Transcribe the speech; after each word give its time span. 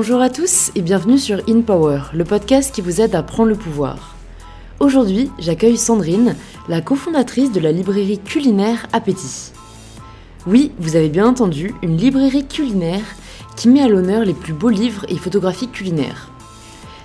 Bonjour 0.00 0.20
à 0.20 0.30
tous 0.30 0.70
et 0.76 0.80
bienvenue 0.80 1.18
sur 1.18 1.40
In 1.48 1.62
Power, 1.62 2.02
le 2.14 2.22
podcast 2.22 2.72
qui 2.72 2.82
vous 2.82 3.00
aide 3.00 3.16
à 3.16 3.24
prendre 3.24 3.48
le 3.48 3.56
pouvoir. 3.56 4.14
Aujourd'hui, 4.78 5.28
j'accueille 5.40 5.76
Sandrine, 5.76 6.36
la 6.68 6.80
cofondatrice 6.80 7.50
de 7.50 7.58
la 7.58 7.72
librairie 7.72 8.20
culinaire 8.20 8.86
Appétit. 8.92 9.50
Oui, 10.46 10.70
vous 10.78 10.94
avez 10.94 11.08
bien 11.08 11.26
entendu, 11.26 11.74
une 11.82 11.96
librairie 11.96 12.46
culinaire 12.46 13.02
qui 13.56 13.68
met 13.68 13.82
à 13.82 13.88
l'honneur 13.88 14.24
les 14.24 14.34
plus 14.34 14.52
beaux 14.52 14.68
livres 14.68 15.04
et 15.08 15.16
photographies 15.16 15.66
culinaires. 15.66 16.30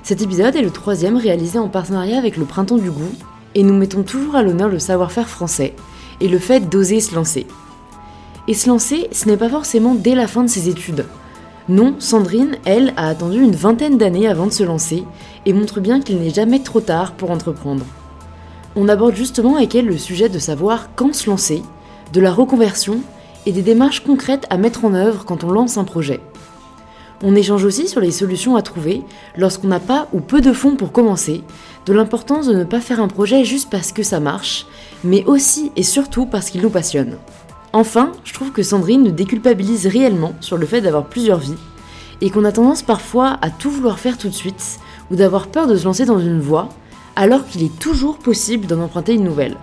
Cet 0.03 0.21
épisode 0.21 0.55
est 0.55 0.61
le 0.61 0.69
troisième 0.69 1.17
réalisé 1.17 1.57
en 1.57 1.69
partenariat 1.69 2.19
avec 2.19 2.37
le 2.37 2.45
Printemps 2.45 2.77
du 2.77 2.91
Goût, 2.91 3.15
et 3.55 3.63
nous 3.63 3.73
mettons 3.73 4.03
toujours 4.03 4.35
à 4.35 4.43
l'honneur 4.43 4.69
le 4.69 4.77
savoir-faire 4.77 5.29
français 5.29 5.73
et 6.21 6.27
le 6.27 6.37
fait 6.37 6.69
d'oser 6.69 6.99
se 6.99 7.15
lancer. 7.15 7.47
Et 8.47 8.53
se 8.53 8.69
lancer, 8.69 9.07
ce 9.11 9.27
n'est 9.27 9.35
pas 9.35 9.49
forcément 9.49 9.95
dès 9.95 10.13
la 10.13 10.27
fin 10.27 10.43
de 10.43 10.49
ses 10.49 10.69
études. 10.69 11.07
Non, 11.69 11.95
Sandrine, 11.99 12.57
elle, 12.65 12.93
a 12.97 13.07
attendu 13.07 13.41
une 13.41 13.55
vingtaine 13.55 13.97
d'années 13.97 14.27
avant 14.27 14.47
de 14.47 14.51
se 14.51 14.63
lancer 14.63 15.05
et 15.45 15.53
montre 15.53 15.79
bien 15.79 16.01
qu'il 16.01 16.19
n'est 16.19 16.33
jamais 16.33 16.59
trop 16.59 16.81
tard 16.81 17.13
pour 17.13 17.31
entreprendre. 17.31 17.85
On 18.75 18.89
aborde 18.89 19.15
justement 19.15 19.55
avec 19.55 19.73
elle 19.73 19.85
le 19.85 19.97
sujet 19.97 20.27
de 20.27 20.39
savoir 20.39 20.89
quand 20.95 21.13
se 21.15 21.29
lancer, 21.29 21.63
de 22.11 22.19
la 22.19 22.33
reconversion 22.33 22.99
et 23.45 23.53
des 23.53 23.61
démarches 23.61 24.03
concrètes 24.03 24.45
à 24.49 24.57
mettre 24.57 24.83
en 24.83 24.93
œuvre 24.93 25.23
quand 25.23 25.45
on 25.45 25.51
lance 25.51 25.77
un 25.77 25.85
projet. 25.85 26.19
On 27.23 27.33
échange 27.33 27.63
aussi 27.63 27.87
sur 27.87 28.01
les 28.01 28.11
solutions 28.11 28.57
à 28.57 28.61
trouver 28.61 29.01
lorsqu'on 29.37 29.69
n'a 29.69 29.79
pas 29.79 30.09
ou 30.11 30.19
peu 30.19 30.41
de 30.41 30.51
fonds 30.51 30.75
pour 30.75 30.91
commencer, 30.91 31.43
de 31.85 31.93
l'importance 31.93 32.47
de 32.47 32.55
ne 32.55 32.65
pas 32.65 32.81
faire 32.81 32.99
un 32.99 33.07
projet 33.07 33.45
juste 33.45 33.69
parce 33.69 33.93
que 33.93 34.03
ça 34.03 34.19
marche, 34.19 34.65
mais 35.05 35.23
aussi 35.23 35.71
et 35.77 35.83
surtout 35.83 36.25
parce 36.25 36.49
qu'il 36.49 36.61
nous 36.61 36.69
passionne. 36.69 37.15
Enfin, 37.75 38.11
je 38.23 38.33
trouve 38.33 38.51
que 38.51 38.61
Sandrine 38.61 39.03
nous 39.03 39.11
déculpabilise 39.11 39.87
réellement 39.87 40.35
sur 40.41 40.57
le 40.57 40.67
fait 40.67 40.81
d'avoir 40.81 41.05
plusieurs 41.05 41.39
vies 41.39 41.57
et 42.21 42.29
qu'on 42.29 42.45
a 42.45 42.51
tendance 42.51 42.83
parfois 42.83 43.39
à 43.41 43.49
tout 43.49 43.71
vouloir 43.71 43.97
faire 43.97 44.19
tout 44.19 44.29
de 44.29 44.33
suite 44.33 44.79
ou 45.09 45.15
d'avoir 45.15 45.47
peur 45.47 45.65
de 45.65 45.75
se 45.75 45.83
lancer 45.83 46.05
dans 46.05 46.19
une 46.19 46.39
voie 46.39 46.69
alors 47.15 47.47
qu'il 47.47 47.63
est 47.63 47.79
toujours 47.79 48.19
possible 48.19 48.67
d'en 48.67 48.79
emprunter 48.79 49.15
une 49.15 49.23
nouvelle. 49.23 49.57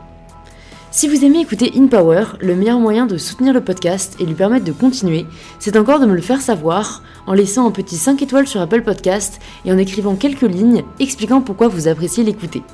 Si 0.91 1.07
vous 1.07 1.25
aimez 1.25 1.41
écouter 1.43 1.73
In 1.77 1.87
Power, 1.87 2.25
le 2.41 2.57
meilleur 2.57 2.81
moyen 2.81 3.07
de 3.07 3.17
soutenir 3.17 3.53
le 3.53 3.61
podcast 3.61 4.17
et 4.19 4.27
lui 4.27 4.35
permettre 4.35 4.65
de 4.65 4.73
continuer, 4.73 5.25
c'est 5.61 5.77
encore 5.77 6.01
de 6.01 6.07
me 6.07 6.17
le 6.17 6.21
faire 6.21 6.41
savoir 6.41 7.05
en 7.29 7.33
laissant 7.33 7.65
un 7.69 7.71
petit 7.71 7.97
5 7.97 8.21
étoiles 8.23 8.49
sur 8.49 8.61
Apple 8.61 8.83
Podcast 8.83 9.39
et 9.65 9.73
en 9.73 9.79
écrivant 9.79 10.17
quelques 10.17 10.43
lignes 10.43 10.83
expliquant 10.99 11.43
pourquoi 11.43 11.69
vous 11.69 11.87
appréciez 11.87 12.25
l'écouter. 12.25 12.65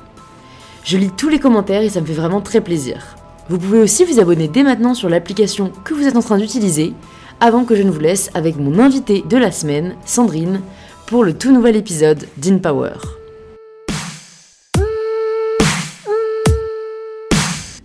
Je 0.83 0.97
lis 0.97 1.11
tous 1.15 1.29
les 1.29 1.39
commentaires 1.39 1.83
et 1.83 1.89
ça 1.89 2.01
me 2.01 2.07
fait 2.07 2.13
vraiment 2.13 2.41
très 2.41 2.61
plaisir. 2.61 3.17
Vous 3.49 3.59
pouvez 3.59 3.79
aussi 3.79 4.03
vous 4.03 4.19
abonner 4.19 4.49
dès 4.49 4.63
maintenant 4.63 4.93
sur 4.93 5.07
l'application 5.07 5.71
que 5.85 5.93
vous 5.93 6.05
êtes 6.05 6.17
en 6.17 6.21
train 6.21 6.37
d'utiliser, 6.37 6.91
avant 7.39 7.63
que 7.63 7.75
je 7.75 7.83
ne 7.83 7.89
vous 7.89 7.99
laisse 7.99 8.29
avec 8.33 8.57
mon 8.57 8.77
invité 8.77 9.23
de 9.29 9.37
la 9.37 9.51
semaine, 9.51 9.95
Sandrine, 10.05 10.59
pour 11.05 11.23
le 11.23 11.33
tout 11.33 11.53
nouvel 11.53 11.77
épisode 11.77 12.27
d'InPower. 12.35 12.97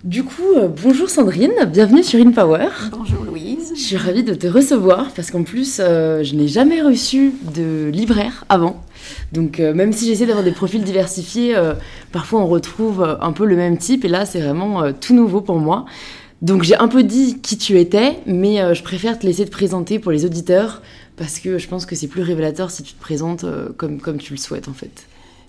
Du 0.02 0.24
coup, 0.24 0.52
euh, 0.56 0.66
bonjour 0.82 1.08
Sandrine, 1.08 1.54
bienvenue 1.68 2.02
sur 2.02 2.18
InPower. 2.18 2.68
Bonjour 2.90 3.22
Louise. 3.22 3.72
Je 3.76 3.80
suis 3.80 3.96
ravie 3.96 4.24
de 4.24 4.34
te 4.34 4.48
recevoir 4.48 5.12
parce 5.14 5.30
qu'en 5.30 5.44
plus, 5.44 5.78
euh, 5.78 6.24
je 6.24 6.34
n'ai 6.34 6.48
jamais 6.48 6.82
reçu 6.82 7.34
de 7.54 7.88
libraire 7.88 8.44
avant. 8.48 8.82
Donc 9.32 9.60
euh, 9.60 9.74
même 9.74 9.92
si 9.92 10.06
j'essaie 10.06 10.26
d'avoir 10.26 10.44
des 10.44 10.52
profils 10.52 10.82
diversifiés, 10.82 11.56
euh, 11.56 11.74
parfois 12.12 12.40
on 12.40 12.46
retrouve 12.46 13.02
euh, 13.02 13.16
un 13.20 13.32
peu 13.32 13.44
le 13.44 13.56
même 13.56 13.78
type 13.78 14.04
et 14.04 14.08
là 14.08 14.26
c'est 14.26 14.40
vraiment 14.40 14.92
tout 14.92 15.14
nouveau 15.14 15.40
pour 15.40 15.58
moi. 15.58 15.86
Donc 16.42 16.64
j'ai 16.64 16.76
un 16.76 16.88
peu 16.88 17.02
dit 17.02 17.40
qui 17.40 17.56
tu 17.56 17.78
étais, 17.78 18.18
mais 18.26 18.74
je 18.74 18.82
préfère 18.82 19.16
te 19.16 19.24
laisser 19.24 19.44
te 19.44 19.50
présenter 19.50 20.00
pour 20.00 20.10
les 20.10 20.24
auditeurs 20.24 20.82
parce 21.16 21.38
que 21.38 21.56
je 21.58 21.68
pense 21.68 21.86
que 21.86 21.94
c'est 21.94 22.08
plus 22.08 22.22
révélateur 22.22 22.72
si 22.72 22.82
tu 22.82 22.94
te 22.94 23.00
présentes 23.00 23.44
comme, 23.76 24.00
comme 24.00 24.18
tu 24.18 24.32
le 24.32 24.38
souhaites 24.38 24.66
en 24.66 24.72
fait. 24.72 25.06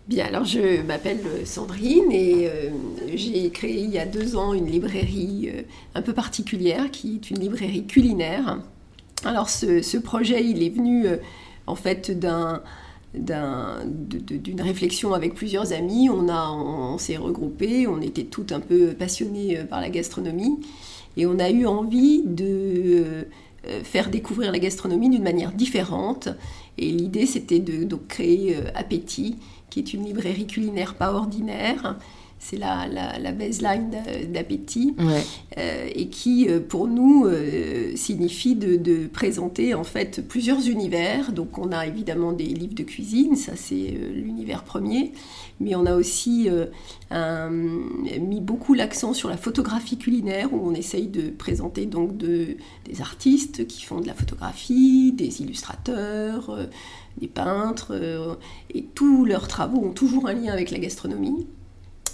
Bien, 0.08 0.28
alors 0.28 0.46
je 0.46 0.84
m'appelle 0.84 1.22
Sandrine 1.46 2.12
et 2.12 2.48
j'ai 3.16 3.50
créé 3.50 3.80
il 3.80 3.90
y 3.90 3.98
a 3.98 4.06
deux 4.06 4.36
ans 4.36 4.54
une 4.54 4.68
librairie 4.68 5.50
un 5.96 6.04
peu 6.04 6.14
particulière 6.14 6.92
qui 6.92 7.16
est 7.16 7.32
une 7.32 7.40
librairie 7.40 7.88
culinaire. 7.88 8.60
Alors 9.26 9.50
ce, 9.50 9.82
ce 9.82 9.98
projet, 9.98 10.44
il 10.46 10.62
est 10.62 10.70
venu 10.70 11.08
en 11.66 11.76
fait 11.76 12.12
d'un 12.12 12.62
d'une 13.14 14.62
réflexion 14.62 15.14
avec 15.14 15.36
plusieurs 15.36 15.74
amis. 15.74 16.10
On, 16.10 16.28
on, 16.30 16.98
s'est 16.98 17.18
regroupés, 17.18 17.88
on 17.88 18.02
était 18.02 18.24
toutes 18.24 18.52
un 18.52 18.60
peu 18.60 18.94
passionnés 18.94 19.60
euh, 19.60 19.64
par 19.66 19.82
la 19.82 19.90
gastronomie 19.90 20.60
et 21.18 21.26
on 21.26 21.40
a 21.40 21.50
eu 21.50 21.66
envie 21.66 22.24
de 22.26 23.26
euh, 23.68 23.84
faire 23.84 24.10
découvrir 24.10 24.52
la 24.52 24.60
gastronomie 24.60 25.10
d'une 25.10 25.24
manière 25.24 25.52
différente. 25.52 26.30
Et 26.78 26.90
l'idée, 26.92 27.26
c'était 27.26 27.60
de 27.60 27.96
créer 27.96 28.58
euh, 28.58 28.72
Appétit, 28.76 29.38
qui 29.70 29.80
est 29.80 29.94
une 29.94 30.06
librairie 30.06 30.48
culinaire 30.48 30.96
pas 30.96 31.14
ordinaire, 31.14 31.98
c'est 32.44 32.58
la, 32.58 32.88
la, 32.88 33.32
baseline 33.32 33.90
d'appétit, 34.28 34.96
euh, 35.58 35.90
et 35.96 36.08
qui, 36.10 36.50
euh, 36.50 36.60
pour 36.60 36.88
nous, 36.88 37.26
euh, 37.26 37.96
signifie 37.96 38.56
de, 38.56 39.08
présenter 39.08 39.74
en 39.74 39.84
fait 39.84 40.28
plusieurs 40.28 40.68
univers. 40.68 41.32
Donc, 41.32 41.58
on 41.58 41.72
a 41.72 41.88
évidemment 41.88 42.34
des 42.34 42.46
livres 42.46 42.76
de 42.76 42.84
cuisine, 42.84 43.36
ça 43.36 43.54
c'est 43.56 43.96
l'univers 44.14 44.64
premier, 44.64 45.14
mais 45.60 45.76
on 45.76 45.86
a 45.86 45.96
aussi 45.96 46.50
mis 47.12 48.42
beaucoup 48.42 48.74
l'accent 48.74 49.14
sur 49.14 49.30
la 49.30 49.38
photographie 49.38 49.98
culinaire, 49.98 50.54
où 50.54 50.68
on 50.68 50.74
essaye 50.74 51.08
de 51.08 51.30
présenter 51.30 51.86
donc 51.86 52.18
de, 52.18 52.58
des 52.86 53.02
artistes 53.02 53.68
qui 53.68 53.84
font 53.84 54.00
de 54.00 54.08
la 54.08 54.14
photographie, 54.14 55.14
des 55.14 55.42
illustrateurs, 55.42 56.58
des 57.20 57.28
peintres, 57.28 57.94
et 58.74 58.84
tous 58.96 59.26
leurs 59.26 59.48
travaux 59.48 59.84
ont 59.86 59.94
toujours 59.94 60.28
un 60.28 60.34
lien 60.34 60.52
avec 60.52 60.72
la 60.72 60.80
gastronomie. 60.80 61.46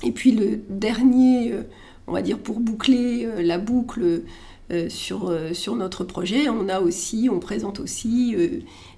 Et 0.04 0.12
puis 0.12 0.32
le 0.32 0.62
dernier, 0.70 1.54
euh, 1.54 1.64
on 2.08 2.14
va 2.14 2.22
dire 2.22 2.40
pour 2.40 2.60
boucler 2.60 3.26
euh, 3.26 3.42
la 3.42 3.58
boucle 3.58 4.24
euh, 4.72 4.88
sur, 4.90 5.34
sur 5.54 5.76
notre 5.76 6.04
projet, 6.04 6.48
on 6.48 6.70
a 6.70 6.80
aussi, 6.80 7.28
on 7.32 7.40
présente 7.40 7.80
aussi 7.80 8.36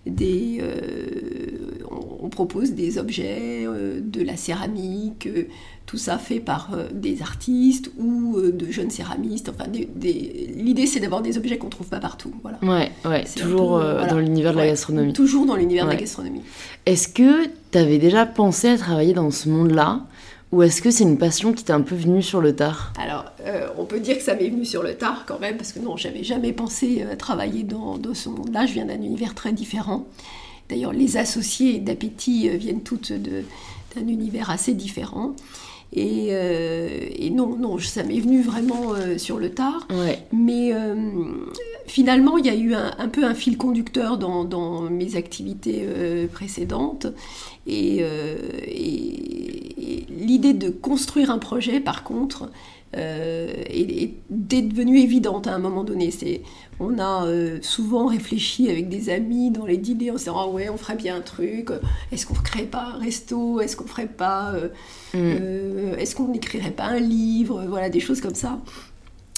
des, 0.06 0.62
on, 1.90 2.28
propose 2.28 2.74
des 2.74 2.98
objets, 2.98 3.66
de 3.66 4.22
la 4.22 4.36
céramique, 4.36 5.30
tout 5.86 5.98
ça 5.98 6.18
fait 6.18 6.42
par 6.42 6.78
des 6.94 7.22
artistes 7.22 7.90
ou 7.98 8.42
de 8.42 8.70
jeunes 8.70 8.90
céramistes. 8.90 9.48
Enfin, 9.48 9.72
l'idée 9.72 10.88
c'est 10.88 11.00
d'avoir 11.00 11.22
des 11.22 11.38
objets 11.38 11.58
qu'on 11.58 11.70
trouve 11.70 11.88
pas 11.88 12.02
partout. 12.02 12.34
Voilà. 12.42 12.60
Ouais, 12.64 12.92
ouais, 13.10 13.24
toujours 13.24 13.80
dans 13.80 14.20
l'univers 14.20 14.52
de 14.52 14.58
la 14.58 14.68
gastronomie. 14.68 15.14
Toujours 15.14 15.46
dans 15.46 15.56
l'univers 15.56 15.86
de 15.86 15.92
la 15.92 15.96
gastronomie. 15.96 16.42
Est-ce 16.86 17.08
que 17.08 17.46
tu 17.72 17.78
avais 17.78 17.98
déjà 17.98 18.26
pensé 18.26 18.68
à 18.68 18.78
travailler 18.78 19.14
dans 19.14 19.32
ce 19.32 19.48
monde-là? 19.48 20.06
Ou 20.52 20.64
est-ce 20.64 20.82
que 20.82 20.92
c'est 20.92 21.04
une 21.04 21.18
passion 21.18 21.54
qui 21.54 21.64
t'est 21.64 21.74
un 21.74 21.82
peu 21.82 21.96
venue 21.96 22.22
sur 22.22 22.42
le 22.42 22.56
tard 22.56 22.92
Alors, 23.00 23.26
euh, 23.46 23.70
on 23.78 23.86
peut 23.86 24.00
dire 24.00 24.18
que 24.18 24.24
ça 24.24 24.36
m'est 24.36 24.50
venu 24.50 24.66
sur 24.66 24.84
le 24.84 24.96
tard 24.96 25.24
quand 25.26 25.40
même, 25.40 25.56
parce 25.56 25.72
que 25.72 25.80
non, 25.80 25.96
j'avais 25.96 26.24
jamais 26.24 26.52
pensé 26.52 27.06
euh, 27.06 27.16
travailler 27.16 27.64
dans, 27.64 27.98
ce 28.14 28.28
monde-là. 28.28 28.66
Je 28.66 28.74
viens 28.74 28.86
d'un 28.86 29.02
univers 29.02 29.34
très 29.34 29.54
différent. 29.54 30.06
D'ailleurs, 30.70 30.92
les 30.92 31.16
associés 31.16 31.80
d'Appétit 31.80 32.50
euh, 32.50 32.58
viennent 32.58 32.84
toutes 32.84 33.14
d'un 33.14 34.08
univers 34.08 34.50
assez 34.50 34.74
différent. 34.74 35.36
Et, 35.94 37.30
non, 37.34 37.56
non, 37.58 37.78
ça 37.80 38.04
m'est 38.04 38.20
venu 38.20 38.42
vraiment 38.42 38.94
sur 39.18 39.38
le 39.38 39.52
tard. 39.52 39.88
Mais 40.32 40.74
finalement, 41.86 42.38
il 42.38 42.46
y 42.46 42.50
a 42.50 42.56
eu 42.56 42.74
un, 42.74 43.10
peu 43.10 43.24
un 43.24 43.34
fil 43.34 43.58
conducteur 43.58 44.18
dans, 44.18 44.82
mes 44.90 45.16
activités 45.16 45.86
précédentes. 46.32 47.08
Et, 47.68 48.06
l'idée 50.10 50.54
de 50.54 50.70
construire 50.70 51.32
un 51.32 51.40
projet, 51.40 51.80
par 51.80 52.04
contre, 52.04 52.50
euh, 52.98 53.54
est, 53.68 54.14
devenue 54.30 55.00
évidente 55.00 55.48
à 55.48 55.54
un 55.54 55.60
moment 55.60 55.84
donné. 55.84 56.12
C'est, 56.12 56.42
on 56.80 57.00
a 57.00 57.26
euh, 57.26 57.60
souvent 57.62 58.08
réfléchi 58.08 58.70
avec 58.70 58.90
des 58.90 59.10
amis 59.10 59.50
dans 59.52 59.66
les 59.66 59.78
dîners 59.78 60.12
en 60.12 60.16
se 60.16 60.26
disant 60.26 60.36
ah 60.38 60.48
ouais 60.48 60.70
on 60.70 60.78
ferait 60.78 60.96
bien 60.96 61.16
un 61.16 61.22
truc. 61.22 61.70
Est-ce 62.12 62.26
qu'on 62.26 62.36
ne 62.36 62.40
créerait 62.40 62.68
pas 62.68 62.94
un 62.96 63.00
resto? 63.00 63.62
Est-ce 63.62 63.76
qu'on 63.76 63.86
ferait 63.88 64.08
pas 64.08 64.54
euh, 64.54 65.94
mm. 65.94 66.00
Est-ce 66.00 66.16
qu'on 66.16 66.28
n'écrirait 66.28 66.72
pas 66.72 66.86
un 66.86 67.00
livre? 67.00 67.66
Voilà 67.68 67.90
des 67.90 68.00
choses 68.00 68.20
comme 68.20 68.36
ça. 68.36 68.60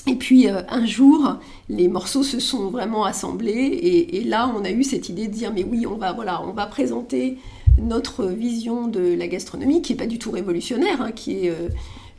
Et 0.05 0.15
puis 0.15 0.47
un 0.49 0.85
jour, 0.85 1.37
les 1.69 1.87
morceaux 1.87 2.23
se 2.23 2.39
sont 2.39 2.69
vraiment 2.69 3.05
assemblés 3.05 3.51
et, 3.51 4.17
et, 4.17 4.23
là 4.25 4.53
on 4.53 4.65
a 4.65 4.69
eu 4.69 4.83
cette 4.83 5.07
idée 5.07 5.27
de 5.27 5.31
dire 5.31 5.53
mais 5.53 5.63
oui 5.63 5.85
on 5.87 5.95
va 5.95 6.11
voilà 6.11 6.43
on 6.43 6.51
va 6.51 6.65
présenter 6.65 7.37
notre 7.79 8.25
vision 8.25 8.87
de 8.87 9.13
la 9.15 9.27
gastronomie, 9.27 9.81
qui 9.81 9.93
n'est 9.93 9.97
pas 9.97 10.05
du 10.05 10.19
tout 10.19 10.31
révolutionnaire, 10.31 11.01
hein, 11.01 11.11
qui 11.11 11.45
est 11.45 11.49
euh, 11.49 11.69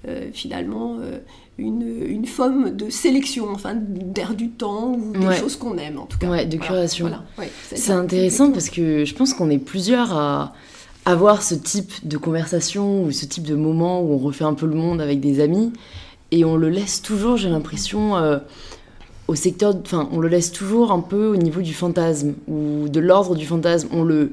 euh, 0.06 0.30
finalement 0.32 0.98
euh, 1.00 1.18
une, 1.58 2.26
forme 2.26 2.70
de 2.70 2.90
sélection, 2.90 3.48
enfin 3.50 3.74
d'air 3.74 4.34
du 4.34 4.50
temps 4.50 4.92
ou 4.92 5.12
des 5.12 5.36
choses 5.36 5.56
qu'on 5.56 5.78
aime 5.78 5.98
en 5.98 6.06
tout 6.06 6.18
cas. 6.18 6.28
Ouais, 6.28 6.46
de 6.46 6.56
curation. 6.56 7.10
c'est 7.72 7.92
intéressant 7.92 8.50
parce 8.50 8.70
que 8.70 9.04
je 9.04 9.14
pense 9.14 9.34
qu'on 9.34 9.50
est 9.50 9.58
plusieurs 9.58 10.12
à 10.16 10.52
avoir 11.04 11.42
ce 11.42 11.54
type 11.54 11.92
de 12.06 12.16
conversation 12.16 13.04
ou 13.04 13.12
ce 13.12 13.26
type 13.26 13.44
de 13.44 13.54
moment 13.54 14.00
où 14.00 14.14
on 14.14 14.18
refait 14.18 14.44
un 14.44 14.54
peu 14.54 14.66
le 14.66 14.74
monde 14.74 15.00
avec 15.00 15.20
des 15.20 15.40
amis 15.40 15.72
et 16.30 16.44
on 16.44 16.56
le 16.56 16.70
laisse 16.70 17.02
toujours, 17.02 17.36
j'ai 17.36 17.50
l'impression 17.50 18.14
au 19.26 19.34
secteur, 19.34 19.74
enfin, 19.80 20.08
on 20.12 20.20
le 20.20 20.28
laisse 20.28 20.52
toujours 20.52 20.92
un 20.92 21.00
peu 21.00 21.26
au 21.26 21.36
niveau 21.36 21.62
du 21.62 21.72
fantasme 21.72 22.34
ou 22.46 22.88
de 22.88 23.00
l'ordre 23.00 23.34
du 23.34 23.46
fantasme. 23.46 23.88
On 23.92 24.04
le, 24.04 24.32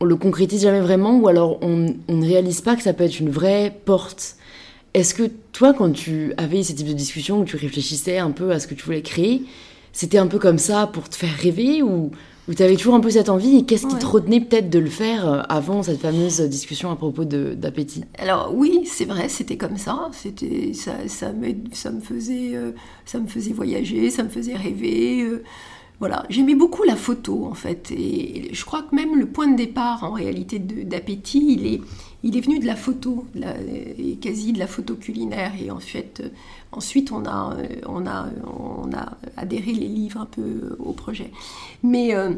on 0.00 0.04
le 0.04 0.16
concrétise 0.16 0.62
jamais 0.62 0.80
vraiment, 0.80 1.18
ou 1.18 1.28
alors 1.28 1.58
on, 1.62 1.94
on, 2.08 2.16
ne 2.16 2.26
réalise 2.26 2.60
pas 2.60 2.76
que 2.76 2.82
ça 2.82 2.92
peut 2.92 3.04
être 3.04 3.18
une 3.20 3.30
vraie 3.30 3.74
porte. 3.84 4.36
Est-ce 4.94 5.14
que 5.14 5.30
toi, 5.52 5.72
quand 5.72 5.92
tu 5.92 6.32
avais 6.36 6.62
ce 6.62 6.72
type 6.72 6.88
de 6.88 6.92
discussion, 6.92 7.40
où 7.40 7.44
tu 7.44 7.56
réfléchissais 7.56 8.18
un 8.18 8.30
peu 8.30 8.50
à 8.50 8.58
ce 8.58 8.66
que 8.66 8.74
tu 8.74 8.84
voulais 8.84 9.02
créer, 9.02 9.42
c'était 9.92 10.18
un 10.18 10.26
peu 10.26 10.38
comme 10.38 10.58
ça 10.58 10.86
pour 10.86 11.08
te 11.08 11.16
faire 11.16 11.34
rêver 11.36 11.82
ou 11.82 12.10
où 12.48 12.54
tu 12.54 12.62
avais 12.64 12.74
toujours 12.74 12.94
un 12.94 13.00
peu 13.00 13.10
cette 13.10 13.28
envie 13.28 13.58
et 13.58 13.64
qu'est-ce 13.64 13.86
qui 13.86 13.96
te 13.96 14.06
retenait 14.06 14.40
peut-être 14.40 14.70
de 14.70 14.80
le 14.80 14.90
faire 14.90 15.28
euh, 15.28 15.42
avant 15.48 15.84
cette 15.84 16.00
fameuse 16.00 16.40
discussion 16.40 16.90
à 16.90 16.96
propos 16.96 17.24
d'appétit? 17.24 18.04
Alors 18.18 18.52
oui, 18.54 18.80
c'est 18.86 19.04
vrai, 19.04 19.28
c'était 19.28 19.56
comme 19.56 19.76
ça. 19.76 20.10
C'était 20.12 20.72
ça, 20.72 20.92
ça, 21.06 21.32
me, 21.32 21.48
ça 21.72 21.92
me 21.92 22.00
faisait 22.00 22.56
euh, 22.56 22.72
ça 23.04 23.20
me 23.20 23.28
faisait 23.28 23.52
voyager, 23.52 24.10
ça 24.10 24.24
me 24.24 24.28
faisait 24.28 24.56
rêver. 24.56 25.22
Euh, 25.22 25.44
voilà, 26.00 26.24
j'aimais 26.28 26.54
beaucoup 26.54 26.82
la 26.82 26.96
photo 26.96 27.44
en 27.44 27.54
fait 27.54 27.92
et 27.92 28.48
je 28.52 28.64
crois 28.64 28.82
que 28.82 28.96
même 28.96 29.18
le 29.18 29.26
point 29.26 29.46
de 29.46 29.56
départ 29.56 30.02
en 30.02 30.12
réalité 30.12 30.58
d'appétit, 30.58 31.56
il 31.58 31.66
est 31.66 31.80
il 32.22 32.36
est 32.36 32.40
venu 32.40 32.58
de 32.58 32.66
la 32.66 32.76
photo, 32.76 33.24
et 33.96 34.16
quasi 34.16 34.52
de 34.52 34.58
la 34.58 34.66
photo 34.66 34.94
culinaire. 34.94 35.52
Et 35.60 35.70
en 35.70 35.80
fait, 35.80 36.22
ensuite, 36.72 37.12
on 37.12 37.24
a, 37.24 37.56
on, 37.86 38.06
a, 38.06 38.26
on 38.44 38.92
a 38.92 39.16
adhéré 39.36 39.72
les 39.72 39.88
livres 39.88 40.20
un 40.20 40.26
peu 40.26 40.76
au 40.78 40.92
projet. 40.92 41.30
Mais 41.82 42.14
euh, 42.14 42.30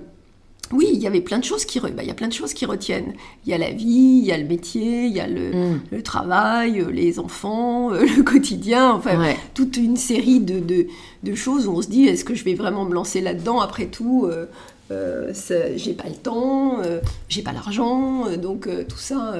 oui, 0.70 0.88
il 0.92 1.00
y 1.00 1.06
avait 1.08 1.20
plein 1.20 1.38
de 1.38 1.44
choses 1.44 1.64
qui, 1.64 1.80
bah, 1.80 1.90
il 2.00 2.06
y 2.06 2.10
a 2.10 2.14
plein 2.14 2.28
de 2.28 2.32
choses 2.32 2.54
qui 2.54 2.64
retiennent. 2.64 3.14
Il 3.44 3.50
y 3.50 3.54
a 3.54 3.58
la 3.58 3.72
vie, 3.72 4.20
il 4.20 4.24
y 4.24 4.30
a 4.30 4.38
le 4.38 4.46
métier, 4.46 5.06
il 5.06 5.12
y 5.12 5.20
a 5.20 5.26
le, 5.26 5.78
mm. 5.90 6.02
travail, 6.02 6.86
les 6.92 7.18
enfants, 7.18 7.92
euh, 7.92 8.06
le 8.16 8.22
quotidien, 8.22 8.92
enfin 8.92 9.34
toute 9.54 9.76
une 9.76 9.96
série 9.96 10.38
de, 10.38 10.60
de, 10.60 10.86
de, 11.24 11.34
choses 11.34 11.66
où 11.66 11.72
on 11.72 11.82
se 11.82 11.88
dit 11.88 12.04
est-ce 12.04 12.24
que 12.24 12.34
je 12.34 12.44
vais 12.44 12.54
vraiment 12.54 12.84
me 12.84 12.94
lancer 12.94 13.20
là-dedans 13.20 13.60
après 13.60 13.86
tout 13.86 14.26
euh, 14.26 14.46
euh, 14.92 15.32
j'ai 15.76 15.94
pas 15.94 16.08
le 16.08 16.14
temps, 16.14 16.80
euh, 16.82 17.00
j'ai 17.28 17.42
pas 17.42 17.52
l'argent, 17.52 18.26
euh, 18.26 18.36
donc 18.36 18.68
tout 18.88 18.98
ça 18.98 19.34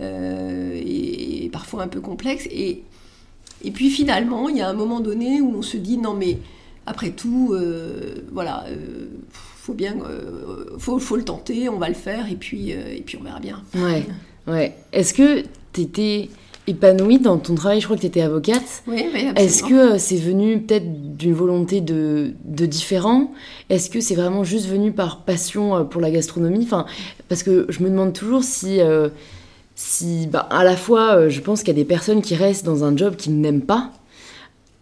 est, 0.00 1.50
parfois 1.52 1.82
un 1.82 1.88
peu 1.88 2.00
complexe. 2.00 2.46
Et, 2.50 2.82
et 3.64 3.70
puis 3.70 3.90
finalement, 3.90 4.48
il 4.48 4.56
y 4.56 4.60
a 4.60 4.68
un 4.68 4.74
moment 4.74 5.00
donné 5.00 5.40
où 5.40 5.54
on 5.56 5.62
se 5.62 5.76
dit 5.76 5.98
non 5.98 6.14
mais 6.14 6.38
après 6.86 7.10
tout, 7.10 7.54
voilà, 8.32 8.64
faut 9.32 9.74
bien, 9.74 9.96
faut, 10.78 10.98
faut, 10.98 11.16
le 11.16 11.24
tenter, 11.24 11.68
on 11.68 11.78
va 11.78 11.88
le 11.88 11.94
faire 11.94 12.30
et 12.30 12.36
puis, 12.36 12.70
et 12.70 13.02
puis 13.04 13.18
on 13.20 13.24
verra 13.24 13.40
bien. 13.40 13.62
Ouais, 13.74 14.06
ouais. 14.46 14.74
Est-ce 14.92 15.12
que 15.12 15.42
tu 15.72 15.82
étais 15.82 16.30
épanouie 16.68 17.18
dans 17.18 17.38
ton 17.38 17.54
travail? 17.54 17.80
Je 17.80 17.86
crois 17.86 17.96
que 17.96 18.02
tu 18.02 18.06
étais 18.06 18.20
avocate. 18.20 18.82
Oui, 18.86 19.04
oui 19.12 19.28
Est-ce 19.36 19.62
que 19.62 19.94
euh, 19.94 19.98
c'est 19.98 20.16
venu 20.16 20.60
peut-être 20.60 21.16
d'une 21.16 21.34
volonté 21.34 21.80
de, 21.80 22.32
de 22.44 22.66
différent? 22.66 23.32
Est-ce 23.70 23.90
que 23.90 24.00
c'est 24.00 24.14
vraiment 24.14 24.44
juste 24.44 24.66
venu 24.66 24.92
par 24.92 25.24
passion 25.24 25.76
euh, 25.76 25.84
pour 25.84 26.00
la 26.00 26.10
gastronomie? 26.10 26.64
Enfin, 26.64 26.86
Parce 27.28 27.42
que 27.42 27.66
je 27.68 27.82
me 27.82 27.88
demande 27.88 28.12
toujours 28.12 28.44
si, 28.44 28.80
euh, 28.80 29.08
si 29.78 30.26
bah, 30.26 30.40
à 30.50 30.64
la 30.64 30.76
fois, 30.76 31.28
je 31.28 31.40
pense 31.40 31.60
qu'il 31.60 31.68
y 31.68 31.70
a 31.70 31.74
des 31.80 31.84
personnes 31.84 32.20
qui 32.20 32.34
restent 32.34 32.66
dans 32.66 32.82
un 32.82 32.96
job 32.96 33.14
qu'ils 33.14 33.40
n'aiment 33.40 33.62
pas. 33.62 33.92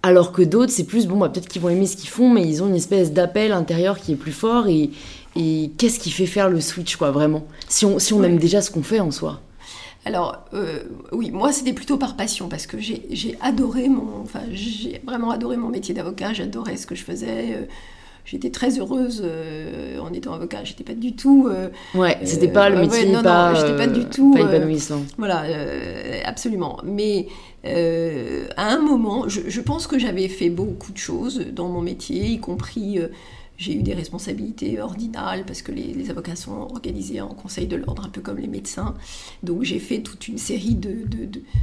Alors 0.03 0.33
que 0.33 0.41
d'autres, 0.41 0.73
c'est 0.73 0.85
plus, 0.85 1.07
bon, 1.07 1.19
bah, 1.19 1.29
peut-être 1.29 1.49
qu'ils 1.49 1.61
vont 1.61 1.69
aimer 1.69 1.87
ce 1.87 1.99
qu'ils 1.99 2.09
font, 2.09 2.31
mais 2.31 2.49
ils 2.49 2.63
ont 2.63 2.69
une 2.69 2.77
espèce 2.77 3.13
d'appel 3.13 3.53
intérieur 3.53 3.99
qui 3.99 4.13
est 4.13 4.17
plus 4.17 4.33
fort. 4.33 4.69
Et, 4.69 4.91
et 5.37 5.71
qu'est-ce 5.77 5.99
qui 5.99 6.11
fait 6.11 6.25
faire 6.25 6.49
le 6.49 6.63
switch, 6.63 6.97
quoi, 6.97 7.11
vraiment? 7.11 7.45
Si 7.69 7.85
on, 7.85 7.99
si 7.99 8.15
on 8.15 8.23
aime 8.23 8.39
déjà 8.39 8.63
ce 8.63 8.71
qu'on 8.71 8.83
fait 8.83 9.01
en 9.01 9.11
soi. 9.11 9.43
Alors, 10.07 10.47
euh, 10.55 10.85
oui, 11.13 11.31
moi, 11.31 11.53
c'était 11.53 11.75
plutôt 11.75 11.99
par 11.99 12.17
passion, 12.17 12.49
parce 12.49 12.67
que 12.67 12.79
j'ai 12.79 13.37
adoré 13.43 13.91
mon... 13.91 14.23
Enfin, 14.23 14.41
j'ai 14.51 15.03
vraiment 15.05 15.31
adoré 15.31 15.59
mon 15.59 15.69
métier 15.69 15.93
d'avocat, 15.93 16.33
j'adorais 16.33 16.79
ce 16.79 16.87
que 16.87 16.95
je 16.95 17.05
faisais. 17.05 17.55
Euh, 17.55 17.63
j'étais 18.27 18.51
très 18.51 18.79
heureuse 18.79 19.23
euh, 19.25 19.99
en 19.99 20.13
étant 20.13 20.35
avocat. 20.35 20.65
J'étais 20.65 20.85
pas 20.85 20.95
du 20.95 21.17
tout. 21.17 21.49
ouais, 21.95 22.19
c'était 22.25 22.49
pas 22.49 22.69
le 22.69 22.81
métier, 22.81 23.07
non, 23.11 23.23
pas, 23.23 23.53
non, 23.53 23.59
j'étais 23.59 23.77
pas 23.77 23.87
du 23.87 24.05
tout. 24.05 24.35
Pas 24.35 24.41
épanouissant. 24.41 25.03
voilà, 25.17 25.45
absolument. 26.25 26.79
Mais 26.85 27.29
à 27.65 28.73
un 28.73 28.79
moment, 28.79 29.29
je, 29.29 29.41
je 29.49 29.61
pense 29.63 29.87
que 29.87 29.99
j'avais 29.99 30.29
fait 30.29 30.51
beaucoup 30.51 30.93
de 30.93 30.99
choses 30.99 31.47
dans 31.53 31.69
mon 31.69 31.81
métier, 31.81 32.27
y 32.27 32.39
compris 32.39 33.01
j'ai 33.59 33.75
eu 33.75 33.83
des 33.83 33.95
responsabilités 33.95 34.81
ordinales 34.81 35.45
parce 35.47 35.63
que 35.63 35.73
les, 35.73 36.11
avocats 36.11 36.37
sont 36.37 36.53
organisés 36.53 37.21
en 37.21 37.29
conseil 37.29 37.67
de 37.67 37.77
l'ordre, 37.77 38.05
un 38.05 38.09
peu 38.09 38.21
comme 38.21 38.39
les 38.39 38.47
médecins. 38.47 38.95
Donc 39.43 39.63
j'ai 39.63 39.79
fait 39.79 40.01
toute 40.01 40.29
une 40.29 40.39
série 40.39 40.75
de, 40.75 41.05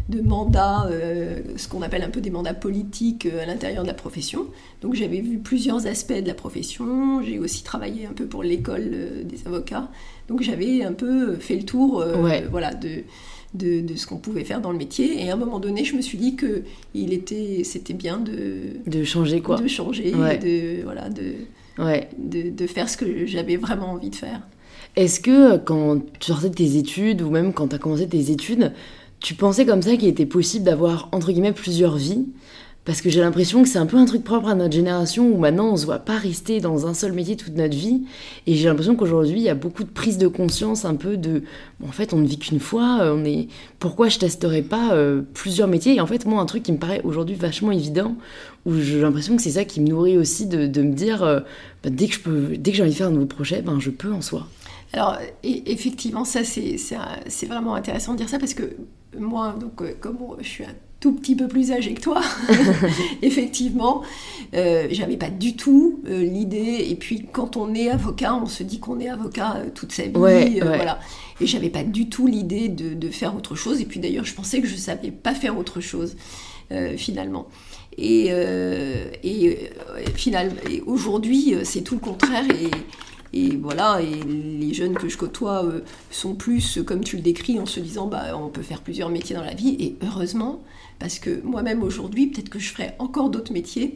de, 0.09 0.21
mandats, 0.21 0.87
euh, 0.89 1.41
ce 1.55 1.67
qu'on 1.67 1.81
appelle 1.81 2.03
un 2.03 2.09
peu 2.09 2.21
des 2.21 2.29
mandats 2.29 2.53
politiques 2.53 3.25
euh, 3.25 3.43
à 3.43 3.45
l'intérieur 3.45 3.83
de 3.83 3.87
la 3.87 3.93
profession. 3.93 4.47
Donc 4.81 4.95
j'avais 4.95 5.21
vu 5.21 5.37
plusieurs 5.37 5.87
aspects 5.87 6.13
de 6.13 6.27
la 6.27 6.33
profession. 6.33 7.21
J'ai 7.23 7.39
aussi 7.39 7.63
travaillé 7.63 8.05
un 8.05 8.13
peu 8.13 8.25
pour 8.25 8.43
l'école 8.43 8.89
euh, 8.93 9.23
des 9.23 9.45
avocats. 9.45 9.89
Donc 10.27 10.41
j'avais 10.41 10.83
un 10.83 10.93
peu 10.93 11.35
fait 11.35 11.57
le 11.57 11.63
tour 11.63 12.03
voilà, 12.49 12.73
de, 12.73 13.03
de, 13.53 13.81
de, 13.81 13.95
ce 13.95 14.07
qu'on 14.07 14.17
pouvait 14.17 14.43
faire 14.43 14.61
dans 14.61 14.71
le 14.71 14.77
métier. 14.77 15.23
Et 15.23 15.29
à 15.29 15.33
un 15.33 15.37
moment 15.37 15.59
donné, 15.59 15.83
je 15.83 15.95
me 15.95 16.01
suis 16.01 16.17
dit 16.17 16.35
que 16.35 16.63
il 16.93 17.13
était, 17.13 17.61
c'était 17.63 17.93
bien 17.93 18.19
de 18.19 18.77
de 18.85 19.03
changer 19.03 19.41
quoi, 19.41 19.57
de 19.57 19.67
changer, 19.67 20.11
de 20.11 20.83
voilà, 20.83 21.09
de 21.09 21.35
ouais. 21.77 22.09
de, 22.17 22.67
faire 22.67 22.89
ce 22.89 22.97
que 22.97 23.25
j'avais 23.25 23.57
vraiment 23.57 23.91
envie 23.91 24.09
de 24.09 24.15
faire. 24.15 24.41
Est-ce 24.95 25.19
que 25.19 25.57
quand 25.57 26.01
tu 26.19 26.27
sortais 26.27 26.49
de 26.49 26.55
tes 26.55 26.77
études, 26.77 27.21
ou 27.21 27.29
même 27.29 27.53
quand 27.53 27.69
tu 27.69 27.75
as 27.75 27.79
commencé 27.79 28.07
tes 28.07 28.31
études, 28.31 28.73
tu 29.19 29.33
pensais 29.33 29.65
comme 29.65 29.81
ça 29.81 29.95
qu'il 29.95 30.07
était 30.07 30.25
possible 30.25 30.65
d'avoir, 30.65 31.09
entre 31.11 31.31
guillemets, 31.31 31.53
plusieurs 31.53 31.95
vies? 31.95 32.27
Parce 32.85 32.99
que 32.99 33.09
j'ai 33.09 33.21
l'impression 33.21 33.63
que 33.63 33.69
c'est 33.69 33.77
un 33.77 33.85
peu 33.85 33.95
un 33.95 34.05
truc 34.05 34.23
propre 34.23 34.49
à 34.49 34.55
notre 34.55 34.73
génération 34.73 35.29
où 35.29 35.37
maintenant 35.37 35.71
on 35.71 35.77
se 35.77 35.85
voit 35.85 35.99
pas 35.99 36.17
rester 36.17 36.59
dans 36.59 36.85
un 36.85 36.93
seul 36.93 37.13
métier 37.13 37.37
toute 37.37 37.55
notre 37.55 37.75
vie. 37.75 38.03
Et 38.45 38.55
j'ai 38.55 38.67
l'impression 38.67 38.95
qu'aujourd'hui 38.95 39.37
il 39.37 39.43
y 39.43 39.49
a 39.49 39.55
beaucoup 39.55 39.85
de 39.85 39.89
prise 39.89 40.17
de 40.17 40.27
conscience 40.27 40.83
un 40.83 40.95
peu 40.95 41.15
de 41.15 41.43
en 41.85 41.91
fait 41.91 42.13
on 42.13 42.17
ne 42.17 42.27
vit 42.27 42.37
qu'une 42.37 42.59
fois, 42.59 42.99
euh, 43.01 43.15
on 43.15 43.23
est 43.23 43.47
pourquoi 43.79 44.09
je 44.09 44.19
testerais 44.19 44.63
pas 44.63 44.93
euh, 44.93 45.21
plusieurs 45.33 45.69
métiers? 45.69 45.95
Et 45.95 46.01
en 46.01 46.07
fait 46.07 46.25
moi 46.25 46.41
un 46.41 46.45
truc 46.45 46.63
qui 46.63 46.73
me 46.73 46.77
paraît 46.77 47.01
aujourd'hui 47.05 47.35
vachement 47.35 47.71
évident 47.71 48.15
où 48.65 48.75
j'ai 48.75 48.99
l'impression 48.99 49.37
que 49.37 49.41
c'est 49.41 49.51
ça 49.51 49.63
qui 49.63 49.79
me 49.79 49.87
nourrit 49.87 50.17
aussi 50.17 50.45
de, 50.45 50.81
me 50.81 50.93
dire 50.93 51.23
euh, 51.23 51.39
bah, 51.83 51.89
dès 51.89 52.07
que 52.07 52.15
je 52.15 52.19
peux 52.19 52.57
dès 52.57 52.71
que 52.71 52.77
j'ai 52.77 52.83
envie 52.83 52.91
de 52.91 52.97
faire 52.97 53.07
un 53.07 53.11
nouveau 53.11 53.25
projet, 53.25 53.61
ben 53.61 53.79
je 53.79 53.91
peux 53.91 54.11
en 54.11 54.21
soi. 54.21 54.47
Alors 54.91 55.17
effectivement 55.43 56.25
ça 56.25 56.41
c'est 56.43 57.45
vraiment 57.47 57.75
intéressant 57.75 58.11
de 58.11 58.17
dire 58.17 58.29
ça 58.29 58.39
parce 58.39 58.53
que 58.53 58.75
moi 59.17 59.55
donc 59.59 59.81
comme 60.01 60.17
je 60.39 60.47
suis 60.47 60.65
tout 61.03 61.11
petit 61.11 61.35
peu 61.35 61.49
plus 61.49 61.73
âgé 61.73 61.93
que 61.95 61.99
toi, 61.99 62.21
effectivement, 63.21 64.03
euh, 64.53 64.87
j'avais 64.89 65.17
pas 65.17 65.29
du 65.29 65.57
tout 65.57 65.99
euh, 66.07 66.23
l'idée. 66.23 66.87
Et 66.89 66.95
puis 66.95 67.25
quand 67.29 67.57
on 67.57 67.75
est 67.75 67.89
avocat, 67.89 68.39
on 68.41 68.45
se 68.45 68.63
dit 68.63 68.79
qu'on 68.79 69.01
est 69.01 69.09
avocat 69.09 69.57
euh, 69.57 69.69
toute 69.75 69.91
sa 69.91 70.03
vie, 70.03 70.11
voilà. 70.13 71.01
Et 71.41 71.45
j'avais 71.45 71.69
pas 71.69 71.83
du 71.83 72.07
tout 72.07 72.25
l'idée 72.25 72.69
de, 72.69 73.09
faire 73.09 73.35
autre 73.35 73.53
chose. 73.53 73.81
Et 73.81 73.85
puis 73.85 73.99
d'ailleurs, 73.99 74.23
je 74.23 74.33
pensais 74.33 74.61
que 74.61 74.67
je 74.67 74.77
savais 74.77 75.11
pas 75.11 75.35
faire 75.35 75.57
autre 75.57 75.81
chose 75.81 76.15
finalement. 76.95 77.49
Et, 77.97 78.27
et, 79.23 79.69
finalement, 80.15 80.55
aujourd'hui, 80.85 81.53
c'est 81.63 81.81
tout 81.81 81.95
le 81.95 81.99
contraire. 81.99 82.45
Et, 82.49 83.37
et 83.37 83.57
voilà, 83.57 83.99
et 84.01 84.23
les 84.23 84.73
jeunes 84.73 84.93
que 84.93 85.09
je 85.09 85.17
côtoie 85.17 85.65
sont 86.11 86.35
plus, 86.35 86.79
comme 86.85 87.03
tu 87.03 87.17
le 87.17 87.21
décris, 87.21 87.59
en 87.59 87.65
se 87.65 87.81
disant, 87.81 88.07
bah, 88.07 88.37
on 88.37 88.47
peut 88.47 88.61
faire 88.61 88.81
plusieurs 88.81 89.09
métiers 89.09 89.35
dans 89.35 89.43
la 89.43 89.53
vie. 89.53 89.75
Et 89.79 89.97
heureusement, 90.01 90.61
parce 91.03 91.19
que 91.19 91.41
moi-même 91.43 91.83
aujourd'hui, 91.83 92.27
peut-être 92.27 92.47
que 92.47 92.59
je 92.59 92.69
ferai 92.69 92.91
encore 92.97 93.29
d'autres 93.29 93.51
métiers. 93.51 93.93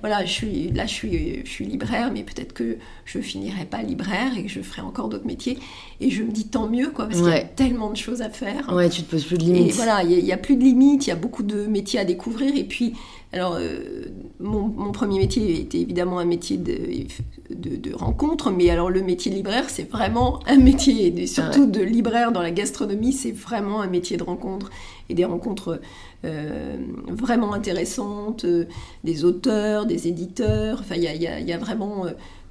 voilà, 0.00 0.24
je 0.24 0.32
suis, 0.32 0.70
là, 0.70 0.86
je 0.86 0.94
suis, 0.94 1.44
je 1.44 1.50
suis 1.50 1.66
libraire, 1.66 2.10
mais 2.14 2.22
peut-être 2.22 2.54
que 2.54 2.78
je 3.04 3.18
finirai 3.18 3.66
pas 3.66 3.82
libraire 3.82 4.32
et 4.34 4.44
que 4.44 4.48
je 4.48 4.62
ferai 4.62 4.80
encore 4.80 5.10
d'autres 5.10 5.26
métiers. 5.26 5.58
Et 6.00 6.08
je 6.08 6.22
me 6.22 6.30
dis 6.30 6.46
tant 6.46 6.66
mieux, 6.66 6.88
quoi, 6.88 7.08
parce 7.08 7.20
qu'il 7.20 7.28
y 7.28 7.34
a 7.34 7.40
tellement 7.40 7.90
de 7.90 7.98
choses 7.98 8.22
à 8.22 8.30
faire. 8.30 8.72
Ouais, 8.74 8.88
tu 8.88 9.02
te 9.02 9.10
poses 9.10 9.24
plus 9.24 9.36
de 9.36 9.42
limites. 9.42 9.72
Et 9.72 9.72
voilà, 9.72 10.02
il 10.02 10.24
n'y 10.24 10.32
a, 10.32 10.38
plus 10.38 10.56
de 10.56 10.62
limites, 10.62 11.06
il 11.06 11.10
y 11.10 11.12
a 11.12 11.16
beaucoup 11.16 11.42
de 11.42 11.66
métiers 11.66 12.00
à 12.00 12.06
découvrir. 12.06 12.56
Et 12.56 12.64
puis, 12.64 12.94
alors, 13.34 13.56
euh, 13.58 14.04
mon, 14.38 14.92
premier 14.92 15.18
métier 15.18 15.60
était 15.60 15.80
évidemment 15.80 16.20
un 16.20 16.24
métier 16.24 16.56
de, 16.56 17.92
rencontre, 17.92 18.52
mais 18.52 18.70
alors 18.70 18.90
le 18.90 19.02
métier 19.02 19.28
de 19.28 19.36
libraire, 19.36 19.68
c'est 19.68 19.90
vraiment 19.90 20.38
un 20.46 20.56
métier, 20.56 21.12
et 21.20 21.26
surtout 21.26 21.66
de 21.66 21.80
libraire 21.82 22.30
dans 22.30 22.42
la 22.42 22.52
gastronomie, 22.52 23.12
c'est 23.12 23.32
vraiment 23.32 23.80
un 23.80 23.88
métier 23.88 24.16
de 24.16 24.22
rencontre 24.22 24.70
et 25.08 25.14
des 25.14 25.24
rencontres 25.24 25.80
euh, 26.24 26.76
vraiment 27.08 27.54
intéressantes, 27.54 28.44
euh, 28.44 28.66
des 29.02 29.24
auteurs, 29.24 29.84
des 29.86 30.06
éditeurs, 30.06 30.78
enfin 30.78 30.94
il 30.94 31.02
y 31.02 31.52
a, 31.52 31.58
vraiment 31.58 32.06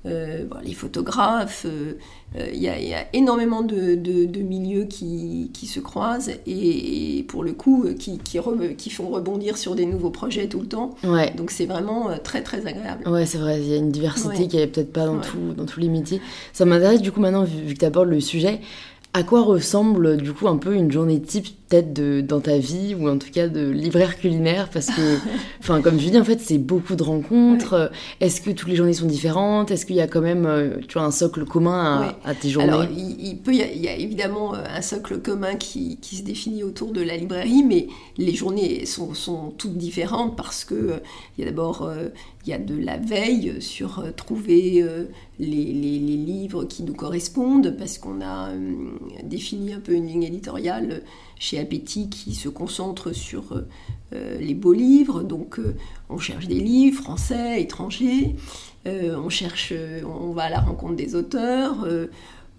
euh, 0.06 0.44
les 0.64 0.74
photographes, 0.74 1.66
euh, 1.66 1.94
euh, 2.38 2.50
il 2.54 2.62
y, 2.62 2.68
a 2.68 3.08
énormément 3.14 3.62
de, 3.62 3.96
milieux 4.42 4.84
qui, 4.84 5.50
se 5.66 5.80
croisent 5.80 6.32
et, 6.46 7.26
pour 7.30 7.44
le 7.44 7.54
coup 7.54 7.86
qui, 7.98 8.18
qui, 8.18 8.90
font 8.90 9.10
rebondir 9.10 9.58
sur 9.58 9.76
des 9.76 9.86
nouveaux 9.86 10.10
projets 10.10 10.48
tout 10.48 10.60
le 10.60 10.68
temps. 10.68 10.96
Donc 11.38 11.52
c'est 11.52 11.66
vraiment 11.66 12.10
très 12.22 12.44
très 12.44 12.66
agréable. 12.68 13.08
Ouais, 13.08 13.26
c'est 13.26 13.38
vrai, 13.38 13.62
il 13.62 13.68
y 13.70 13.74
a 13.74 13.78
une 13.78 13.92
diversité 13.92 14.48
qui 14.48 14.58
n'est 14.58 14.68
peut-être 14.68 14.92
pas 14.92 15.06
dans, 15.06 15.20
tout, 15.20 15.54
dans 15.56 15.66
tous 15.66 15.80
les 15.80 15.90
métiers. 15.90 16.22
Ça 16.52 16.66
m'intéresse 16.66 17.02
du 17.02 17.14
coup 17.14 17.22
maintenant, 17.22 17.44
vu, 17.44 17.74
que 17.74 17.80
tu 17.80 17.86
abordes 17.86 18.10
le 18.10 18.20
sujet, 18.20 18.60
À 19.16 19.22
quoi 19.22 19.44
ressemble 19.44 20.18
du 20.18 20.34
coup 20.34 20.48
un 20.48 20.58
peu 20.58 20.74
une 20.74 20.92
journée 20.92 21.22
type 21.22 21.46
peut-être 21.70 21.94
de, 21.94 22.22
dans 22.22 22.40
ta 22.40 22.58
vie 22.58 22.96
ou 22.96 23.08
en 23.08 23.20
tout 23.20 23.30
cas 23.32 23.48
de 23.48 23.70
libraire 23.70 24.18
culinaire? 24.18 24.70
Parce 24.70 24.88
que, 24.88 25.18
enfin 25.60 25.82
comme 25.82 26.00
je 26.00 26.10
dis 26.10 26.18
en 26.18 26.24
fait 26.24 26.42
c'est 26.42 26.58
beaucoup 26.58 26.96
de 26.96 27.04
rencontres. 27.04 27.92
Est-ce 28.22 28.42
que 28.42 28.50
toutes 28.50 28.70
les 28.70 28.76
journées 28.76 28.94
sont 28.94 29.06
différentes? 29.06 29.70
Est-ce 29.70 29.86
qu'il 29.86 29.98
y 29.98 30.02
a 30.02 30.08
quand 30.08 30.22
même 30.22 30.48
euh, 30.48 30.78
tu 30.88 30.98
vois, 30.98 31.04
un 31.04 31.12
socle 31.12 31.46
commun 31.46 32.16
à, 32.26 32.34
tes 32.34 32.50
journées? 32.50 32.70
Alors 32.70 32.86
il, 32.86 33.38
peut, 33.38 33.54
il 33.54 33.82
y, 33.82 33.88
a, 33.88 33.96
évidemment 33.96 34.56
euh, 34.56 34.64
un 34.68 34.82
socle 34.82 35.20
commun 35.20 35.58
qui, 35.58 35.98
qui, 35.98 36.16
se 36.16 36.24
définit 36.24 36.64
autour 36.64 36.92
de 36.92 37.02
la 37.02 37.16
librairie, 37.16 37.64
mais 37.64 37.90
les 38.18 38.34
journées 38.34 38.88
sont, 38.88 39.14
sont 39.14 39.54
toutes 39.58 39.78
différentes 39.78 40.36
parce 40.36 40.66
que 40.66 40.74
euh, 40.74 40.98
il 41.38 41.44
y 41.44 41.48
a 41.48 41.52
d'abord 41.52 41.88
il 42.46 42.50
y 42.50 42.54
a 42.54 42.58
de 42.58 42.76
la 42.76 42.98
veille 42.98 43.62
sur 43.62 44.04
trouver 44.16 44.86
les, 45.40 45.48
les, 45.48 45.74
les, 45.74 46.18
livres 46.18 46.66
qui 46.66 46.84
nous 46.84 46.94
correspondent 46.94 47.76
parce 47.78 47.98
qu'on 47.98 48.22
a 48.22 48.50
défini 49.24 49.74
un 49.74 49.80
peu 49.80 49.94
une 49.94 50.08
ligne 50.08 50.24
éditoriale 50.24 51.04
chez 51.40 51.60
Appétit 51.60 52.10
qui 52.10 52.36
se 52.36 52.50
concentre 52.50 53.14
sur 53.14 53.64
euh, 54.14 54.38
les 54.40 54.54
beaux 54.54 54.74
livres. 54.74 55.24
Donc 55.24 55.60
euh, 55.60 55.76
on 56.10 56.18
cherche 56.18 56.48
des 56.48 56.60
livres 56.60 57.02
français, 57.02 57.62
étrangers, 57.62 58.36
euh, 58.88 59.16
on 59.18 59.30
cherche, 59.30 59.74
on 60.06 60.32
va 60.32 60.44
à 60.44 60.50
la 60.50 60.60
rencontre 60.60 60.96
des 60.96 61.16
auteurs. 61.16 61.88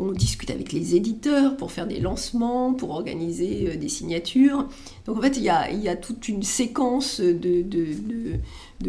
on 0.01 0.11
discute 0.11 0.51
avec 0.51 0.73
les 0.73 0.97
éditeurs 0.97 1.57
pour 1.57 1.71
faire 1.71 1.87
des 1.87 2.01
lancements, 2.01 2.75
pour 2.75 2.91
organiser 2.91 3.77
des 3.77 3.89
signatures. 3.89 4.67
Donc 5.07 5.19
en 5.19 5.21
fait, 5.21 5.37
il 5.37 5.45
y 5.45 5.49
a, 5.49 5.71
y 5.71 5.89
a 5.89 5.97
toute 5.97 6.29
une 6.29 6.43
séquence 6.43 7.21
de, 7.21 7.65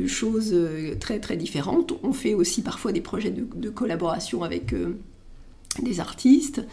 choses 0.07 0.55
très 0.99 1.19
très 1.19 1.37
différentes. 1.37 1.93
On 2.03 2.13
fait 2.13 2.33
aussi 2.33 2.61
parfois 2.61 2.91
des 2.91 3.01
projets 3.01 3.31
de, 3.31 3.69
collaboration 3.69 4.43
avec 4.43 4.73
des 5.81 5.99
artistes, 5.99 6.65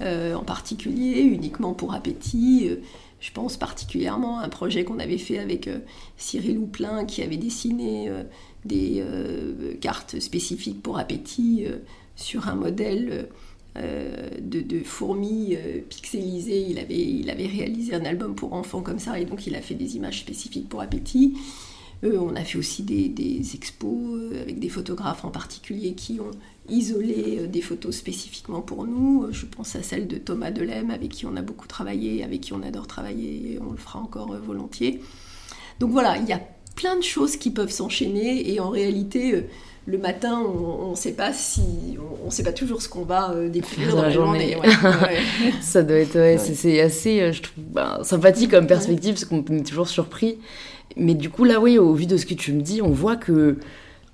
euh, 0.00 0.34
en 0.34 0.44
particulier 0.44 1.20
uniquement 1.22 1.74
pour 1.74 1.94
appétit. 1.94 2.68
Euh, 2.68 2.76
je 3.20 3.32
pense 3.32 3.56
particulièrement 3.56 4.38
à 4.38 4.44
un 4.44 4.48
projet 4.48 4.84
qu'on 4.84 4.98
avait 4.98 5.18
fait 5.18 5.38
avec 5.38 5.68
euh, 5.68 5.78
Cyril 6.16 6.58
Houplin 6.58 7.06
qui 7.06 7.22
avait 7.22 7.38
dessiné 7.38 8.10
des 8.64 9.02
cartes 9.80 10.20
spécifiques 10.20 10.82
pour 10.82 10.98
appétit 10.98 11.64
sur 12.14 12.48
un 12.48 12.56
modèle 12.56 13.28
de, 13.74 14.80
fourmis 14.84 15.56
pixelisées. 15.88 16.66
Il 16.68 16.78
avait, 16.78 16.98
il 16.98 17.30
avait 17.30 17.46
réalisé 17.46 17.94
un 17.94 18.04
album 18.04 18.34
pour 18.34 18.52
enfants 18.52 18.82
comme 18.82 18.98
ça 18.98 19.18
et 19.18 19.24
donc 19.24 19.46
il 19.46 19.54
a 19.54 19.62
fait 19.62 19.74
des 19.74 19.96
images 19.96 20.20
spécifiques 20.20 20.68
pour 20.68 20.82
appétit. 20.82 21.36
On 22.02 22.34
a 22.36 22.44
fait 22.44 22.58
aussi 22.58 22.82
des, 22.82 23.08
des 23.08 23.54
expos 23.54 24.32
avec 24.40 24.58
des 24.58 24.68
photographes 24.68 25.24
en 25.24 25.30
particulier 25.30 25.94
qui 25.94 26.20
ont 26.20 26.30
isoler 26.68 27.38
euh, 27.40 27.46
des 27.46 27.60
photos 27.60 27.94
spécifiquement 27.96 28.60
pour 28.60 28.86
nous. 28.86 29.28
Je 29.30 29.46
pense 29.46 29.76
à 29.76 29.82
celle 29.82 30.06
de 30.06 30.16
Thomas 30.16 30.50
Delem, 30.50 30.90
avec 30.90 31.10
qui 31.10 31.26
on 31.26 31.36
a 31.36 31.42
beaucoup 31.42 31.66
travaillé, 31.66 32.22
avec 32.24 32.40
qui 32.40 32.52
on 32.52 32.62
adore 32.62 32.86
travailler, 32.86 33.52
et 33.52 33.58
on 33.60 33.72
le 33.72 33.78
fera 33.78 33.98
encore 33.98 34.32
euh, 34.32 34.38
volontiers. 34.38 35.00
Donc 35.80 35.90
voilà, 35.90 36.16
il 36.18 36.26
y 36.26 36.32
a 36.32 36.40
plein 36.74 36.96
de 36.96 37.02
choses 37.02 37.36
qui 37.36 37.50
peuvent 37.50 37.70
s'enchaîner, 37.70 38.52
et 38.52 38.60
en 38.60 38.70
réalité, 38.70 39.34
euh, 39.34 39.42
le 39.86 39.98
matin, 39.98 40.40
on 40.40 40.90
ne 40.90 40.96
sait 40.96 41.12
pas 41.12 41.32
si, 41.32 41.62
on, 42.24 42.28
sait 42.28 42.42
pas 42.42 42.52
toujours 42.52 42.82
ce 42.82 42.88
qu'on 42.88 43.04
va 43.04 43.32
découvrir 43.48 43.94
dans 43.94 44.02
la 44.02 44.10
journée. 44.10 44.56
Ça 45.60 45.84
doit 45.84 45.98
être, 45.98 46.40
c'est 46.40 46.80
assez, 46.80 47.32
je 47.32 47.40
trouve, 47.40 47.64
ben, 47.70 48.00
sympathique 48.02 48.50
comme 48.50 48.66
perspective, 48.66 49.14
parce 49.14 49.26
qu'on 49.26 49.44
est 49.44 49.64
toujours 49.64 49.86
surpris. 49.86 50.38
Mais 50.96 51.14
du 51.14 51.30
coup, 51.30 51.44
là, 51.44 51.60
oui, 51.60 51.78
au 51.78 51.92
vu 51.94 52.06
de 52.06 52.16
ce 52.16 52.26
que 52.26 52.34
tu 52.34 52.52
me 52.52 52.62
dis, 52.62 52.80
on 52.82 52.90
voit 52.90 53.16
que 53.16 53.58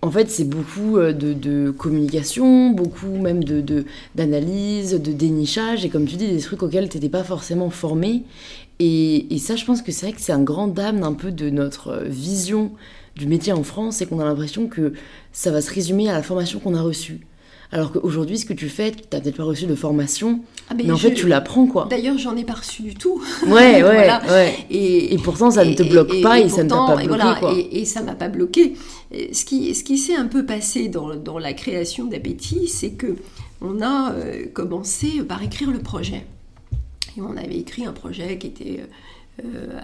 en 0.05 0.11
fait, 0.11 0.29
c'est 0.29 0.45
beaucoup 0.45 0.99
euh, 0.99 1.12
de, 1.12 1.71
communication, 1.71 2.71
beaucoup 2.71 3.07
même 3.07 3.45
de 3.45 3.85
d'analyse, 4.17 5.00
de, 5.00 5.12
dénichage, 5.12 5.85
et 5.85 5.88
comme 5.88 6.07
tu 6.07 6.17
dis, 6.17 6.29
des 6.29 6.41
trucs 6.41 6.62
auxquels 6.64 6.88
tu 6.88 6.97
n'étais 6.97 7.09
pas 7.09 7.23
forcément 7.23 7.71
formé. 7.71 8.25
Et, 8.81 9.38
ça, 9.38 9.55
je 9.55 9.64
pense 9.64 9.81
que 9.81 9.93
c'est 9.93 10.07
vrai 10.07 10.14
que 10.14 10.21
c'est 10.21 10.33
un 10.33 10.43
grand 10.43 10.67
dame 10.67 11.05
un 11.05 11.12
peu 11.12 11.31
de 11.31 11.50
notre 11.50 11.88
euh, 11.88 12.05
vision 12.05 12.73
du 13.14 13.26
métier 13.29 13.52
en 13.52 13.62
France, 13.62 13.97
c'est 13.97 14.07
qu'on 14.07 14.19
a 14.19 14.25
l'impression 14.25 14.67
que 14.67 14.95
ça 15.33 15.52
va 15.52 15.61
se 15.61 15.73
résumer 15.73 16.09
à 16.09 16.12
la 16.12 16.23
formation 16.23 16.59
qu'on 16.59 16.75
a 16.75 16.83
reçue. 16.83 17.21
Alors 17.73 17.91
qu'aujourd'hui, 17.91 18.38
ce 18.38 18.45
que 18.45 18.52
tu 18.52 18.69
fais, 18.69 18.91
tu 18.93 18.99
n'as 19.12 19.21
peut-être 19.21 19.37
pas 19.37 19.45
reçu 19.45 19.64
de 19.64 19.75
formation, 19.75 20.41
ah, 20.69 20.75
mais, 20.75 20.91
en 20.91 20.97
fait, 20.99 21.14
tu 21.14 21.26
l'apprends, 21.26 21.67
quoi. 21.67 21.87
D'ailleurs, 21.88 22.19
j'en 22.19 22.37
ai 22.37 22.45
pas 22.45 22.52
reçu 22.52 22.83
du 22.83 22.95
tout. 22.95 23.23
Ouais, 23.47 23.83
ouais, 23.83 24.11
ouais. 24.31 24.55
Et, 24.71 25.17
pourtant, 25.25 25.50
ça 25.50 25.64
ne 25.64 25.73
te 25.73 25.83
bloque 25.83 26.21
pas 26.21 26.38
et, 26.38 26.50
ça 26.50 26.64
ne 26.64 26.69
t'a 26.69 26.76
pas 26.76 26.97
bloqué, 26.97 27.09
voilà, 27.09 27.37
quoi. 27.41 27.55
Et, 27.73 27.87
ça 27.87 28.02
m'a 28.02 28.14
pas 28.14 28.29
bloqué. 28.29 28.75
Ce 29.33 29.45
qui, 29.47 29.75
ce 29.75 29.85
qui 29.85 29.97
s'est 29.97 30.14
un 30.14 30.26
peu 30.26 30.45
passé 30.45 30.88
dans, 30.88 31.17
dans 31.17 31.38
la 31.38 31.55
création 31.55 32.05
d'Appétit, 32.05 32.69
c'est 32.69 32.91
que 32.91 33.17
on 33.62 33.81
a 33.81 34.12
euh, 34.12 34.47
commencé 34.52 35.23
par 35.23 35.43
écrire 35.43 35.71
le 35.71 35.79
projet. 35.79 36.26
Et 37.17 37.21
on 37.21 37.37
avait 37.37 37.59
écrit 37.59 37.87
un 37.87 37.93
projet 37.93 38.37
qui 38.38 38.49
était 38.49 38.81
euh, 38.81 38.87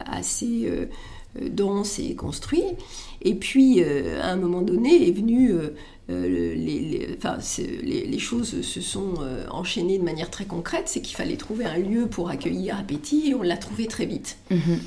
assez 0.07 0.67
euh, 0.67 0.87
dense 1.49 1.99
et 1.99 2.15
construit. 2.15 2.65
Et 3.23 3.35
puis, 3.35 3.83
à 3.83 4.31
un 4.31 4.37
moment 4.37 4.63
donné, 4.63 5.09
est 5.09 5.13
venu 5.13 5.53
euh, 6.11 6.55
les, 6.55 8.07
les, 8.07 8.19
choses 8.19 8.63
se 8.63 8.81
sont 8.81 9.15
euh, 9.21 9.45
enchaînées 9.51 9.99
de 9.99 10.05
manière 10.05 10.31
très 10.31 10.47
concrète, 10.47 10.85
c'est 10.87 11.03
qu'il 11.03 11.17
fallait 11.17 11.37
trouver 11.37 11.67
un 11.67 11.77
lieu 11.77 12.07
pour 12.07 12.31
accueillir 12.31 12.79
Appétit 12.79 13.29
et 13.31 13.35
on 13.35 13.43
l'a 13.43 13.59
trouvé 13.59 13.87
très 13.87 14.07
vite. 14.07 14.39
Mhm. 14.51 14.81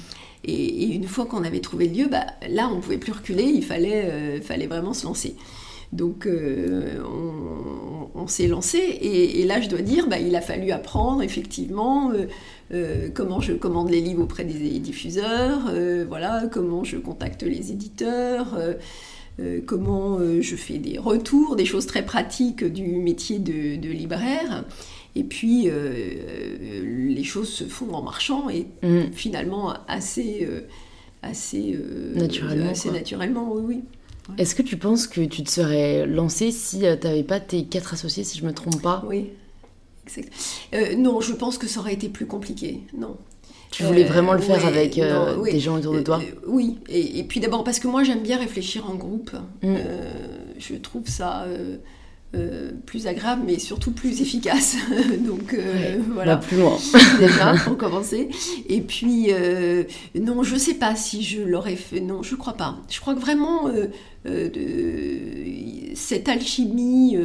Et, 0.46 0.88
une 0.88 1.08
fois 1.08 1.28
qu'on 1.28 1.44
avait 1.44 1.60
trouvé 1.60 1.88
le 1.88 1.96
lieu, 1.96 2.08
bah, 2.08 2.26
là 2.50 2.70
on 2.72 2.78
ne 2.78 2.82
pouvait 2.82 2.98
plus 2.98 3.12
reculer, 3.12 3.44
il 3.44 3.64
fallait, 3.64 4.10
euh, 4.12 4.42
fallait 4.42 4.66
vraiment 4.66 4.94
se 4.94 5.06
lancer. 5.06 5.36
Donc 5.94 6.28
on, 8.16 8.28
s'est 8.28 8.48
lancé 8.48 8.78
et, 8.78 9.44
là 9.46 9.60
je 9.60 9.68
dois 9.68 9.82
dire, 9.82 10.08
bah, 10.08 10.20
il 10.20 10.36
a 10.36 10.42
fallu 10.42 10.72
apprendre 10.72 11.22
effectivement 11.22 12.14
comment 13.14 13.42
je 13.42 13.54
commande 13.54 13.90
les 13.90 14.00
livres 14.00 14.24
auprès 14.24 14.46
des 14.46 14.80
diffuseurs, 14.80 15.72
voilà, 16.08 16.44
comment 16.50 16.86
je 16.86 16.98
contacte 16.98 17.44
les 17.44 17.72
éditeurs. 17.72 18.58
Euh, 19.40 19.62
comment 19.66 20.18
euh, 20.20 20.42
je 20.42 20.56
fais 20.56 20.78
des 20.78 20.98
retours, 20.98 21.56
des 21.56 21.66
choses 21.66 21.86
très 21.86 22.04
pratiques 22.04 22.64
du 22.64 22.84
métier 22.84 23.40
de, 23.40 23.90
libraire. 23.90 24.66
Et 25.16 25.24
puis, 25.24 25.70
euh, 25.70 27.08
les 27.10 27.24
choses 27.24 27.50
se 27.50 27.64
font 27.64 27.92
en 27.94 28.02
marchant 28.02 28.50
et 28.50 28.68
mm. 28.84 29.12
finalement 29.14 29.74
assez, 29.88 30.48
assez, 31.22 31.78
naturellement, 32.16 32.70
assez 32.70 32.92
naturellement, 32.92 33.52
oui. 33.54 33.62
oui. 33.68 33.82
Est-ce 34.38 34.56
que 34.56 34.62
tu 34.62 34.78
penses 34.78 35.08
que 35.08 35.22
tu 35.22 35.44
te 35.44 35.50
serais 35.50 36.06
lancé 36.06 36.52
si 36.52 36.80
tu 36.80 36.86
n'avais 36.86 37.24
pas 37.24 37.40
tes 37.40 37.66
quatre 37.66 37.94
associés, 37.94 38.24
si 38.24 38.38
je 38.38 38.46
me 38.46 38.54
trompe 38.54 38.82
pas? 38.82 39.04
Oui, 39.08 39.30
exact. 40.06 40.32
non, 40.98 41.22
je 41.22 41.34
pense 41.34 41.58
que 41.58 41.68
ça 41.68 41.80
aurait 41.80 41.94
été 41.94 42.10
plus 42.10 42.26
compliqué. 42.28 42.82
Non, 42.98 43.18
tu 43.72 43.84
voulais 43.84 44.04
vraiment 44.04 44.34
le 44.34 44.42
faire 44.42 44.66
avec 44.66 44.98
euh, 44.98 45.42
des 45.44 45.60
gens 45.60 45.78
autour 45.78 45.94
de 45.94 46.02
toi? 46.02 46.20
euh, 46.22 46.36
Oui, 46.46 46.78
et, 46.90 47.24
puis 47.24 47.40
d'abord 47.40 47.64
parce 47.64 47.80
que 47.80 47.88
moi 47.88 48.04
j'aime 48.04 48.22
bien 48.22 48.38
réfléchir 48.38 48.90
en 48.90 48.96
groupe. 48.96 49.32
Mm. 49.64 49.76
Euh, 49.78 50.12
je 50.60 50.76
trouve 50.76 51.08
ça 51.08 51.46
plus 52.86 53.08
agréable, 53.08 53.44
mais 53.46 53.60
surtout 53.60 53.92
plus 53.92 54.22
efficace. 54.22 54.78
Donc 55.26 55.56
voilà. 56.14 56.38
plus 56.38 56.58
loin. 56.58 56.78
Déjà, 57.20 57.54
pour 57.66 57.78
commencer. 57.78 58.30
Et 58.68 58.82
puis, 58.82 59.30
non, 60.20 60.44
je 60.44 60.56
sais 60.56 60.76
pas 60.76 60.96
si 60.96 61.24
je 61.24 61.42
l'aurais 61.42 61.76
fait. 61.76 62.00
Non, 62.00 62.24
je 62.24 62.36
crois 62.36 62.54
pas. 62.54 62.78
Je 62.90 63.00
crois 63.00 63.16
que 63.16 63.20
vraiment, 63.20 63.70
cette 65.96 66.30
alchimie 66.30 67.18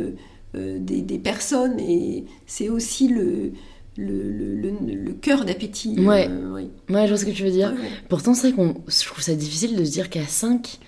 des, 0.55 1.03
des, 1.03 1.19
personnes, 1.19 1.79
et 1.81 2.25
c'est 2.47 2.69
aussi 2.69 3.09
le 3.09 3.53
le, 3.99 4.31
le, 4.31 4.95
le, 4.95 5.13
cœur 5.13 5.45
d'appétit. 5.45 5.99
Ouais. 6.01 6.29
ouais. 6.29 6.69
je 6.89 7.09
vois 7.09 7.17
ce 7.17 7.25
que 7.25 7.31
tu 7.31 7.43
veux 7.43 7.51
dire. 7.51 7.75
Pourtant, 8.09 8.35
c'est 8.35 8.51
vrai 8.51 8.57
qu'on, 8.57 8.75
je 8.87 9.05
trouve 9.07 9.23
ça 9.23 9.35
difficile 9.35 9.77
de 9.77 9.85
se 9.85 9.91
dire 9.91 10.11
qu'à 10.11 10.27
5, 10.27 10.79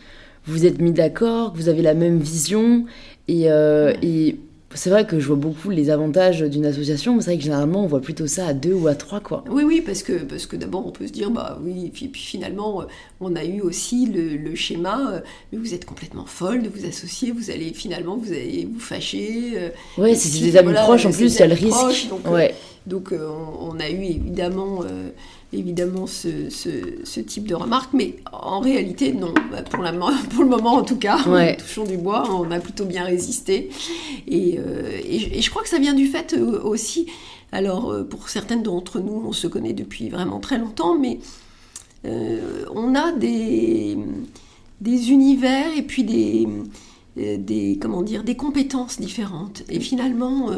vous 0.46 0.66
êtes 0.66 0.80
mis 0.80 0.92
d'accord, 0.92 1.52
que 1.52 1.58
vous 1.58 1.68
avez 1.68 1.82
la 1.82 1.94
même 1.94 2.18
vision. 2.18 2.84
Et, 3.28 3.50
euh, 3.50 3.92
et 4.02 4.36
c'est 4.74 4.90
vrai 4.90 5.06
que 5.06 5.18
je 5.18 5.26
vois 5.26 5.36
beaucoup 5.36 5.70
les 5.70 5.90
avantages 5.90 6.42
d'une 6.42 6.66
association, 6.66 7.14
mais 7.14 7.22
c'est 7.22 7.30
vrai 7.30 7.38
que 7.38 7.42
généralement 7.42 7.84
on 7.84 7.86
voit 7.86 8.00
plutôt 8.00 8.26
ça 8.26 8.48
à 8.48 8.52
deux 8.52 8.74
ou 8.74 8.86
à 8.86 8.94
trois 8.94 9.20
quoi. 9.20 9.44
Oui 9.48 9.62
oui 9.64 9.82
parce 9.84 10.02
que 10.02 10.12
parce 10.24 10.46
que 10.46 10.56
d'abord 10.56 10.86
on 10.86 10.90
peut 10.90 11.06
se 11.06 11.12
dire 11.12 11.30
bah 11.30 11.58
oui 11.62 11.86
et 11.86 11.88
puis, 11.88 12.08
puis 12.08 12.20
finalement 12.20 12.82
euh, 12.82 12.84
on 13.20 13.34
a 13.34 13.44
eu 13.44 13.60
aussi 13.62 14.06
le, 14.06 14.36
le, 14.36 14.54
schéma 14.54 15.12
euh, 15.12 15.20
mais 15.52 15.58
vous 15.58 15.72
êtes 15.72 15.86
complètement 15.86 16.26
folle 16.26 16.62
de 16.62 16.68
vous 16.68 16.86
associer, 16.86 17.32
vous 17.32 17.50
allez 17.50 17.72
finalement 17.72 18.16
vous 18.16 18.32
allez 18.32 18.68
vous 18.70 18.80
fâcher. 18.80 19.52
Euh, 19.54 19.70
ouais 19.96 20.14
c'est 20.14 20.38
des 20.38 20.56
amis 20.56 20.74
proches 20.74 21.06
en 21.06 21.12
plus 21.12 21.34
il 21.34 21.40
y 21.40 21.42
a 21.42 21.46
le 21.46 21.54
risque. 21.54 22.08
donc, 22.10 22.30
ouais. 22.30 22.54
donc 22.86 23.12
on, 23.12 23.70
on, 23.72 23.80
a 23.80 23.88
eu 23.88 24.02
évidemment 24.02 24.82
évidemment 25.52 26.06
ce, 26.06 26.50
ce, 26.50 27.20
type 27.20 27.48
de 27.48 27.54
remarques, 27.54 27.92
mais 27.94 28.16
en 28.32 28.60
réalité, 28.60 29.12
non. 29.12 29.32
Bah, 29.50 29.62
pour, 29.62 29.82
la, 29.82 29.92
pour 30.30 30.42
le 30.42 30.48
moment, 30.48 30.74
en 30.74 30.82
tout 30.82 30.96
cas, 30.96 31.18
touchons 31.58 31.84
du 31.84 31.96
bois, 31.96 32.28
on 32.30 32.50
a 32.50 32.60
plutôt 32.60 32.84
bien 32.84 33.04
résisté. 33.04 33.70
Et, 34.26 34.58
euh, 34.58 34.98
et, 35.04 35.40
je 35.40 35.50
crois 35.50 35.62
que 35.62 35.68
ça 35.68 35.78
vient 35.78 35.94
du 35.94 36.06
fait 36.06 36.34
euh, 36.34 36.60
aussi, 36.62 37.06
alors 37.52 37.90
euh, 37.90 38.04
pour 38.04 38.28
certaines 38.28 38.62
d'entre 38.62 39.00
nous, 39.00 39.22
on 39.26 39.32
se 39.32 39.46
connaît 39.46 39.72
depuis 39.72 40.08
vraiment 40.08 40.40
très 40.40 40.58
longtemps, 40.58 40.98
mais 40.98 41.18
on 42.04 42.94
a 42.94 43.12
des, 43.12 43.98
des 44.80 45.10
univers 45.10 45.76
et 45.76 45.82
puis 45.82 46.04
des, 46.04 46.46
des, 47.16 47.78
comment 47.82 48.02
dire, 48.02 48.24
des 48.24 48.36
compétences 48.36 48.98
différentes. 48.98 49.62
Et 49.68 49.78
finalement, 49.78 50.50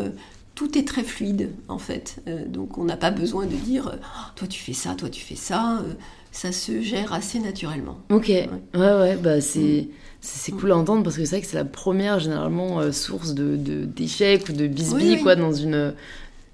tout 0.61 0.77
est 0.77 0.87
très 0.87 1.05
fluide 1.05 1.49
en 1.69 1.79
fait. 1.79 2.17
Euh, 2.29 2.45
donc 2.47 2.77
on 2.77 2.85
n'a 2.85 2.99
pas 2.99 3.11
besoin 3.11 3.47
de 3.47 3.55
dire 3.55 3.89
euh, 3.89 3.97
toi 4.37 4.47
tu 4.47 4.61
fais 4.61 4.75
ça, 4.75 4.95
toi 4.95 5.09
tu 5.09 5.23
fais 5.23 5.35
ça. 5.35 5.79
Euh, 5.79 5.95
ça 6.33 6.53
se 6.53 6.83
gère 6.83 7.15
assez 7.15 7.39
naturellement. 7.39 7.99
Ok, 8.11 8.29
ouais, 8.29 8.51
ouais, 8.75 9.17
bah 9.17 9.41
c'est. 9.41 9.89
C'est 10.21 10.53
cool 10.53 10.73
à 10.73 10.77
entendre 10.77 11.03
parce 11.03 11.17
que 11.17 11.25
c'est 11.25 11.37
vrai 11.37 11.41
que 11.41 11.47
c'est 11.47 11.57
la 11.57 11.65
première 11.65 12.19
généralement 12.19 12.93
source 12.93 13.33
de 13.33 13.57
d'échecs 13.57 14.51
ou 14.51 14.53
de 14.53 14.67
bisbis 14.67 15.23
quoi 15.23 15.35
dans 15.35 15.55
une 15.55 15.95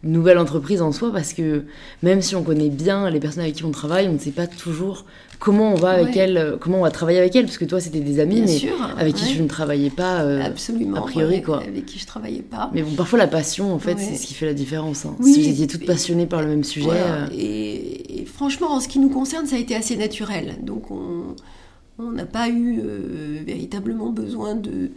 nouvelle 0.05 0.39
entreprise 0.39 0.83
en 0.83 0.93
soi 0.93 1.13
parce 1.13 1.33
que 1.33 1.65
même 2.05 2.23
si 2.23 2.37
on 2.37 2.45
connaît 2.45 2.69
bien 2.69 3.11
les 3.11 3.19
personnes 3.19 3.43
avec 3.43 3.57
qui 3.57 3.65
on 3.65 3.73
travaille, 3.73 4.09
on 4.09 4.13
ne 4.13 4.19
sait 4.19 4.31
pas 4.31 4.47
toujours 4.47 5.05
comment 5.39 5.73
on 5.73 5.75
va 5.75 5.91
avec 5.91 6.17
elle, 6.17 6.57
comment 6.61 6.79
on 6.79 6.83
va 6.83 6.91
travailler 6.91 7.19
avec 7.19 7.35
elle, 7.37 7.45
parce 7.45 7.59
que 7.59 7.65
toi 7.65 7.81
c'était 7.81 8.01
des 8.01 8.21
amis, 8.21 8.43
mais 8.43 8.71
avec 8.99 9.15
qui 9.15 9.35
tu 9.35 9.43
ne 9.43 9.49
travaillais 9.49 9.91
pas 9.91 10.23
euh, 10.23 10.43
Absolument, 10.43 10.99
a 10.99 11.01
priori 11.03 11.43
quoi. 11.43 11.63
Avec 11.63 11.87
qui 11.87 11.99
je 11.99 12.07
travaillais 12.07 12.43
pas. 12.43 12.71
Mais 12.75 12.83
bon, 12.83 12.93
parfois 12.93 13.19
la 13.19 13.27
passion 13.27 13.73
en 13.73 13.79
fait, 13.79 13.99
c'est 13.99 14.17
ce 14.17 14.27
qui 14.27 14.35
fait 14.35 14.47
la 14.47 14.55
différence. 14.55 15.07
Hein. 15.07 15.17
si 15.23 15.43
vous 15.43 15.49
étiez 15.49 15.67
toutes 15.67 15.87
passionnées 15.87 16.27
par 16.27 16.43
le 16.43 16.49
même 16.49 16.65
sujet. 16.65 16.89
Euh, 16.93 17.27
et, 17.33 18.25
franchement, 18.27 18.73
en 18.73 18.81
ce 18.81 18.89
qui 18.89 18.99
nous 18.99 19.11
concerne, 19.11 19.47
ça 19.47 19.57
a 19.57 19.59
été 19.59 19.75
assez 19.75 19.97
naturel. 19.97 20.57
Donc 20.63 20.91
on 20.91 22.11
n'a 22.13 22.27
pas 22.27 22.49
eu 22.49 22.81
euh, 22.81 23.43
véritablement 23.47 24.11
besoin 24.11 24.55
de, 24.55 24.91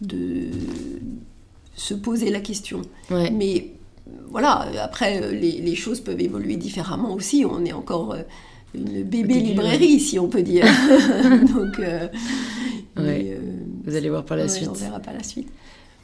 de 0.00 0.48
se 1.74 1.94
poser 1.94 2.30
la 2.30 2.40
question. 2.40 2.82
Mais 3.10 3.72
voilà, 4.28 4.66
après, 4.82 5.32
les, 5.32 5.74
choses 5.74 6.00
peuvent 6.00 6.20
évoluer 6.20 6.56
différemment 6.56 7.12
aussi. 7.14 7.44
On 7.48 7.64
est 7.64 7.72
encore 7.72 8.12
euh, 8.12 8.22
une 8.76 9.02
bébé 9.02 9.34
librairie, 9.34 10.00
si 10.00 10.18
on 10.18 10.28
peut 10.28 10.42
dire. 10.42 10.64
Donc, 11.54 11.78
euh, 11.78 12.08
euh, 12.98 13.36
vous 13.84 13.96
allez 13.96 14.08
voir 14.08 14.24
par 14.24 14.36
la 14.36 14.48
suite. 14.48 14.68
On 14.70 14.74
verra 14.74 15.00
par 15.00 15.14
la 15.14 15.22
suite. 15.22 15.48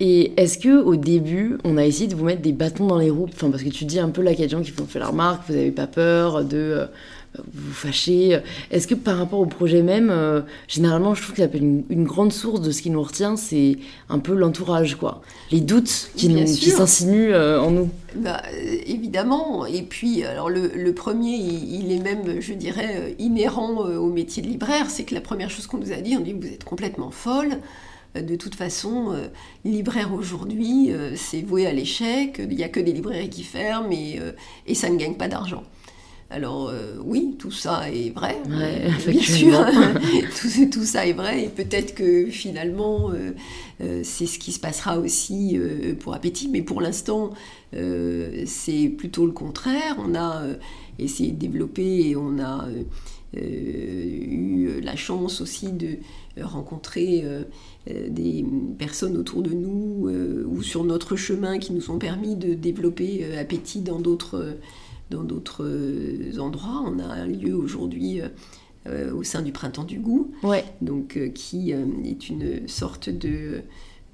Et 0.00 0.32
est-ce 0.36 0.58
que 0.58 0.82
au 0.82 0.96
début, 0.96 1.58
on 1.64 1.76
a 1.76 1.84
essayé 1.84 2.08
de 2.08 2.14
vous 2.14 2.24
mettre 2.24 2.42
des 2.42 2.52
bâtons 2.52 2.86
dans 2.86 2.98
les 2.98 3.10
roues? 3.10 3.28
Enfin, 3.32 3.50
parce 3.50 3.62
que 3.62 3.68
tu 3.68 3.84
dis 3.84 4.00
un 4.00 4.08
peu 4.08 4.22
là 4.22 4.32
qu'il 4.32 4.40
y 4.40 4.44
a 4.44 4.46
des 4.46 4.52
gens 4.52 4.62
qui 4.62 4.70
font 4.70 4.86
fait 4.86 4.98
la 4.98 5.08
remarque, 5.08 5.42
vous 5.48 5.54
n'avez 5.54 5.70
pas 5.70 5.86
peur 5.86 6.44
de 6.44 6.86
vous 7.54 7.72
fâcher 7.72 8.40
Est-ce 8.70 8.86
que 8.86 8.94
par 8.94 9.16
rapport 9.16 9.40
au 9.40 9.46
projet 9.46 9.82
même, 9.82 10.10
euh, 10.10 10.42
généralement, 10.68 11.14
je 11.14 11.22
trouve 11.22 11.34
que 11.34 11.56
une, 11.56 11.84
une, 11.88 12.04
grande 12.04 12.32
source 12.32 12.60
de 12.60 12.70
ce 12.70 12.82
qui 12.82 12.90
nous 12.90 13.02
retient, 13.02 13.36
c'est 13.36 13.78
un 14.08 14.18
peu 14.18 14.34
l'entourage, 14.34 14.96
quoi. 14.96 15.22
Les 15.50 15.60
doutes 15.60 16.10
qui, 16.16 16.28
qui 16.44 16.70
s'insinuent 16.70 17.32
euh, 17.32 17.60
en 17.60 17.70
nous. 17.70 17.90
Bah, 18.16 18.42
évidemment. 18.86 19.64
Et 19.66 19.82
puis, 19.82 20.24
alors 20.24 20.50
le, 20.50 20.92
premier, 20.92 21.36
il, 21.36 21.90
est 21.92 22.00
même, 22.00 22.40
je 22.40 22.52
dirais, 22.52 22.96
euh, 22.96 23.10
inhérent 23.18 23.78
au 23.78 24.10
métier 24.10 24.42
de 24.42 24.48
libraire. 24.48 24.90
C'est 24.90 25.04
que 25.04 25.14
la 25.14 25.22
première 25.22 25.50
chose 25.50 25.66
qu'on 25.66 25.78
nous 25.78 25.92
a 25.92 25.96
dit, 25.96 26.16
on 26.16 26.20
dit 26.20 26.34
vous 26.34 26.46
êtes 26.46 26.64
complètement 26.64 27.10
folle. 27.10 27.58
De 28.14 28.36
toute 28.36 28.54
façon, 28.54 29.14
libraire 29.64 30.12
aujourd'hui, 30.12 30.90
c'est 31.16 31.40
voué 31.40 31.66
à 31.66 31.72
l'échec. 31.72 32.38
Il 32.38 32.54
n'y 32.54 32.62
a 32.62 32.68
que 32.68 32.78
des 32.78 32.92
librairies 32.92 33.30
qui 33.30 33.42
ferment 33.42 33.90
et, 33.90 34.20
et 34.66 34.74
ça 34.74 34.90
ne 34.90 34.98
gagne 34.98 35.14
pas 35.14 35.28
d'argent. 35.28 35.62
Alors 36.32 36.70
euh, 36.70 36.94
oui, 37.04 37.36
tout 37.38 37.50
ça 37.50 37.90
est 37.90 38.08
vrai, 38.08 38.38
euh, 38.48 38.88
bien 39.06 39.20
sûr, 39.20 39.66
tout, 40.40 40.70
tout, 40.70 40.84
ça 40.84 41.06
est 41.06 41.12
vrai, 41.12 41.44
et 41.44 41.48
peut-être 41.48 41.94
que 41.94 42.24
finalement 42.30 43.10
euh, 43.10 44.00
c'est 44.02 44.24
ce 44.24 44.38
qui 44.38 44.50
se 44.52 44.58
passera 44.58 44.98
aussi 44.98 45.58
pour 46.00 46.14
Appétit, 46.14 46.48
mais 46.48 46.62
pour 46.62 46.80
l'instant 46.80 47.32
c'est 47.72 48.88
plutôt 48.88 49.26
le 49.26 49.32
contraire. 49.32 49.98
On 49.98 50.14
a 50.14 50.42
essayé 50.98 51.32
de 51.32 51.38
développer 51.38 52.08
et 52.08 52.16
on 52.16 52.38
a 52.38 52.66
eu 53.34 54.80
la 54.82 54.96
chance 54.96 55.40
aussi 55.42 55.72
de 55.72 55.98
rencontrer 56.40 57.24
des 57.86 58.44
personnes 58.78 59.16
autour 59.16 59.42
de 59.42 59.50
nous 59.50 60.08
ou 60.46 60.62
sur 60.62 60.84
notre 60.84 61.16
chemin 61.16 61.58
qui 61.58 61.72
nous 61.72 61.90
ont 61.90 61.98
permis 61.98 62.36
de 62.36 62.54
développer 62.54 63.36
Appétit 63.36 63.80
dans 63.80 63.98
d'autres 63.98 64.56
dans 65.10 65.22
d'autres 65.22 65.64
euh, 65.64 66.38
endroits. 66.38 66.82
On 66.86 66.98
a 66.98 67.04
un 67.04 67.26
lieu 67.26 67.54
aujourd'hui 67.54 68.20
euh, 68.20 68.28
euh, 68.86 69.14
au 69.14 69.22
sein 69.22 69.42
du 69.42 69.52
Printemps 69.52 69.84
du 69.84 69.98
Goût, 69.98 70.32
donc, 70.80 71.18
qui 71.34 71.70
est 71.70 72.28
une 72.28 72.66
sorte 72.66 73.10
de, 73.10 73.62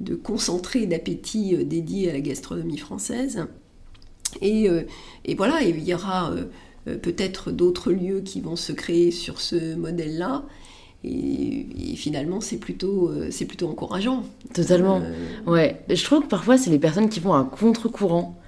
de 0.00 0.14
concentré 0.14 0.86
d'appétit 0.86 1.64
dédié 1.64 2.10
à 2.10 2.12
la 2.12 2.20
gastronomie 2.20 2.76
française. 2.76 3.46
Et, 4.42 4.68
et 5.24 5.34
voilà, 5.34 5.62
il 5.62 5.82
y 5.82 5.94
aura 5.94 6.34
peut-être 6.84 7.50
d'autres 7.50 7.92
lieux 7.92 8.20
qui 8.20 8.42
vont 8.42 8.56
se 8.56 8.72
créer 8.72 9.10
sur 9.10 9.40
ce 9.40 9.74
modèle-là. 9.74 10.44
Et, 11.02 11.64
finalement, 11.96 12.42
c'est 12.42 12.58
plutôt, 12.58 13.10
c'est 13.30 13.46
plutôt 13.46 13.68
encourageant. 13.68 14.24
Totalement. 14.52 15.00
Ouais. 15.46 15.80
Je 15.88 16.04
trouve 16.04 16.24
que 16.24 16.28
parfois, 16.28 16.58
c'est 16.58 16.68
les 16.68 16.78
personnes 16.78 17.08
qui 17.08 17.20
vont 17.20 17.32
à 17.32 17.42
contre-courant 17.42 18.38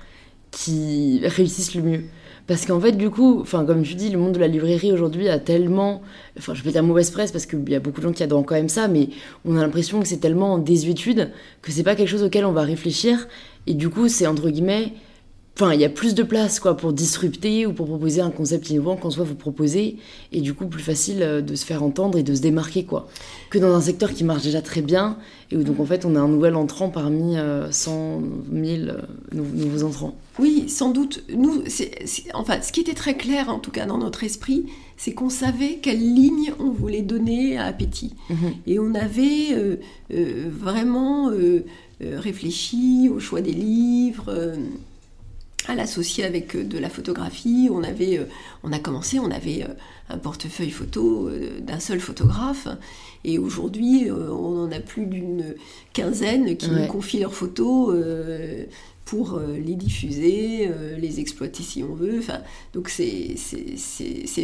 qui 0.51 1.21
réussissent 1.25 1.75
le 1.75 1.83
mieux. 1.83 2.05
Parce 2.51 2.67
qu'en 2.67 2.81
fait, 2.81 2.91
du 2.91 3.11
coup, 3.11 3.45
comme 3.49 3.85
je 3.85 3.95
dis, 3.95 4.11
le 4.11 4.19
monde 4.19 4.33
de 4.33 4.41
la 4.41 4.49
librairie 4.49 4.91
aujourd'hui 4.91 5.29
a 5.29 5.39
tellement. 5.39 6.03
Enfin, 6.37 6.53
je 6.53 6.65
vais 6.65 6.73
dire 6.73 6.83
mauvaise 6.83 7.13
presse 7.13 7.31
parce 7.31 7.47
qu'il 7.47 7.71
y 7.71 7.77
a 7.77 7.79
beaucoup 7.79 8.01
de 8.01 8.07
gens 8.09 8.13
qui 8.13 8.25
adorent 8.25 8.45
quand 8.45 8.57
même 8.57 8.69
ça, 8.69 8.89
mais 8.89 9.11
on 9.45 9.57
a 9.57 9.61
l'impression 9.61 10.01
que 10.01 10.09
c'est 10.09 10.17
tellement 10.17 10.55
en 10.55 10.59
désuétude 10.59 11.31
que 11.63 11.71
c'est 11.71 11.85
pas 11.85 11.95
quelque 11.95 12.09
chose 12.09 12.25
auquel 12.25 12.45
on 12.45 12.51
va 12.51 12.63
réfléchir. 12.63 13.29
Et 13.69 13.75
du 13.75 13.89
coup, 13.89 14.09
c'est 14.09 14.27
entre 14.27 14.51
guillemets 14.51 14.95
Enfin, 15.63 15.75
il 15.75 15.81
y 15.83 15.85
a 15.85 15.91
plus 15.91 16.15
de 16.15 16.23
place 16.23 16.59
quoi 16.59 16.75
pour 16.75 16.95
disrupter 16.95 17.67
ou 17.67 17.75
pour 17.75 17.85
proposer 17.87 18.23
un 18.23 18.31
concept 18.31 18.71
innovant 18.71 18.97
qu'en 18.97 19.11
soit 19.11 19.25
vous 19.25 19.35
proposez, 19.35 19.99
et 20.33 20.41
du 20.41 20.55
coup 20.55 20.65
plus 20.65 20.83
facile 20.83 21.19
euh, 21.21 21.43
de 21.43 21.55
se 21.55 21.67
faire 21.67 21.83
entendre 21.83 22.17
et 22.17 22.23
de 22.23 22.35
se 22.35 22.41
démarquer 22.41 22.85
quoi, 22.85 23.09
que 23.51 23.59
dans 23.59 23.75
un 23.75 23.81
secteur 23.83 24.15
qui 24.15 24.25
marche 24.25 24.43
déjà 24.43 24.63
très 24.63 24.81
bien 24.81 25.19
et 25.51 25.59
où 25.59 25.63
donc 25.63 25.79
en 25.79 25.85
fait 25.85 26.07
on 26.07 26.17
a 26.17 26.19
un 26.19 26.29
nouvel 26.29 26.57
entrant 26.57 26.89
parmi 26.89 27.37
100 27.71 28.23
000 28.51 28.89
euh, 28.89 29.03
nouveaux 29.35 29.83
entrants. 29.83 30.17
Oui, 30.39 30.67
sans 30.71 30.93
doute. 30.93 31.25
Nous, 31.29 31.63
enfin, 32.33 32.63
ce 32.63 32.73
qui 32.73 32.81
était 32.81 32.95
très 32.95 33.19
clair 33.19 33.51
en 33.51 33.59
tout 33.59 33.71
cas 33.71 33.85
dans 33.85 33.99
notre 33.99 34.25
esprit, 34.25 34.65
c'est 34.97 35.13
qu'on 35.13 35.29
savait 35.29 35.79
quelle 35.83 36.01
ligne 36.01 36.55
on 36.59 36.71
voulait 36.71 37.03
donner 37.03 37.59
à 37.59 37.67
Appétit, 37.67 38.15
mhm. 38.31 38.55
et 38.67 38.79
on 38.79 38.95
avait 38.95 39.53
euh, 39.53 39.77
vraiment 40.49 41.31
réfléchi 42.01 43.11
au 43.15 43.21
choix 43.21 43.43
des 43.43 43.53
livres 43.53 44.55
à 45.67 45.75
l'associer 45.75 46.25
avec 46.25 46.55
euh, 46.57 46.65
de 46.65 46.79
la 46.79 46.89
photographie. 46.89 47.69
On, 47.71 47.83
avait, 47.83 48.19
euh, 48.19 48.25
on 48.63 48.73
a 48.73 48.79
commencé, 48.79 49.19
on 49.19 49.31
avait 49.31 49.63
euh, 49.63 49.75
un 50.09 50.19
portefeuille 50.19 50.71
photo 50.71 51.31
d'un 51.61 51.81
seul 51.81 52.01
photographe. 52.01 52.69
Et 53.23 53.39
aujourd'hui, 53.39 54.11
on 54.11 54.65
en 54.65 54.73
a 54.73 54.81
plus 54.81 55.07
d'une 55.07 55.55
quinzaine 55.93 56.57
qui 56.57 56.71
nous 56.71 56.87
confient 56.87 57.21
leurs 57.21 57.35
photos 57.35 57.95
pour 59.05 59.39
les 59.39 59.75
diffuser, 59.77 60.69
les 60.99 61.21
exploiter 61.21 61.63
si 61.63 61.85
on 61.85 61.95
veut. 61.95 62.19
Enfin, 62.19 62.41
donc 62.73 62.89
c'est 62.89 63.37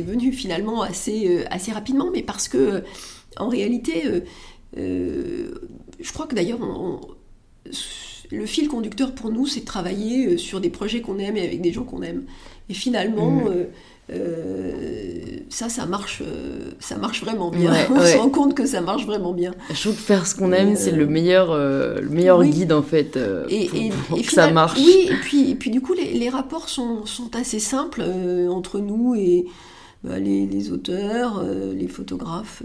venu 0.03 0.31
finalement 0.31 0.83
assez, 0.83 1.45
assez 1.51 1.73
rapidement, 1.73 2.11
mais 2.13 2.23
parce 2.23 2.49
que 2.49 2.85
en 3.39 3.49
réalité, 3.49 4.23
je 4.77 6.13
crois 6.13 6.27
que 6.27 6.37
d'ailleurs, 6.37 6.61
le 8.31 8.47
fil 8.47 8.69
conducteur 8.69 9.13
pour 9.13 9.31
nous, 9.31 9.47
c'est 9.47 9.61
de 9.61 9.65
travailler 9.65 10.27
euh, 10.27 10.37
sur 10.37 10.61
des 10.61 10.71
projets 10.71 11.01
qu'on 11.01 11.19
aime 11.19 11.37
et 11.37 11.45
avec 11.45 11.61
des 11.61 11.73
gens 11.73 11.85
qu'on 11.85 12.03
aime. 12.03 12.25
Et 12.69 12.75
finalement, 12.75 13.31
mm. 13.31 13.49
euh, 13.49 13.65
euh, 14.13 15.39
ça, 15.49 15.69
ça 15.69 15.87
marche, 15.87 16.23
ça 16.81 16.97
marche 16.97 17.23
vraiment 17.23 17.51
bien. 17.51 17.73
on 17.91 18.01
se 18.01 18.17
rend 18.17 18.31
compte 18.31 18.55
que 18.55 18.67
ça 18.67 18.81
marche 18.81 19.07
vraiment 19.07 19.33
bien. 19.33 19.53
Je 19.73 19.81
trouve 19.81 19.95
que 19.95 20.01
faire 20.01 20.27
ce 20.27 20.35
qu'on 20.35 20.53
aime, 20.53 20.77
c'est 20.77 20.93
le 20.93 21.07
meilleur, 21.07 21.57
le 21.57 22.09
meilleur 22.09 22.45
guide 22.45 22.73
en 22.73 22.83
fait 22.83 23.19
et, 23.49 23.69
pour, 24.09 24.19
que 24.19 24.33
ça 24.33 24.51
marche. 24.51 24.79
Oui, 24.79 25.09
et 25.11 25.15
puis, 25.15 25.51
et 25.51 25.55
puis 25.55 25.71
du 25.71 25.81
coup, 25.81 25.95
les, 25.95 26.29
rapports 26.29 26.69
sont, 26.69 27.05
sont, 27.07 27.35
assez 27.37 27.59
simples 27.59 28.05
entre 28.49 28.79
nous 28.79 29.15
et 29.17 29.47
bah, 30.05 30.19
les, 30.19 30.71
auteurs, 30.71 31.45
les 31.75 31.89
photographes 31.89 32.63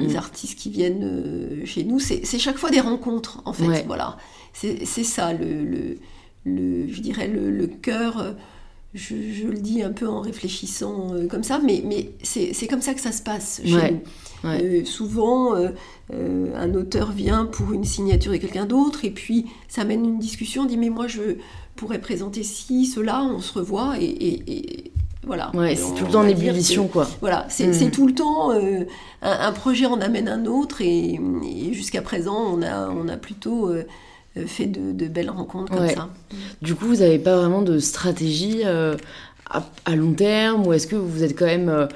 les 0.00 0.14
mm. 0.14 0.16
artistes 0.16 0.58
qui 0.58 0.70
viennent 0.70 1.62
chez 1.64 1.84
nous, 1.84 1.98
c'est 1.98 2.38
chaque 2.38 2.58
fois 2.58 2.70
des 2.70 2.80
rencontres, 2.80 3.42
en 3.44 3.52
fait. 3.52 3.84
Voilà 3.86 4.16
c'est 4.52 5.04
ça, 5.04 5.32
le, 5.32 5.96
le, 6.44 6.88
je 6.88 7.00
dirais, 7.00 7.28
le, 7.28 7.66
cœur. 7.66 8.34
Je, 8.92 9.14
le 9.46 9.58
dis 9.58 9.82
un 9.82 9.92
peu 9.92 10.08
en 10.08 10.20
réfléchissant 10.20 11.14
euh, 11.14 11.28
comme 11.28 11.44
ça, 11.44 11.60
mais, 11.64 11.80
mais 11.86 12.10
c'est 12.24 12.66
comme 12.66 12.82
ça 12.82 12.92
que 12.92 13.00
ça 13.00 13.12
se 13.12 13.22
passe 13.22 13.60
chez 13.64 13.92
nous. 13.92 14.00
Euh, 14.44 14.84
souvent, 14.84 15.54
euh, 15.54 15.70
un 16.56 16.74
auteur 16.74 17.12
vient 17.12 17.46
pour 17.46 17.72
une 17.72 17.84
signature 17.84 18.32
de 18.32 18.38
quelqu'un 18.38 18.66
d'autre, 18.66 19.04
et 19.04 19.10
puis 19.10 19.46
ça 19.68 19.84
mène 19.84 20.04
une 20.04 20.18
discussion, 20.18 20.62
on 20.62 20.66
dit 20.66 20.76
mais 20.76 20.90
moi 20.90 21.06
je 21.06 21.36
pourrais 21.76 22.00
présenter 22.00 22.42
ci, 22.42 22.84
cela, 22.84 23.22
on 23.22 23.38
se 23.38 23.52
revoit, 23.52 23.94
et, 24.00 24.90
voilà. 25.26 25.50
Ouais, 25.54 25.76
c'est 25.76 25.94
tout 25.94 26.06
le 26.06 26.12
temps 26.12 26.20
en 26.20 26.28
ébullition, 26.28 26.88
quoi. 26.88 27.08
Voilà, 27.20 27.46
c'est 27.48 27.90
tout 27.90 28.06
le 28.06 28.14
temps 28.14 28.52
un, 29.22 29.52
projet 29.52 29.86
en 29.86 30.00
amène 30.00 30.28
un 30.28 30.46
autre, 30.46 30.80
et, 30.80 31.20
jusqu'à 31.72 32.02
présent, 32.02 32.36
on 32.54 32.62
a, 32.62 32.88
on 32.88 33.08
a 33.08 33.16
plutôt 33.16 33.72
euh, 34.36 34.46
fait 34.46 34.66
de, 34.66 35.08
belles 35.08 35.30
rencontres 35.30 35.72
comme 35.72 35.88
ça. 35.88 36.08
Du 36.62 36.76
coup, 36.76 36.86
vous 36.86 36.96
n'avez 36.96 37.18
pas 37.18 37.36
vraiment 37.36 37.62
de 37.62 37.80
stratégie 37.80 38.60
euh, 38.64 38.96
à, 39.84 39.96
long 39.96 40.12
terme 40.12 40.66
ou 40.66 40.72
est-ce 40.72 40.86
que 40.86 40.94
vous 40.94 41.24
êtes 41.24 41.36
quand 41.36 41.46
même 41.46 41.68
euh, 41.68 41.86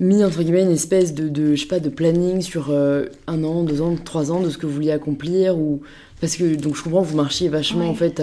mis 0.00 0.24
entre 0.24 0.42
guillemets 0.42 0.62
une 0.62 0.72
espèce 0.72 1.14
de, 1.14 1.28
de, 1.28 1.54
je 1.54 1.60
sais 1.60 1.68
pas 1.68 1.78
de 1.78 1.88
planning 1.88 2.40
sur 2.40 2.72
un 2.72 3.44
an, 3.44 3.62
deux 3.62 3.80
ans, 3.80 3.94
trois 4.04 4.32
ans 4.32 4.40
de 4.40 4.50
ce 4.50 4.58
que 4.58 4.66
vous 4.66 4.72
vouliez 4.72 4.90
accomplir 4.90 5.56
ou 5.56 5.82
parce 6.20 6.34
que 6.34 6.56
donc 6.56 6.74
je 6.74 6.82
comprends 6.82 7.02
vous 7.02 7.16
marchiez 7.16 7.48
vachement 7.48 7.88
en 7.88 7.94
fait 7.94 8.20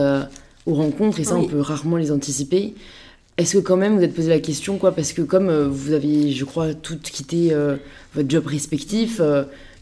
aux 0.65 0.74
rencontres 0.74 1.22
et 1.22 1.24
ça, 1.24 1.38
on 1.38 1.46
peut 1.46 1.62
rarement 1.62 1.96
les 1.96 2.12
anticiper. 2.12 2.76
Est-ce 3.39 3.58
que 3.58 3.63
quand 3.63 3.78
même 3.78 3.97
vous 3.97 4.04
êtes 4.04 4.13
posé 4.13 4.30
la 4.30 4.39
question, 4.39 4.78
quoi? 4.78 4.91
Parce 4.91 5.13
que 5.13 5.21
comme 5.21 5.49
vous 5.67 5.93
avez, 5.93 6.32
je 6.32 6.45
crois, 6.45 6.73
toutes 6.73 7.10
quitté 7.10 7.52
votre 8.13 8.30
job 8.30 8.45
respectif, 8.45 9.19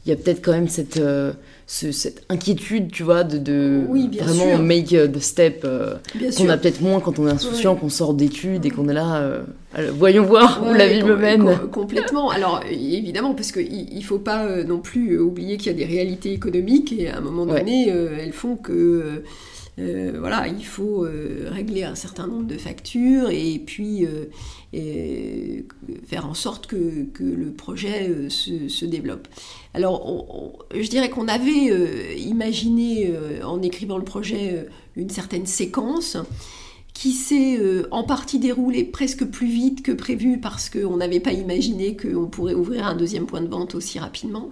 il 0.05 0.09
y 0.09 0.13
a 0.13 0.15
peut-être 0.15 0.41
quand 0.41 0.53
même 0.53 0.69
cette 0.69 1.01
cette 1.67 2.23
inquiétude, 2.29 2.91
tu 2.91 3.03
vois, 3.03 3.25
de, 3.25 3.37
de 3.37 3.83
vraiment 4.19 4.57
make 4.57 4.87
the 4.87 5.19
step 5.19 5.63
euh, 5.65 5.95
qu'on 6.37 6.47
a 6.47 6.57
peut-être 6.57 6.79
moins 6.81 7.01
quand 7.01 7.19
on 7.19 7.27
est 7.27 7.31
insouciant, 7.31 7.75
qu'on 7.75 7.89
sort 7.89 8.13
d'études 8.13 8.65
et 8.65 8.69
qu'on 8.69 8.87
est 8.87 8.93
là, 8.93 9.17
euh, 9.17 9.41
voyons 9.93 10.23
voir 10.23 10.63
où 10.65 10.73
la 10.77 10.87
vie 10.87 11.03
me 11.03 11.17
mène. 11.17 11.57
complètement. 11.71 12.29
Alors 12.29 12.61
évidemment, 12.71 13.33
parce 13.33 13.51
qu'il 13.51 13.93
ne 13.93 14.01
faut 14.01 14.17
pas 14.17 14.45
euh, 14.45 14.63
non 14.63 14.79
plus 14.79 15.19
oublier 15.19 15.57
qu'il 15.57 15.67
y 15.67 15.75
a 15.75 15.77
des 15.77 15.93
réalités 15.93 16.31
économiques 16.31 16.95
et 16.97 17.09
à 17.09 17.17
un 17.17 17.21
moment 17.21 17.45
donné, 17.45 17.89
elles 17.89 18.33
font 18.33 18.55
que 18.55 19.23
euh, 19.79 20.15
voilà, 20.19 20.47
il 20.47 20.65
faut 20.65 21.05
euh, 21.05 21.49
régler 21.51 21.83
un 21.83 21.93
certain 21.93 22.25
nombre 22.25 22.47
de 22.47 22.57
factures 22.57 23.29
et 23.29 23.61
puis 23.63 24.07
euh, 24.07 25.61
faire 26.07 26.27
en 26.27 26.33
sorte 26.33 26.65
que, 26.65 26.77
le 27.19 27.51
projet 27.51 28.29
se, 28.29 28.85
développe. 28.85 29.27
Alors, 29.73 30.65
je 30.73 30.87
dirais 30.89 31.09
qu'on 31.09 31.27
avait 31.27 32.17
imaginé 32.17 33.13
en 33.43 33.61
écrivant 33.61 33.97
le 33.97 34.03
projet 34.03 34.67
une 34.95 35.09
certaine 35.09 35.45
séquence 35.45 36.17
qui 36.93 37.11
s'est 37.11 37.59
en 37.91 38.03
partie 38.03 38.39
déroulée 38.39 38.83
presque 38.83 39.25
plus 39.25 39.47
vite 39.47 39.83
que 39.83 39.91
prévu 39.91 40.39
parce 40.39 40.69
qu'on 40.69 40.97
n'avait 40.97 41.19
pas 41.19 41.33
imaginé 41.33 41.95
qu'on 41.95 42.27
pourrait 42.27 42.55
ouvrir 42.55 42.85
un 42.85 42.95
deuxième 42.95 43.25
point 43.25 43.41
de 43.41 43.47
vente 43.47 43.75
aussi 43.75 43.99
rapidement. 43.99 44.51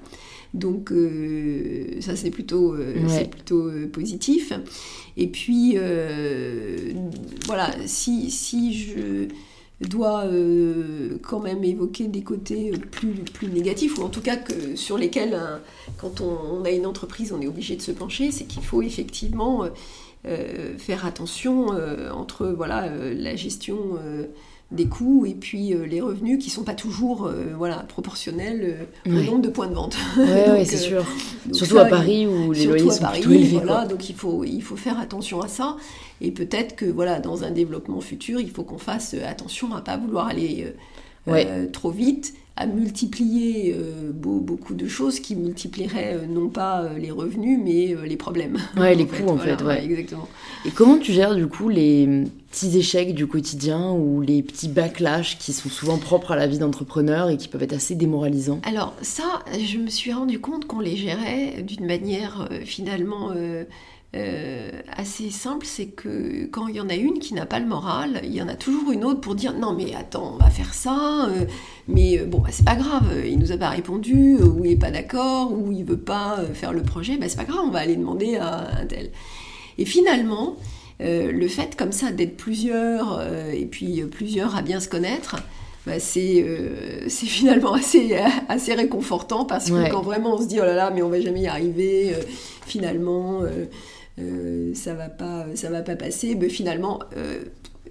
Donc 0.55 0.93
euh, 0.93 1.99
ça 1.99 2.15
c'est 2.15 2.31
plutôt, 2.31 2.73
euh, 2.73 3.25
plutôt 3.29 3.67
euh, 3.67 3.87
positif. 3.91 4.53
Et 5.17 5.27
puis 5.27 5.77
voilà, 7.45 7.71
si, 7.85 8.31
si 8.31 8.73
je 8.73 9.27
dois 9.81 10.25
quand 11.21 11.39
même 11.39 11.63
évoquer 11.63 12.07
des 12.07 12.21
côtés 12.21 12.71
plus, 12.91 13.13
plus 13.13 13.47
négatifs, 13.47 13.97
ou 13.99 14.03
en 14.03 14.09
tout 14.09 14.21
cas 14.21 14.37
que, 14.37 14.75
sur 14.75 14.97
lesquels, 14.97 15.37
quand 15.97 16.21
on, 16.21 16.63
a 16.65 16.71
une 16.71 16.85
entreprise, 16.85 17.33
on 17.33 17.41
est 17.41 17.47
obligé 17.47 17.75
de 17.75 17.81
se 17.81 17.91
pencher, 17.91 18.31
c'est 18.31 18.45
qu'il 18.45 18.63
faut 18.63 18.81
effectivement 18.81 19.65
faire 20.77 21.05
attention 21.05 21.67
entre 22.11 22.47
voilà, 22.47 22.89
la 23.13 23.35
gestion 23.37 23.97
des 24.75 24.87
coûts 24.87 25.25
et 25.25 25.33
puis 25.33 25.73
euh, 25.73 25.85
les 25.85 26.01
revenus 26.01 26.43
qui 26.43 26.49
sont 26.49 26.63
pas 26.63 26.73
toujours 26.73 27.25
euh, 27.25 27.53
voilà, 27.57 27.77
proportionnels 27.77 28.87
euh, 29.07 29.19
au 29.19 29.23
nombre 29.23 29.41
de 29.41 29.49
points 29.49 29.67
de 29.67 29.73
vente. 29.73 29.97
Oui, 30.17 30.25
c'est 30.65 30.77
sûr. 30.77 31.03
Surtout 31.51 31.79
à 31.79 31.85
Paris 31.85 32.27
où 32.27 32.51
les 32.51 32.65
loyers 32.65 32.91
sont 32.91 33.01
Paris, 33.01 33.21
élevés. 33.23 33.57
Voilà, 33.63 33.85
donc 33.85 34.09
il 34.09 34.15
faut, 34.15 34.43
il 34.43 34.61
faut 34.61 34.75
faire 34.75 34.99
attention 34.99 35.41
à 35.41 35.47
ça. 35.47 35.77
Et 36.21 36.31
peut-être 36.31 36.75
que 36.75 36.85
voilà, 36.85 37.19
dans 37.19 37.43
un 37.43 37.51
développement 37.51 38.01
futur, 38.01 38.39
il 38.39 38.51
faut 38.51 38.63
qu'on 38.63 38.77
fasse 38.77 39.15
attention 39.27 39.73
à 39.73 39.81
pas 39.81 39.97
vouloir 39.97 40.27
aller 40.27 40.73
trop 41.71 41.91
vite 41.91 42.33
à 42.57 42.67
multiplier 42.67 43.75
euh, 43.77 44.11
beaucoup 44.13 44.75
de 44.75 44.87
choses 44.87 45.19
qui 45.19 45.35
multiplieraient 45.35 46.13
euh, 46.13 46.25
non 46.25 46.47
pas 46.47 46.83
euh, 46.83 46.97
les 46.97 47.11
revenus 47.11 47.59
mais 47.61 47.95
les 48.07 48.15
problèmes. 48.15 48.57
Ouais, 48.77 48.95
les 48.95 49.05
coûts 49.07 49.27
en 49.27 49.37
fait, 49.37 49.61
ouais. 49.61 49.83
Exactement. 49.83 50.27
Et 50.65 50.71
comment 50.71 50.97
tu 50.97 51.11
gères 51.11 51.35
du 51.35 51.47
coup 51.47 51.67
les 51.67 52.23
petits 52.51 52.77
échecs 52.77 53.13
du 53.13 53.27
quotidien 53.27 53.91
ou 53.91 54.21
les 54.21 54.41
petits 54.41 54.69
backlash 54.69 55.37
qui 55.37 55.51
sont 55.51 55.67
souvent 55.67 55.97
propres 55.97 56.31
à 56.31 56.37
la 56.37 56.47
vie 56.47 56.57
d'entrepreneur 56.57 57.29
et 57.29 57.35
qui 57.35 57.49
peuvent 57.49 57.63
être 57.63 57.73
assez 57.73 57.95
démoralisants? 57.95 58.61
Alors 58.63 58.93
ça, 59.01 59.43
je 59.59 59.77
me 59.77 59.87
suis 59.87 60.13
rendu 60.13 60.39
compte 60.39 60.65
qu'on 60.65 60.79
les 60.79 60.95
gérait 60.95 61.61
d'une 61.61 61.85
manière 61.85 62.47
finalement 62.63 63.31
euh, 64.15 64.69
assez 64.95 65.29
simple, 65.29 65.65
c'est 65.65 65.87
que 65.87 66.45
quand 66.45 66.67
il 66.67 66.75
y 66.75 66.79
en 66.79 66.87
a 66.87 66.95
une 66.95 67.19
qui 67.19 67.33
n'a 67.33 67.45
pas 67.45 67.59
le 67.59 67.65
moral, 67.65 68.21
il 68.23 68.33
y 68.33 68.41
en 68.41 68.47
a 68.47 68.55
toujours 68.55 68.91
une 68.91 69.03
autre 69.03 69.19
pour 69.19 69.35
dire 69.35 69.53
non 69.53 69.73
mais 69.73 69.93
attends, 69.93 70.35
on 70.35 70.37
va 70.37 70.49
faire 70.49 70.73
ça, 70.73 71.25
euh, 71.27 71.45
mais 71.89 72.19
euh, 72.19 72.25
bon 72.25 72.39
bah, 72.39 72.47
c'est 72.51 72.63
pas 72.63 72.75
grave, 72.75 73.03
il 73.25 73.37
nous 73.39 73.51
a 73.51 73.57
pas 73.57 73.69
répondu, 73.69 74.37
ou 74.37 74.63
il 74.63 74.71
est 74.71 74.77
pas 74.77 74.91
d'accord, 74.91 75.51
ou 75.51 75.71
il 75.73 75.83
veut 75.83 75.97
pas 75.97 76.39
faire 76.53 76.71
le 76.71 76.81
projet, 76.81 77.17
bah 77.17 77.27
c'est 77.27 77.35
pas 77.35 77.43
grave, 77.43 77.63
on 77.65 77.71
va 77.71 77.79
aller 77.79 77.97
demander 77.97 78.37
à 78.37 78.79
un 78.79 78.85
tel. 78.85 79.11
Et 79.77 79.83
finalement, 79.83 80.55
le 81.01 81.47
fait 81.49 81.75
comme 81.75 81.91
ça 81.91 82.11
d'être 82.11 82.37
plusieurs, 82.37 83.21
et 83.53 83.65
puis 83.65 84.01
plusieurs 84.03 84.55
à 84.55 84.61
bien 84.61 84.79
se 84.79 84.87
connaître, 84.87 85.35
bah, 85.85 85.99
c'est 85.99 86.45
finalement 87.09 87.73
assez, 87.73 88.17
assez 88.47 88.73
réconfortant 88.75 89.43
parce 89.43 89.69
que 89.69 89.91
quand 89.91 90.01
vraiment 90.03 90.35
on 90.35 90.41
se 90.41 90.47
dit 90.47 90.59
oh 90.61 90.65
là 90.65 90.75
là 90.75 90.91
mais 90.91 91.01
on 91.01 91.09
va 91.09 91.19
jamais 91.19 91.41
y 91.41 91.47
arriver 91.47 92.15
finalement 92.65 93.41
euh, 94.17 94.71
ça 94.73 94.93
va 94.93 95.09
pas 95.09 95.45
ça 95.55 95.69
va 95.69 95.81
pas 95.81 95.97
passer 95.97 96.35
mais 96.35 96.47
finalement 96.47 96.99
euh, 97.17 97.43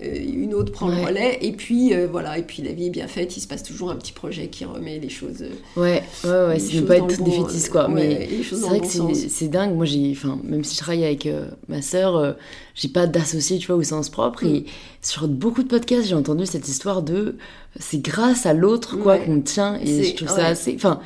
euh, 0.03 0.19
une 0.27 0.55
autre 0.55 0.73
prend 0.73 0.89
le 0.89 0.97
relais. 1.05 1.39
Et 1.43 1.53
puis 1.53 1.93
voilà 2.11 2.39
et 2.39 2.43
puis 2.43 2.63
la 2.63 2.73
vie 2.73 2.87
est 2.87 2.91
bien 2.91 3.09
faite 3.09 3.37
il 3.37 3.41
se 3.41 3.47
passe 3.47 3.63
toujours 3.63 3.91
un 3.91 3.97
petit 3.97 4.13
projet 4.13 4.49
qui 4.49 4.65
remet 4.65 4.99
les 4.99 5.11
choses 5.11 5.45
ouais 5.77 6.03
ouais 6.25 6.31
ouais 6.31 6.59
c'est 6.59 6.81
pas 6.81 6.97
être 6.97 7.23
défaitiste 7.23 7.71
quoi 7.71 7.89
mais 7.89 8.27
c'est 8.43 8.57
vrai 8.57 8.81
que 8.81 8.87
c'est 9.15 9.49
dingue. 9.49 9.75
Moi 9.75 9.85
j'ai 9.85 10.13
enfin 10.13 10.41
même 10.45 10.65
si 10.65 10.77
je 10.77 10.81
travaille 10.81 11.05
avec 11.05 11.29
ma 11.69 11.83
sœur 11.83 12.37
j'ai 12.75 12.89
pas 12.89 13.07
d'associé 13.07 13.59
tu 13.59 13.67
vois 13.67 13.77
au 13.77 13.83
sens 13.83 14.09
propre. 14.09 14.45
Et 14.45 14.61
mm. 14.61 14.65
sur 15.03 15.29
beaucoup 15.29 15.63
de 15.63 15.69
podcasts 15.69 16.09
j'ai 16.09 16.15
entendu 16.15 16.47
cette 16.47 16.69
histoire 16.69 17.03
de 17.03 17.37
c'est 17.79 18.01
grâce 18.01 18.47
à 18.47 18.55
l'autre 18.55 18.97
quoi 18.97 19.19
qu'on 19.19 19.43
tient. 19.43 19.79
Et 19.85 20.05
je 20.05 20.17
trouve 20.17 20.29
ça 20.29 20.47
assez 20.47 20.73
enfin 20.75 21.01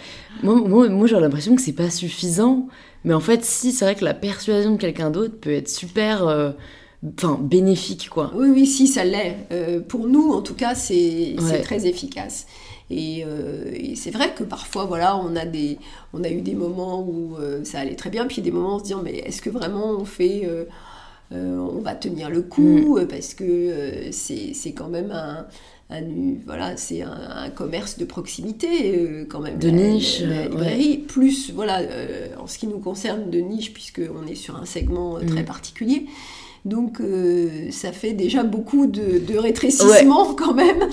moi, 0.45 0.55
moi, 0.55 0.89
moi 0.89 1.09
j'ai 1.09 1.19
l'impression 1.19 1.57
que 1.57 1.63
c'est 1.63 1.73
pas 1.73 1.91
suffisant 1.91 2.69
mais 3.05 3.15
en 3.15 3.21
fait, 3.21 3.45
si, 3.45 3.73
c'est 3.73 3.85
vrai 3.85 3.95
que 3.95 4.05
la 4.05 4.15
persuasion 4.15 4.73
de 4.73 4.77
quelqu'un 4.77 5.11
d'autre 5.11 5.35
peut 5.41 5.53
être 5.53 5.69
super. 5.69 6.27
Euh, 6.27 6.53
bénéfique, 7.41 8.11
quoi. 8.11 8.33
Oui, 8.35 8.49
oui, 8.53 8.67
si, 8.67 8.89
ça 8.89 9.05
l'est. 9.05 9.37
Euh, 9.53 9.81
pour 9.81 10.09
nous, 10.09 10.33
en 10.33 10.43
tout 10.43 10.55
cas, 10.55 10.75
c'est 10.75 11.37
très 11.63 11.87
efficace. 11.87 12.47
Euh, 12.91 13.71
et, 13.73 13.95
c'est 13.95 14.11
vrai 14.11 14.35
que 14.35 14.43
parfois, 14.43 14.85
voilà, 14.85 15.17
on 15.17 15.37
a, 15.37 15.45
des, 15.45 15.79
on 16.13 16.25
a 16.25 16.29
eu 16.29 16.41
des 16.41 16.55
moments 16.55 17.01
où 17.01 17.37
ça 17.63 17.81
allait 17.81 17.95
très 17.95 18.11
bien, 18.11 18.27
puis 18.27 18.43
des 18.43 18.51
moments 18.51 18.73
où 18.73 18.77
on 18.77 18.79
se 18.81 18.85
dit, 18.85 18.95
mais 19.05 19.19
est-ce 19.19 19.43
que 19.43 19.51
vraiment 19.51 19.91
on 19.91 20.05
fait... 20.05 20.49
on 21.31 21.81
va 21.81 21.95
tenir 21.95 22.31
le 22.31 22.43
coup, 22.43 22.99
mm. 22.99 23.07
parce 23.07 23.35
que 23.35 24.09
c'est 24.11 24.73
quand 24.73 24.89
même 24.89 25.13
un 25.13 25.47
voilà, 26.44 26.77
c'est 26.77 27.03
un, 27.03 27.48
commerce 27.55 27.98
de 27.98 28.05
proximité 28.05 28.94
euh, 28.94 29.27
quand 29.29 29.40
même. 29.40 29.59
De 29.59 29.68
niche, 29.68 30.22
plus 31.09 31.51
voilà, 31.53 31.79
euh, 31.79 32.29
en 32.38 32.46
ce 32.46 32.59
qui 32.59 32.66
nous 32.66 32.79
concerne 32.79 33.31
de 33.31 33.38
niche 33.38 33.72
puisqu'on 33.72 34.27
est 34.27 34.35
sur 34.35 34.57
un 34.57 34.66
segment 34.66 35.16
euh, 35.16 35.27
très 35.27 35.42
mm. 35.42 35.46
particulier. 35.46 36.07
Donc 36.64 37.01
ça 37.70 37.92
fait 37.92 38.12
déjà 38.12 38.42
beaucoup 38.42 38.87
de, 38.87 39.18
de 39.18 39.38
rétrécissement 39.38 40.35
quand 40.35 40.53
même. 40.53 40.90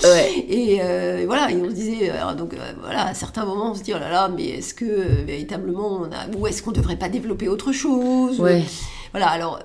Et 0.48 0.78
voilà, 1.26 1.50
et 1.50 1.56
on 1.56 1.68
se 1.68 1.74
disait, 1.74 2.12
donc 2.38 2.54
voilà, 2.80 3.08
à 3.08 3.14
certains 3.14 3.44
moments 3.44 3.72
on 3.72 3.74
se 3.74 3.82
dit 3.82 3.92
oh 3.94 3.98
là 3.98 4.08
là, 4.08 4.30
mais 4.34 4.44
est-ce 4.44 4.72
que 4.72 5.24
véritablement 5.26 6.00
on 6.00 6.04
a, 6.04 6.34
ou 6.38 6.46
est-ce 6.46 6.62
qu'on 6.62 6.72
devrait 6.72 6.96
pas 6.96 7.10
développer 7.10 7.48
autre 7.48 7.72
chose 7.72 8.40
Voilà, 9.12 9.28
alors 9.28 9.60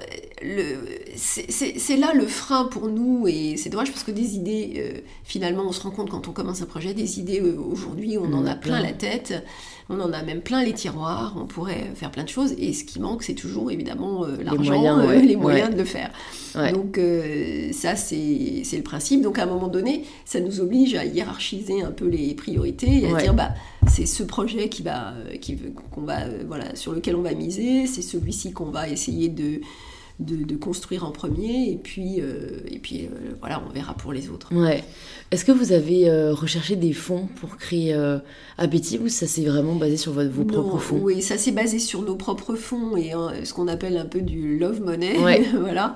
c'est 1.15 1.97
là 1.97 2.13
le 2.13 2.25
frein 2.25 2.65
pour 2.65 2.87
nous 2.87 3.27
et 3.27 3.55
c'est 3.57 3.69
dommage 3.69 3.91
parce 3.91 4.03
que 4.03 4.11
des 4.11 4.35
idées, 4.35 4.73
euh, 4.77 4.99
finalement, 5.23 5.63
on 5.67 5.71
se 5.71 5.81
rend 5.81 5.91
compte 5.91 6.09
quand 6.09 6.27
on 6.27 6.31
commence 6.31 6.61
un 6.61 6.65
projet, 6.65 6.93
des 6.93 7.19
idées 7.19 7.39
euh, 7.41 7.57
aujourd'hui, 7.59 8.17
on, 8.17 8.33
en 8.33 8.45
a 8.45 8.55
plein, 8.55 8.81
la 8.81 8.93
tête, 8.93 9.43
on 9.89 9.99
en 9.99 10.11
a 10.13 10.23
même 10.23 10.41
plein 10.41 10.63
les 10.63 10.73
tiroirs, 10.73 11.35
on 11.37 11.45
pourrait 11.45 11.91
faire 11.95 12.11
plein 12.11 12.23
de 12.23 12.29
choses 12.29 12.53
et 12.57 12.73
ce 12.73 12.83
qui 12.83 12.99
manque, 12.99 13.23
c'est 13.23 13.35
toujours 13.35 13.71
évidemment 13.71 14.25
euh, 14.25 14.37
l'argent, 14.43 14.97
les 15.11 15.35
moyens, 15.35 15.71
de 15.71 15.77
le 15.77 15.85
faire. 15.85 16.11
Donc 16.73 16.99
ça, 17.71 17.95
c'est 17.95 18.63
le 18.73 18.83
principe. 18.83 19.21
Donc 19.21 19.37
à 19.37 19.43
un 19.43 19.47
moment 19.47 19.67
donné, 19.67 20.05
ça 20.25 20.39
nous 20.39 20.59
oblige 20.59 20.95
à 20.95 21.05
hiérarchiser 21.05 21.81
un 21.81 21.91
peu 21.91 22.07
les 22.07 22.33
priorités 22.33 23.03
et 23.03 23.13
à 23.13 23.21
dire, 23.21 23.33
bah, 23.33 23.51
c'est 23.87 24.05
ce 24.05 24.23
projet 24.23 24.69
qui 24.69 24.81
va, 24.81 25.13
qui, 25.39 25.57
qu'on 25.91 26.01
va, 26.01 26.19
voilà, 26.47 26.75
sur 26.75 26.93
lequel 26.93 27.15
on 27.15 27.21
va 27.21 27.33
miser, 27.33 27.85
c'est 27.85 28.01
celui-ci 28.01 28.53
qu'on 28.53 28.71
va 28.71 28.89
essayer 28.89 29.29
de 29.29 29.61
de, 30.21 30.55
construire 30.55 31.05
en 31.05 31.11
premier 31.11 31.71
et 31.71 31.77
puis, 31.77 32.19
euh, 32.19 32.59
et 32.69 32.79
puis 32.79 33.05
euh, 33.05 33.33
voilà, 33.39 33.61
on 33.67 33.73
verra 33.73 33.93
pour 33.93 34.13
les 34.13 34.29
autres. 34.29 34.53
Ouais. 34.53 34.83
Est-ce 35.31 35.45
que 35.45 35.51
vous 35.51 35.71
avez 35.71 36.09
euh, 36.09 36.33
recherché 36.33 36.75
des 36.75 36.93
fonds 36.93 37.27
pour 37.39 37.57
créer 37.57 37.95
Appétit 38.57 38.99
ou 38.99 39.09
ça 39.09 39.27
s'est 39.27 39.43
vraiment 39.43 39.75
basé 39.75 39.97
sur 39.97 40.13
vos 40.13 40.43
propres 40.43 40.77
fonds? 40.77 40.99
Oui, 41.01 41.21
ça 41.21 41.37
s'est 41.37 41.51
basé 41.51 41.79
sur 41.79 42.01
nos 42.01 42.15
propres 42.15 42.55
fonds 42.55 42.95
et 42.95 43.11
ce 43.43 43.53
qu'on 43.53 43.67
appelle 43.67 43.97
un 43.97 44.05
peu 44.05 44.21
du 44.21 44.59
love 44.59 44.81
money. 44.81 45.17
voilà. 45.59 45.95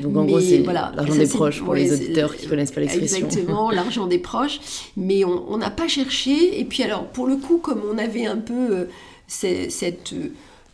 Donc 0.00 0.16
en 0.16 0.24
gros, 0.24 0.40
c'est 0.40 0.58
voilà, 0.58 0.92
l'argent 0.96 1.14
des 1.14 1.26
proches 1.26 1.62
pour 1.62 1.74
les 1.74 1.92
auditeurs 1.92 2.34
qui 2.36 2.46
ne 2.46 2.50
connaissent 2.50 2.72
pas 2.72 2.80
l'expression. 2.80 3.26
Exactement, 3.26 3.70
l'argent 3.72 4.06
des 4.06 4.18
proches. 4.18 4.60
Mais 4.96 5.24
on 5.24 5.58
n'a 5.58 5.70
pas 5.70 5.88
cherché. 5.88 6.58
Et 6.60 6.64
puis 6.64 6.82
alors, 6.82 7.06
pour 7.06 7.26
le 7.26 7.36
coup, 7.36 7.58
comme 7.58 7.82
on 7.90 7.98
avait 7.98 8.26
un 8.26 8.38
peu 8.38 8.86
cette 9.26 10.14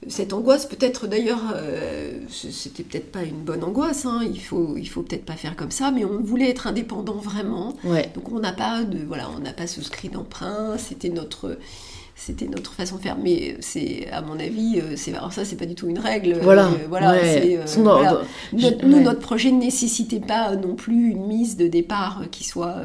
cette 0.08 0.32
angoisse, 0.32 0.66
peut-être 0.66 1.06
d'ailleurs, 1.06 1.54
euh, 1.54 2.12
c'était 2.28 2.82
peut-être 2.82 3.12
pas 3.12 3.22
une 3.22 3.42
bonne 3.42 3.62
angoisse, 3.62 4.04
hein, 4.04 4.20
il 4.24 4.40
faut, 4.40 4.76
il 4.76 4.86
faut 4.86 5.02
peut-être 5.02 5.24
pas 5.24 5.34
faire 5.34 5.54
comme 5.54 5.70
ça, 5.70 5.90
mais 5.92 6.04
on 6.04 6.20
voulait 6.20 6.50
être 6.50 6.66
indépendant 6.66 7.16
vraiment. 7.16 7.74
Donc 8.14 8.32
on 8.32 8.40
n'a 8.40 8.52
pas 8.52 8.82
de, 8.82 8.98
voilà, 9.06 9.28
on 9.36 9.40
n'a 9.40 9.52
pas 9.52 9.66
souscrit 9.66 10.08
d'emprunt, 10.08 10.76
c'était 10.76 11.08
notre, 11.08 11.56
c'était 12.16 12.48
notre 12.48 12.72
façon 12.72 12.96
de 12.96 13.02
faire. 13.02 13.16
Mais 13.22 13.56
c'est, 13.60 14.08
à 14.10 14.22
mon 14.22 14.40
avis, 14.40 14.82
c'est, 14.96 15.14
alors 15.14 15.32
ça, 15.32 15.44
c'est 15.44 15.56
pas 15.56 15.66
du 15.66 15.76
tout 15.76 15.88
une 15.88 16.00
règle. 16.00 16.38
Voilà. 16.42 16.68
voilà, 16.88 17.14
nous, 18.52 19.00
notre 19.00 19.20
projet 19.20 19.52
ne 19.52 19.60
nécessitait 19.60 20.20
pas 20.20 20.56
non 20.56 20.74
plus 20.74 21.10
une 21.10 21.26
mise 21.26 21.56
de 21.56 21.68
départ 21.68 22.24
qui 22.32 22.44
soit 22.44 22.76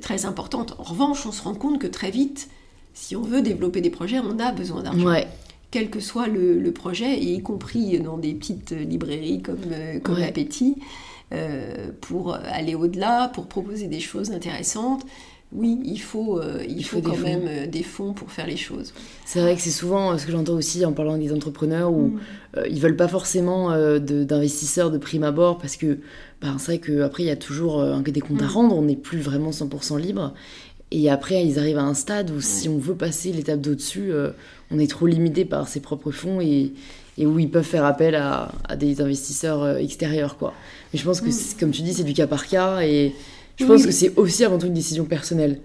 très 0.00 0.26
importante. 0.26 0.76
En 0.78 0.84
revanche, 0.84 1.26
on 1.26 1.32
se 1.32 1.42
rend 1.42 1.54
compte 1.54 1.80
que 1.80 1.88
très 1.88 2.12
vite, 2.12 2.48
si 2.94 3.16
on 3.16 3.22
veut 3.22 3.42
développer 3.42 3.80
des 3.80 3.90
projets, 3.90 4.20
on 4.20 4.38
a 4.38 4.52
besoin 4.52 4.82
d'argent. 4.82 5.08
Quel 5.70 5.90
que 5.90 6.00
soit 6.00 6.28
le, 6.28 6.70
projet, 6.72 7.18
y 7.18 7.42
compris 7.42 7.98
dans 8.00 8.16
des 8.16 8.34
petites 8.34 8.70
librairies 8.70 9.42
comme, 9.42 9.58
comme 10.02 10.22
Appétit, 10.22 10.76
pour 12.00 12.34
aller 12.34 12.74
au-delà, 12.74 13.30
pour 13.34 13.46
proposer 13.46 13.86
des 13.86 14.00
choses 14.00 14.30
intéressantes 14.30 15.04
oui, 15.52 15.78
il 15.84 16.00
faut, 16.00 16.38
euh, 16.38 16.62
il, 16.68 16.84
faut, 16.84 17.00
quand 17.00 17.16
même 17.16 17.46
euh, 17.46 17.66
des 17.66 17.82
fonds 17.82 18.12
pour 18.12 18.30
faire 18.30 18.46
les 18.46 18.58
choses. 18.58 18.92
C'est 19.24 19.40
vrai 19.40 19.56
que 19.56 19.62
c'est 19.62 19.70
souvent 19.70 20.12
euh, 20.12 20.18
ce 20.18 20.26
que 20.26 20.32
j'entends 20.32 20.52
aussi 20.52 20.84
en 20.84 20.92
parlant 20.92 21.16
des 21.16 21.32
entrepreneurs 21.32 21.90
où 21.90 22.08
mm. 22.08 22.20
ils 22.70 22.80
veulent 22.80 22.96
pas 22.96 23.08
forcément 23.08 23.70
d'investisseurs 23.98 24.90
de, 24.90 24.98
prime 24.98 25.24
abord 25.24 25.58
parce 25.58 25.76
que 25.76 25.98
ben, 26.42 26.56
c'est 26.58 26.76
vrai 26.76 26.78
qu'après 26.78 27.22
il 27.22 27.26
y 27.26 27.30
a 27.30 27.36
toujours 27.36 27.82
des 28.02 28.20
comptes 28.20 28.42
à 28.42 28.46
mm. 28.46 28.48
rendre, 28.48 28.76
on 28.76 28.82
n'est 28.82 28.96
plus 28.96 29.20
vraiment 29.20 29.50
100% 29.50 29.98
libre. 29.98 30.34
Et 30.90 31.10
après, 31.10 31.44
ils 31.44 31.58
arrivent 31.58 31.78
à 31.78 31.82
un 31.82 31.94
stade 31.94 32.30
où 32.30 32.40
si 32.40 32.68
on 32.68 32.78
veut 32.78 32.94
passer 32.94 33.30
l'étape 33.32 33.60
d'au-dessus, 33.60 34.10
on 34.70 34.78
est 34.78 34.90
trop 34.90 35.06
limité 35.06 35.44
par 35.44 35.68
ses 35.68 35.80
propres 35.80 36.10
fonds 36.10 36.40
et, 36.40 36.72
et 37.16 37.26
où 37.26 37.38
ils 37.38 37.50
peuvent 37.50 37.64
faire 37.64 37.84
appel 37.84 38.14
à, 38.14 38.52
à 38.68 38.76
des 38.76 39.00
investisseurs 39.00 39.78
extérieurs. 39.78 40.36
Quoi. 40.36 40.54
Mais 40.92 40.98
je 40.98 41.04
pense 41.04 41.20
que, 41.20 41.28
mm. 41.28 41.58
comme 41.58 41.70
tu 41.70 41.82
dis, 41.82 41.94
c'est 41.94 42.04
du 42.04 42.14
cas 42.14 42.26
par 42.26 42.46
cas 42.46 42.80
et 42.82 43.14
je 43.58 43.64
pense 43.64 43.84
que 43.84 43.90
c'est 43.90 44.16
aussi 44.16 44.44
avant 44.44 44.58
tout 44.58 44.66
une 44.66 44.74
décision 44.74 45.04
personnelle. 45.04 45.60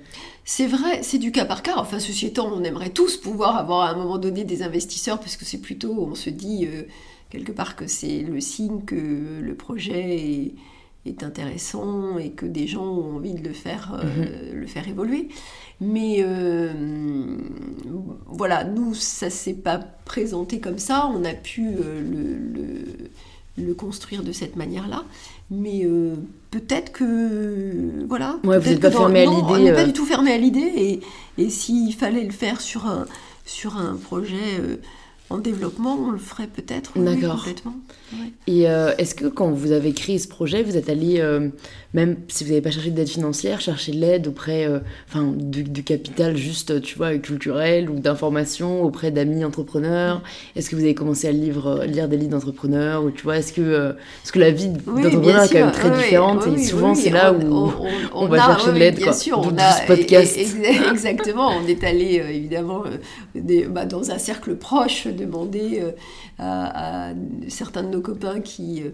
C'est 0.45 0.67
vrai, 0.67 1.03
c'est 1.03 1.19
du 1.19 1.31
cas 1.31 1.45
par 1.45 1.61
cas. 1.61 1.75
Enfin, 1.77 1.99
ceci 1.99 2.25
étant, 2.25 2.51
on 2.53 2.63
aimerait 2.63 2.89
tous 2.89 3.17
pouvoir 3.17 3.55
avoir 3.55 3.81
à 3.81 3.91
un 3.91 3.95
moment 3.95 4.17
donné 4.17 4.43
des 4.43 4.61
investisseurs, 4.61 5.19
parce 5.19 5.37
que 5.37 5.45
c'est 5.45 5.59
plutôt, 5.59 5.93
on 6.09 6.15
se 6.15 6.29
dit 6.29 6.65
euh, 6.65 6.83
quelque 7.29 7.51
part 7.51 7.75
que 7.75 7.87
c'est 7.87 8.21
le 8.21 8.41
signe 8.41 8.81
que 8.85 8.95
le 9.41 9.55
projet 9.55 10.51
est, 11.05 11.21
intéressant 11.21 12.17
et 12.17 12.31
que 12.31 12.45
des 12.45 12.65
gens 12.65 12.85
ont 12.85 13.17
envie 13.17 13.33
de 13.33 13.45
le 13.45 13.53
faire, 13.53 13.93
euh, 14.01 14.51
mhm. 14.53 14.59
le 14.59 14.67
faire 14.67 14.87
évoluer. 14.87 15.27
Mais 15.81 16.17
euh, 16.19 16.71
voilà, 18.27 18.63
nous, 18.63 18.93
ça 18.93 19.29
s'est 19.29 19.53
pas 19.53 19.79
présenté 20.05 20.59
comme 20.59 20.79
ça. 20.79 21.09
On 21.13 21.25
a 21.25 21.33
pu 21.33 21.69
le, 21.71 23.63
le, 23.63 23.73
construire 23.73 24.23
de 24.23 24.31
cette 24.31 24.55
manière-là. 24.55 25.03
Mais 25.51 25.85
peut-être 26.51 26.91
que 26.91 28.05
voilà. 28.07 28.39
Ouais, 28.43 28.59
vous 28.59 28.69
n'êtes 28.69 28.79
pas 28.79 28.91
fermé 28.91 29.21
à 29.21 29.25
l'idée. 29.25 29.41
On 29.49 29.59
n'est 29.59 29.73
pas 29.73 29.81
euh. 29.81 29.87
du 29.87 29.93
tout 29.93 30.05
fermé 30.05 30.31
à 30.31 30.37
l'idée 30.37 30.71
et, 30.75 30.99
et 31.37 31.49
s'il 31.49 31.93
fallait 31.93 32.23
le 32.23 32.31
faire 32.31 32.61
sur 32.61 32.87
un 32.87 33.05
sur 33.45 33.77
un 33.77 33.95
projet 33.95 34.59
euh, 34.59 34.77
en 35.29 35.37
développement, 35.37 35.95
on 35.95 36.11
le 36.11 36.17
ferait 36.17 36.47
peut-être 36.47 36.97
D'accord. 36.97 37.37
complètement. 37.37 37.73
Et 38.47 38.69
euh, 38.69 38.93
est-ce 38.97 39.15
que 39.15 39.25
quand 39.25 39.51
vous 39.51 39.71
avez 39.71 39.93
créé 39.93 40.19
ce 40.19 40.27
projet, 40.27 40.63
vous 40.63 40.77
êtes 40.77 40.89
allé, 40.89 41.19
euh, 41.19 41.49
même 41.93 42.17
si 42.27 42.43
vous 42.43 42.49
n'avez 42.49 42.61
pas 42.61 42.71
cherché 42.71 42.89
d'aide 42.89 43.07
financière, 43.07 43.61
chercher 43.61 43.91
de 43.91 43.97
l'aide 43.97 44.27
auprès 44.27 44.65
euh, 44.65 44.79
enfin, 45.07 45.31
du, 45.35 45.83
capital 45.83 46.35
juste, 46.35 46.81
tu 46.81 46.97
vois, 46.97 47.15
culturel 47.17 47.89
ou 47.89 47.99
d'information 47.99 48.83
auprès 48.83 49.11
d'amis 49.11 49.45
entrepreneurs 49.45 50.21
Est-ce 50.55 50.69
que 50.69 50.75
vous 50.75 50.83
avez 50.83 50.95
commencé 50.95 51.27
à 51.27 51.31
lire, 51.31 51.83
lire 51.85 52.07
des 52.07 52.17
livres 52.17 52.31
d'entrepreneurs 52.31 53.03
ou 53.03 53.11
tu 53.11 53.23
vois, 53.23 53.37
est-ce 53.37 53.53
que, 53.53 53.95
est 54.25 54.31
que 54.31 54.39
la 54.39 54.51
vie 54.51 54.69
d'entrepreneur 54.69 55.43
est 55.43 55.49
quand 55.49 55.59
même 55.59 55.71
très 55.71 55.91
différente 55.91 56.47
et 56.47 56.63
souvent 56.63 56.95
c'est 56.95 57.11
là 57.11 57.31
où 57.33 57.71
on, 58.13 58.27
va 58.27 58.37
chercher 58.37 58.71
de 58.71 58.77
l'aide 58.77 58.95
Bien 58.95 59.13
sûr, 59.13 59.39
on 59.39 59.57
a, 59.57 59.71
ce 59.71 59.87
podcast. 59.87 60.37
exactement, 60.91 61.51
on 61.51 61.67
est 61.67 61.83
allé 61.83 62.23
évidemment 62.29 62.83
bah, 63.69 63.85
dans 63.85 64.11
un 64.11 64.17
cercle 64.17 64.55
proche 64.55 65.07
demander 65.07 65.81
à, 66.39 67.09
à 67.09 67.13
certains 67.47 67.83
de 67.83 67.89
nos 67.89 68.01
copains 68.01 68.41
qui, 68.41 68.81
euh, 68.83 68.89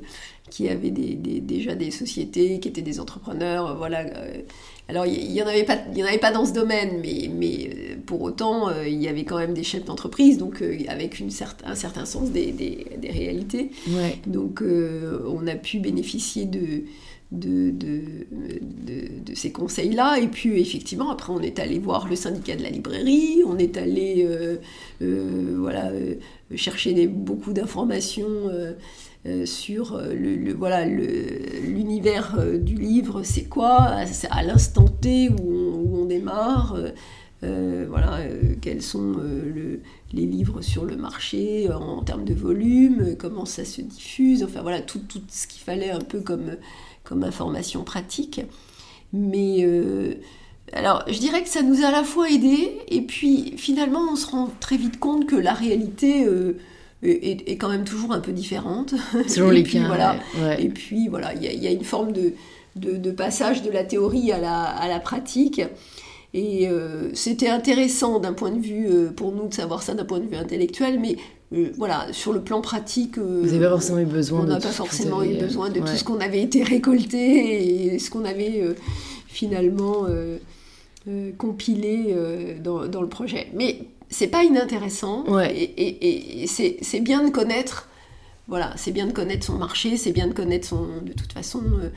qui 0.50 0.70
avaient 0.70 0.92
des, 0.92 1.16
déjà 1.16 1.76
des 1.76 1.92
sociétés, 1.92 2.60
qui 2.60 2.68
étaient 2.68 2.82
des 2.82 3.00
entrepreneurs, 3.00 3.68
euh, 3.68 3.74
voilà. 3.76 4.02
Euh. 4.02 4.42
Alors, 4.88 5.06
il 5.06 5.32
n'y 5.32 5.42
en, 5.44 5.46
avait 5.46 5.66
pas, 5.66 5.78
y 5.94 6.02
en 6.02 6.08
avait 6.08 6.18
pas 6.18 6.32
dans 6.32 6.46
ce 6.46 6.54
domaine, 6.54 7.00
mais, 7.00 7.30
mais 7.32 7.96
pour 8.08 8.24
autant, 8.24 8.72
il 8.84 9.00
y 9.00 9.08
avait 9.08 9.24
quand 9.24 9.38
même 9.38 9.54
des 9.54 9.62
chefs 9.62 9.86
d'entreprise, 9.86 10.40
donc 10.40 10.64
avec 10.88 11.20
une 11.20 11.30
un 11.64 11.76
certain 11.76 12.06
sens 12.06 12.32
des, 12.32 12.52
des, 12.52 13.12
réalités. 13.12 13.70
Donc, 14.26 14.64
on 14.64 15.46
a 15.46 15.54
pu 15.54 15.78
bénéficier 15.78 16.46
de, 16.46 16.86
de, 17.32 17.70
de, 17.70 18.02
de, 19.24 19.36
ces 19.36 19.52
conseils-là. 19.52 20.18
Et 20.20 20.28
puis, 20.28 20.60
effectivement, 20.60 21.12
après, 21.12 21.34
on 21.34 21.42
est 21.42 21.60
allé 21.60 21.78
voir 21.78 22.08
le 22.10 22.16
syndicat 22.16 22.56
de 22.56 22.64
la 22.64 22.72
librairie, 22.72 23.44
on 23.46 23.60
est 23.60 23.78
allé 23.78 24.28
voilà, 25.00 25.92
chercher 26.56 26.94
des, 26.94 27.08
beaucoup 27.08 27.54
d'informations 27.54 28.28
euh, 28.50 28.74
sur 29.46 29.96
euh, 29.96 30.14
le, 30.14 30.54
voilà 30.54 30.86
l'univers 30.86 32.36
euh, 32.40 32.58
du 32.58 32.76
livre, 32.76 33.24
c'est 33.24 33.46
quoi, 33.46 33.98
à, 34.30 34.44
l'instant 34.44 34.86
T 34.86 35.30
où 35.30 36.00
on, 36.02 36.06
démarre, 36.06 36.78
voilà, 37.42 38.20
quels 38.62 38.82
sont 38.82 39.16
les 40.14 40.26
livres 40.26 40.62
sur 40.62 40.86
le 40.86 40.98
marché 40.98 41.70
en, 41.72 42.02
termes 42.02 42.26
de 42.26 42.34
volume, 42.34 43.16
comment 43.18 43.46
ça 43.46 43.64
se 43.64 43.82
diffuse, 43.82 44.44
enfin 44.44 44.62
voilà, 44.62 44.82
tout, 44.82 45.00
tout 45.00 45.22
ce 45.30 45.48
qu'il 45.48 45.62
fallait 45.62 45.92
un 45.92 46.00
peu 46.00 46.22
comme, 46.22 46.56
comme 47.04 47.24
information 47.24 47.84
pratique. 47.84 48.42
Mais 49.14 49.66
alors, 50.74 51.04
je 51.08 51.20
dirais 51.20 51.44
que 51.44 51.50
ça 51.50 51.62
nous 51.62 51.84
a 51.84 51.88
à 51.88 51.92
la 51.92 52.04
fois 52.04 52.30
aidé, 52.30 52.80
et 52.88 53.02
puis 53.02 53.54
finalement, 53.58 54.02
on 54.12 54.16
se 54.16 54.28
rend 54.28 54.50
très 54.60 54.78
vite 54.78 55.00
compte 55.00 55.28
que 55.28 55.36
la 55.36 55.54
réalité 55.54 56.26
est, 57.04 57.58
quand 57.58 57.70
même 57.70 57.86
toujours 57.86 58.12
un 58.12 58.20
peu 58.20 58.32
différente. 58.32 58.94
Selon 59.28 59.50
les 59.52 59.64
cas. 59.64 59.88
Voilà. 59.88 60.16
Et 60.60 60.70
puis 60.70 61.08
voilà, 61.08 61.34
il 61.34 61.44
y, 61.44 61.68
a 61.68 61.72
une 61.72 61.84
forme 61.84 62.12
de, 62.12 62.34
de, 62.76 63.12
passage 63.12 63.62
de 63.62 63.72
la 63.72 63.84
théorie 63.84 64.32
à 64.32 64.40
la, 64.40 64.64
à 64.64 64.88
la 64.88 65.00
pratique. 65.00 65.62
Et 66.34 66.68
euh, 66.68 67.10
c'était 67.14 67.50
intéressant 67.50 68.20
d'un 68.20 68.34
point 68.34 68.52
de 68.52 68.60
vue, 68.62 68.88
euh, 68.88 69.10
pour 69.10 69.32
nous, 69.32 69.48
de 69.48 69.54
savoir 69.54 69.82
ça 69.82 69.96
d'un 69.96 70.06
point 70.06 70.20
de 70.20 70.28
vue 70.28 70.36
intellectuel, 70.36 71.00
mais 71.00 71.16
euh, 71.54 71.72
voilà, 71.78 72.06
sur 72.12 72.34
le 72.34 72.42
plan 72.42 72.62
pratique, 72.62 73.18
vous 73.18 73.46
n'avez 73.46 73.60
pas 73.60 73.70
forcément 73.70 74.00
eu 74.00 74.06
besoin. 74.06 74.42
On 74.42 74.44
n'a 74.44 74.60
pas 74.60 74.70
forcément 74.70 75.24
eu 75.24 75.36
besoin 75.36 75.70
de 75.70 75.80
tout 75.80 75.96
ce 75.96 76.04
qu'on 76.04 76.20
avait 76.20 76.42
été 76.42 76.64
récolté 76.64 77.94
et 77.94 78.00
ce 78.00 78.12
qu'on 78.12 78.26
avait 78.26 78.64
finalement 79.26 80.06
compilé 81.40 82.16
dans, 82.64 82.86
dans, 82.86 83.02
le 83.02 83.10
projet. 83.10 83.48
Mais 83.56 83.80
c'est 84.10 84.28
pas 84.28 84.44
inintéressant. 84.44 85.26
Et, 85.40 86.46
c'est 86.48 87.00
bien 87.00 87.24
de 87.24 87.30
connaître, 87.30 87.88
voilà, 88.48 88.74
c'est 88.76 88.92
bien 88.92 89.08
de 89.08 89.12
connaître 89.12 89.46
son 89.46 89.58
marché, 89.58 89.98
c'est 89.98 90.12
bien 90.12 90.28
de 90.28 90.34
connaître 90.34 90.68
son, 90.68 90.88
de 91.02 91.14
toute 91.14 91.32
façon, 91.34 91.62
euh, 91.82 91.90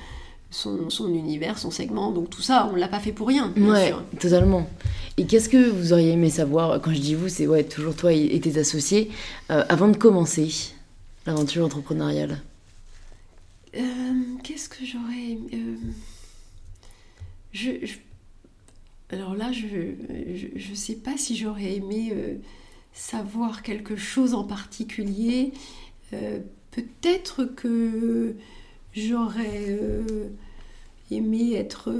son, 0.50 0.90
son, 0.90 1.08
univers, 1.08 1.58
son 1.58 1.70
segment. 1.70 2.10
Donc 2.10 2.30
tout 2.30 2.42
ça, 2.42 2.70
on 2.72 2.76
l'a 2.76 2.88
pas 2.88 3.00
fait 3.00 3.12
pour 3.12 3.28
rien. 3.28 3.52
Bien 3.56 3.72
ouais, 3.72 3.88
sûr. 3.88 4.02
totalement. 4.20 4.68
Et 5.16 5.26
qu'est-ce 5.26 5.48
que 5.48 5.70
vous 5.70 5.92
auriez 5.92 6.12
aimé 6.12 6.30
savoir 6.30 6.80
Quand 6.80 6.92
je 6.92 7.00
dis 7.00 7.14
vous, 7.14 7.28
c'est 7.28 7.46
ouais, 7.46 7.64
toujours 7.64 7.96
toi 7.96 8.12
et, 8.12 8.38
tes 8.40 8.58
associés, 8.58 9.10
euh, 9.50 9.64
avant 9.68 9.88
de 9.88 9.96
commencer 9.96 10.72
l'aventure 11.26 11.64
entrepreneuriale? 11.64 12.40
Euh, 13.74 13.80
qu'est-ce 14.42 14.68
que 14.68 14.84
j'aurais 14.84 15.38
je, 17.52 17.70
je 17.82 17.94
alors 19.12 19.36
là, 19.36 19.52
je 19.52 19.66
ne 20.70 20.74
sais 20.74 20.94
pas 20.94 21.18
si 21.18 21.36
j'aurais 21.36 21.74
aimé 21.74 22.12
euh, 22.12 22.36
savoir 22.94 23.62
quelque 23.62 23.94
chose 23.94 24.32
en 24.32 24.44
particulier. 24.44 25.52
Euh, 26.14 26.38
peut-être 26.70 27.44
que 27.44 28.34
j'aurais 28.94 29.66
euh, 29.68 30.28
aimé 31.10 31.52
être... 31.54 31.92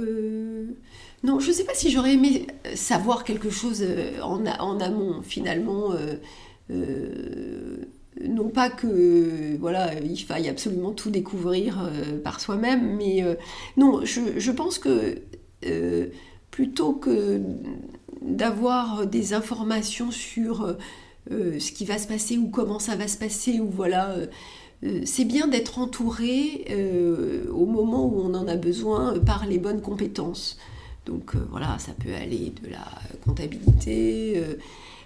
non, 1.23 1.39
je 1.39 1.49
ne 1.49 1.53
sais 1.53 1.65
pas 1.65 1.75
si 1.75 1.91
j'aurais 1.91 2.13
aimé 2.13 2.47
savoir 2.73 3.23
quelque 3.23 3.51
chose 3.51 3.85
en, 4.23 4.45
amont, 4.79 5.21
finalement. 5.21 5.93
non 8.21 8.49
pas 8.49 8.69
que 8.69 9.57
voilà 9.57 9.99
il 9.99 10.17
faille 10.17 10.47
absolument 10.47 10.93
tout 10.93 11.11
découvrir 11.11 11.91
par 12.23 12.39
soi-même, 12.39 12.95
mais 12.95 13.23
non, 13.77 14.03
je, 14.03 14.51
pense 14.51 14.79
que 14.79 15.21
plutôt 16.53 16.93
que 16.93 17.41
d'avoir 18.21 19.07
des 19.07 19.33
informations 19.33 20.11
sur 20.11 20.77
euh, 21.31 21.59
ce 21.59 21.71
qui 21.71 21.83
va 21.83 21.97
se 21.97 22.07
passer 22.07 22.37
ou 22.37 22.47
comment 22.47 22.77
ça 22.77 22.95
va 22.95 23.07
se 23.07 23.17
passer, 23.17 23.59
ou 23.59 23.67
voilà, 23.71 24.11
euh, 24.11 24.27
euh, 24.83 25.01
c'est 25.03 25.25
bien 25.25 25.47
d'être 25.47 25.79
entouré 25.79 26.67
au 27.51 27.65
moment 27.65 28.05
où 28.05 28.21
on 28.21 28.35
en 28.35 28.47
a 28.47 28.55
besoin 28.55 29.19
par 29.19 29.47
les 29.47 29.57
bonnes 29.57 29.81
compétences. 29.81 30.59
Donc 31.07 31.35
voilà, 31.49 31.79
ça 31.79 31.91
peut 31.93 32.13
aller 32.13 32.53
de 32.63 32.69
la 32.69 32.85
comptabilité 33.25 34.41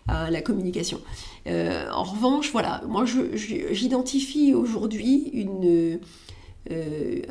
à 0.10 0.29
la 0.29 0.41
communication. 0.41 0.99
en 1.47 2.03
revanche, 2.03 2.51
voilà, 2.51 2.81
moi 2.89 3.05
j'identifie 3.05 4.53
aujourd'hui 4.53 5.29
une 5.33 5.99
euh, 6.71 7.21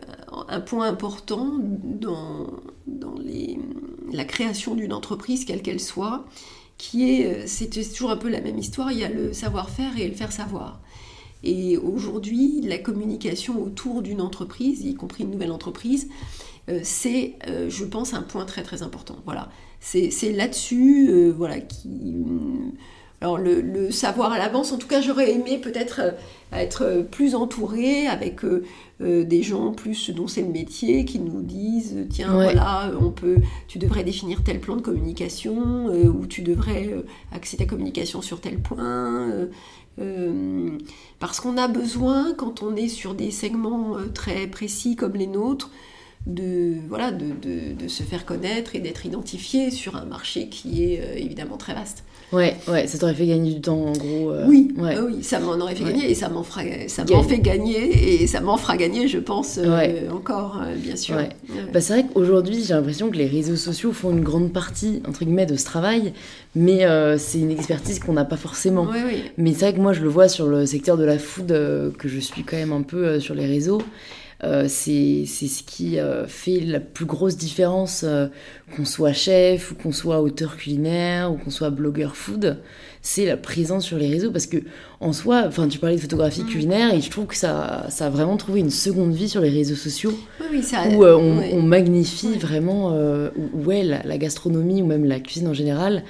un 0.48 0.60
point 0.60 0.88
important 0.88 1.54
dans, 1.58 2.46
les, 3.18 3.58
la 4.12 4.24
création 4.24 4.74
d'une 4.74 4.92
entreprise, 4.92 5.44
quelle 5.44 5.62
qu'elle 5.62 5.80
soit, 5.80 6.24
qui 6.78 7.10
est, 7.10 7.46
c'est 7.46 7.70
toujours 7.70 8.10
un 8.10 8.16
peu 8.16 8.28
la 8.28 8.40
même 8.40 8.58
histoire, 8.58 8.92
il 8.92 8.98
y 8.98 9.04
a 9.04 9.08
le 9.08 9.32
savoir-faire 9.32 9.98
et 9.98 10.08
le 10.08 10.14
faire 10.14 10.32
savoir. 10.32 10.80
Et 11.42 11.76
aujourd'hui, 11.76 12.60
la 12.62 12.78
communication 12.78 13.62
autour 13.62 14.02
d'une 14.02 14.20
entreprise, 14.20 14.82
y 14.84 14.94
compris 14.94 15.24
une 15.24 15.30
nouvelle 15.30 15.52
entreprise, 15.52 16.08
c'est, 16.82 17.38
je 17.68 17.84
pense, 17.84 18.14
un 18.14 18.22
point 18.22 18.44
très 18.44 18.62
très 18.62 18.82
important. 18.82 19.16
Voilà, 19.24 19.50
c'est 19.80 20.32
là-dessus, 20.32 21.30
voilà, 21.30 21.60
qui 21.60 22.16
alors 23.20 23.38
le, 23.38 23.90
savoir 23.90 24.32
à 24.32 24.38
l'avance, 24.38 24.72
en 24.72 24.78
tout 24.78 24.88
cas 24.88 25.00
j'aurais 25.00 25.32
aimé 25.32 25.58
peut-être 25.58 26.00
euh, 26.00 26.10
être 26.52 27.06
plus 27.10 27.34
entourée 27.34 28.06
avec 28.06 28.44
euh, 28.44 28.62
euh, 29.00 29.24
des 29.24 29.42
gens 29.42 29.72
plus 29.72 30.10
dont 30.10 30.28
c'est 30.28 30.42
le 30.42 30.48
métier 30.48 31.06
qui 31.06 31.18
nous 31.18 31.40
disent 31.40 32.06
tiens 32.10 32.32
voilà 32.32 32.92
on 33.00 33.10
peut 33.10 33.38
tu 33.68 33.78
devrais 33.78 34.04
définir 34.04 34.42
tel 34.44 34.60
plan 34.60 34.76
de 34.76 34.82
communication 34.82 35.86
ou 35.86 36.26
tu 36.26 36.42
devrais 36.42 36.94
axer 37.32 37.56
ta 37.56 37.64
communication 37.64 38.22
sur 38.22 38.40
tel 38.40 38.58
point 38.58 39.48
parce 41.18 41.40
qu'on 41.40 41.56
a 41.56 41.68
besoin 41.68 42.34
quand 42.34 42.62
on 42.62 42.76
est 42.76 42.88
sur 42.88 43.14
des 43.14 43.30
segments 43.30 43.96
très 44.14 44.46
précis 44.46 44.94
comme 44.94 45.14
les 45.14 45.26
nôtres 45.26 45.70
de, 46.26 46.74
voilà, 46.88 47.12
de, 47.12 47.32
de, 47.72 47.88
se 47.88 48.02
faire 48.02 48.24
connaître 48.24 48.74
et 48.74 48.80
d'être 48.80 49.06
identifié 49.06 49.70
sur 49.70 49.94
un 49.94 50.04
marché 50.04 50.48
qui 50.48 50.82
est 50.82 51.22
évidemment 51.22 51.56
très 51.56 51.72
vaste. 51.72 52.04
Ouais, 52.32 52.56
ouais, 52.66 52.86
ça 52.88 52.98
t'aurait 52.98 53.14
fait 53.14 53.26
gagner 53.26 53.54
du 53.54 53.60
temps 53.60 53.78
en 53.78 53.92
gros. 53.92 54.32
Euh, 54.32 54.46
oui, 54.48 54.74
ouais. 54.76 54.98
oui, 54.98 55.22
ça 55.22 55.38
m'en 55.38 55.52
aurait 55.52 55.76
fait 55.76 55.84
gagner 55.84 56.10
et 56.10 56.14
ça 56.14 56.28
m'en 56.28 56.42
fera, 56.42 56.62
ça 56.88 57.04
m'en 57.04 57.22
fait 57.22 57.38
gagner 57.38 58.22
et 58.22 58.26
ça 58.26 58.40
m'en 58.40 58.56
fera 58.56 58.76
gagner, 58.76 59.06
je 59.06 59.18
pense, 59.18 59.58
euh, 59.62 60.10
encore, 60.10 60.60
euh, 60.60 60.74
bien 60.74 60.96
sûr. 60.96 61.16
Bah, 61.72 61.80
c'est 61.80 61.92
vrai 61.92 62.06
qu'aujourd'hui, 62.12 62.64
j'ai 62.64 62.74
l'impression 62.74 63.10
que 63.10 63.16
les 63.16 63.26
réseaux 63.26 63.56
sociaux 63.56 63.92
font 63.92 64.10
une 64.10 64.24
grande 64.24 64.52
partie, 64.52 65.02
entre 65.08 65.24
guillemets, 65.24 65.46
de 65.46 65.56
ce 65.56 65.64
travail, 65.64 66.12
mais 66.56 66.84
c'est 67.18 67.38
une 67.38 67.50
expertise 67.50 68.00
qu'on 68.00 68.14
n'a 68.14 68.24
pas 68.24 68.36
forcément. 68.36 68.88
Mais 69.38 69.52
c'est 69.52 69.66
vrai 69.66 69.74
que 69.74 69.80
moi, 69.80 69.92
je 69.92 70.02
le 70.02 70.08
vois 70.08 70.28
sur 70.28 70.46
le 70.46 70.66
secteur 70.66 70.96
de 70.96 71.04
la 71.04 71.18
food, 71.18 71.48
que 71.48 72.08
je 72.08 72.18
suis 72.18 72.42
quand 72.42 72.56
même 72.56 72.72
un 72.72 72.82
peu 72.82 73.20
sur 73.20 73.34
les 73.34 73.46
réseaux. 73.46 73.80
Euh, 74.44 74.66
c'est 74.68 75.24
ce 75.24 75.62
qui 75.62 75.98
euh, 75.98 76.26
fait 76.26 76.60
la 76.60 76.78
plus 76.78 77.06
grosse 77.06 77.36
différence, 77.36 78.04
euh, 78.04 78.26
qu'on 78.74 78.84
soit 78.84 79.14
chef 79.14 79.72
ou 79.72 79.74
qu'on 79.74 79.92
soit 79.92 80.20
auteur 80.20 80.58
culinaire 80.58 81.32
ou 81.32 81.36
qu'on 81.36 81.48
soit 81.48 81.70
blogueur 81.70 82.16
food, 82.16 82.58
c'est 83.00 83.24
la 83.24 83.38
présence 83.38 83.84
sur 83.86 83.96
les 83.96 84.10
réseaux. 84.10 84.30
Parce 84.30 84.46
que 84.46 84.58
en 85.00 85.14
soi, 85.14 85.44
enfin 85.46 85.68
tu 85.68 85.78
parlais 85.78 85.96
de 85.96 86.00
photographie 86.02 86.42
mm. 86.42 86.48
culinaire 86.48 86.94
et 86.94 87.00
je 87.00 87.10
trouve 87.10 87.26
que 87.26 87.36
ça, 87.36 87.86
ça 87.88 88.06
a 88.06 88.10
vraiment 88.10 88.36
trouvé 88.36 88.60
une 88.60 88.70
seconde 88.70 89.14
vie 89.14 89.28
sur 89.28 89.40
les 89.40 89.50
réseaux 89.50 89.74
sociaux 89.74 90.12
où 90.90 91.04
on, 91.04 91.62
magnifie 91.62 92.36
vraiment 92.36 92.90
ouais, 93.54 93.82
la, 93.82 94.18
gastronomie 94.18 94.82
ou 94.82 94.86
même 94.86 95.04
la 95.04 95.18
cuisine 95.18 95.48
en 95.48 95.54
général 95.54 96.04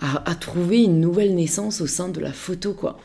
a, 0.00 0.28
a 0.28 0.34
trouvé 0.34 0.82
une 0.82 1.00
nouvelle 1.00 1.34
naissance 1.34 1.80
au 1.80 1.86
sein 1.86 2.08
de 2.08 2.20
la 2.20 2.32
photo 2.32 2.72
quoi 2.72 2.98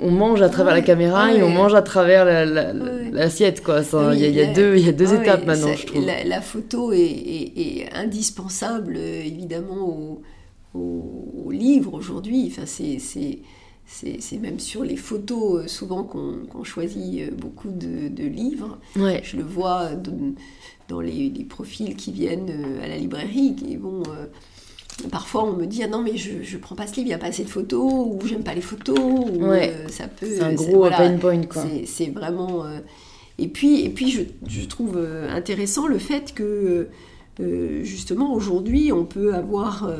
on, 0.00 0.10
mange 0.10 0.42
à 0.42 0.48
travers 0.48 0.74
la 0.74 0.82
caméra 0.82 1.32
et 1.32 1.42
on 1.42 1.50
mange 1.50 1.74
à 1.74 1.82
travers 1.82 2.24
l'assiette 2.46 3.62
quoi. 3.62 3.82
Il 4.12 4.18
y, 4.18 4.40
a 4.40 4.52
deux 4.52 4.76
il 4.76 4.86
y 4.86 4.88
a 4.88 4.92
deux 4.92 5.14
étapes 5.14 5.46
maintenant 5.46 5.74
je 5.74 5.86
trouve. 5.86 6.04
la, 6.04 6.40
photo 6.40 6.92
est, 6.92 7.88
indispensable 7.94 8.96
évidemment 8.96 10.20
au, 10.74 11.50
livre 11.50 11.94
aujourd'hui. 11.94 12.50
Enfin 12.50 12.66
c'est 12.66 12.98
c'est 13.90 14.38
même 14.38 14.60
sur 14.60 14.84
les 14.84 14.96
photos 14.96 15.64
euh, 15.64 15.68
souvent 15.68 16.04
qu'on 16.04 16.64
choisit 16.64 17.22
euh, 17.22 17.30
beaucoup 17.34 17.70
de, 17.70 18.24
livres. 18.24 18.78
Je 18.94 19.36
le 19.36 19.42
vois 19.42 19.90
dans 20.88 21.00
les, 21.00 21.30
profils 21.48 21.96
qui 21.96 22.12
viennent 22.12 22.50
euh, 22.50 22.84
à 22.84 22.88
la 22.88 22.96
librairie, 22.96 23.56
qui 23.56 23.76
vont 23.76 24.02
Parfois, 25.10 25.44
on 25.44 25.52
me 25.54 25.66
dit 25.66 25.82
ah 25.82 25.88
non 25.88 26.02
mais 26.02 26.16
je 26.16 26.42
je 26.42 26.58
prends 26.58 26.74
pas 26.74 26.86
ce 26.86 26.96
livre, 26.96 27.06
il 27.06 27.10
y 27.10 27.14
a 27.14 27.18
pas 27.18 27.28
assez 27.28 27.44
de 27.44 27.48
photos 27.48 27.92
ou 27.92 28.18
j'aime 28.26 28.42
pas 28.42 28.54
les 28.54 28.60
photos 28.60 28.98
ou 28.98 29.44
euh, 29.44 29.88
ça 29.88 30.08
peut. 30.08 30.26
C'est 30.28 30.42
un 30.42 30.52
gros 30.52 30.88
pain 30.88 31.16
point 31.16 31.42
quoi. 31.44 31.64
C'est 31.86 32.10
vraiment. 32.10 32.64
Euh, 32.64 32.80
et 33.38 33.48
puis 33.48 33.84
et 33.84 33.90
puis 33.90 34.10
je, 34.10 34.22
je, 34.46 34.66
trouve 34.66 34.96
euh, 34.96 35.30
intéressant 35.30 35.86
le 35.86 35.98
fait 35.98 36.34
que 36.34 36.88
justement 37.82 38.34
aujourd'hui 38.34 38.92
on 38.92 39.06
peut 39.06 39.34
avoir 39.34 39.90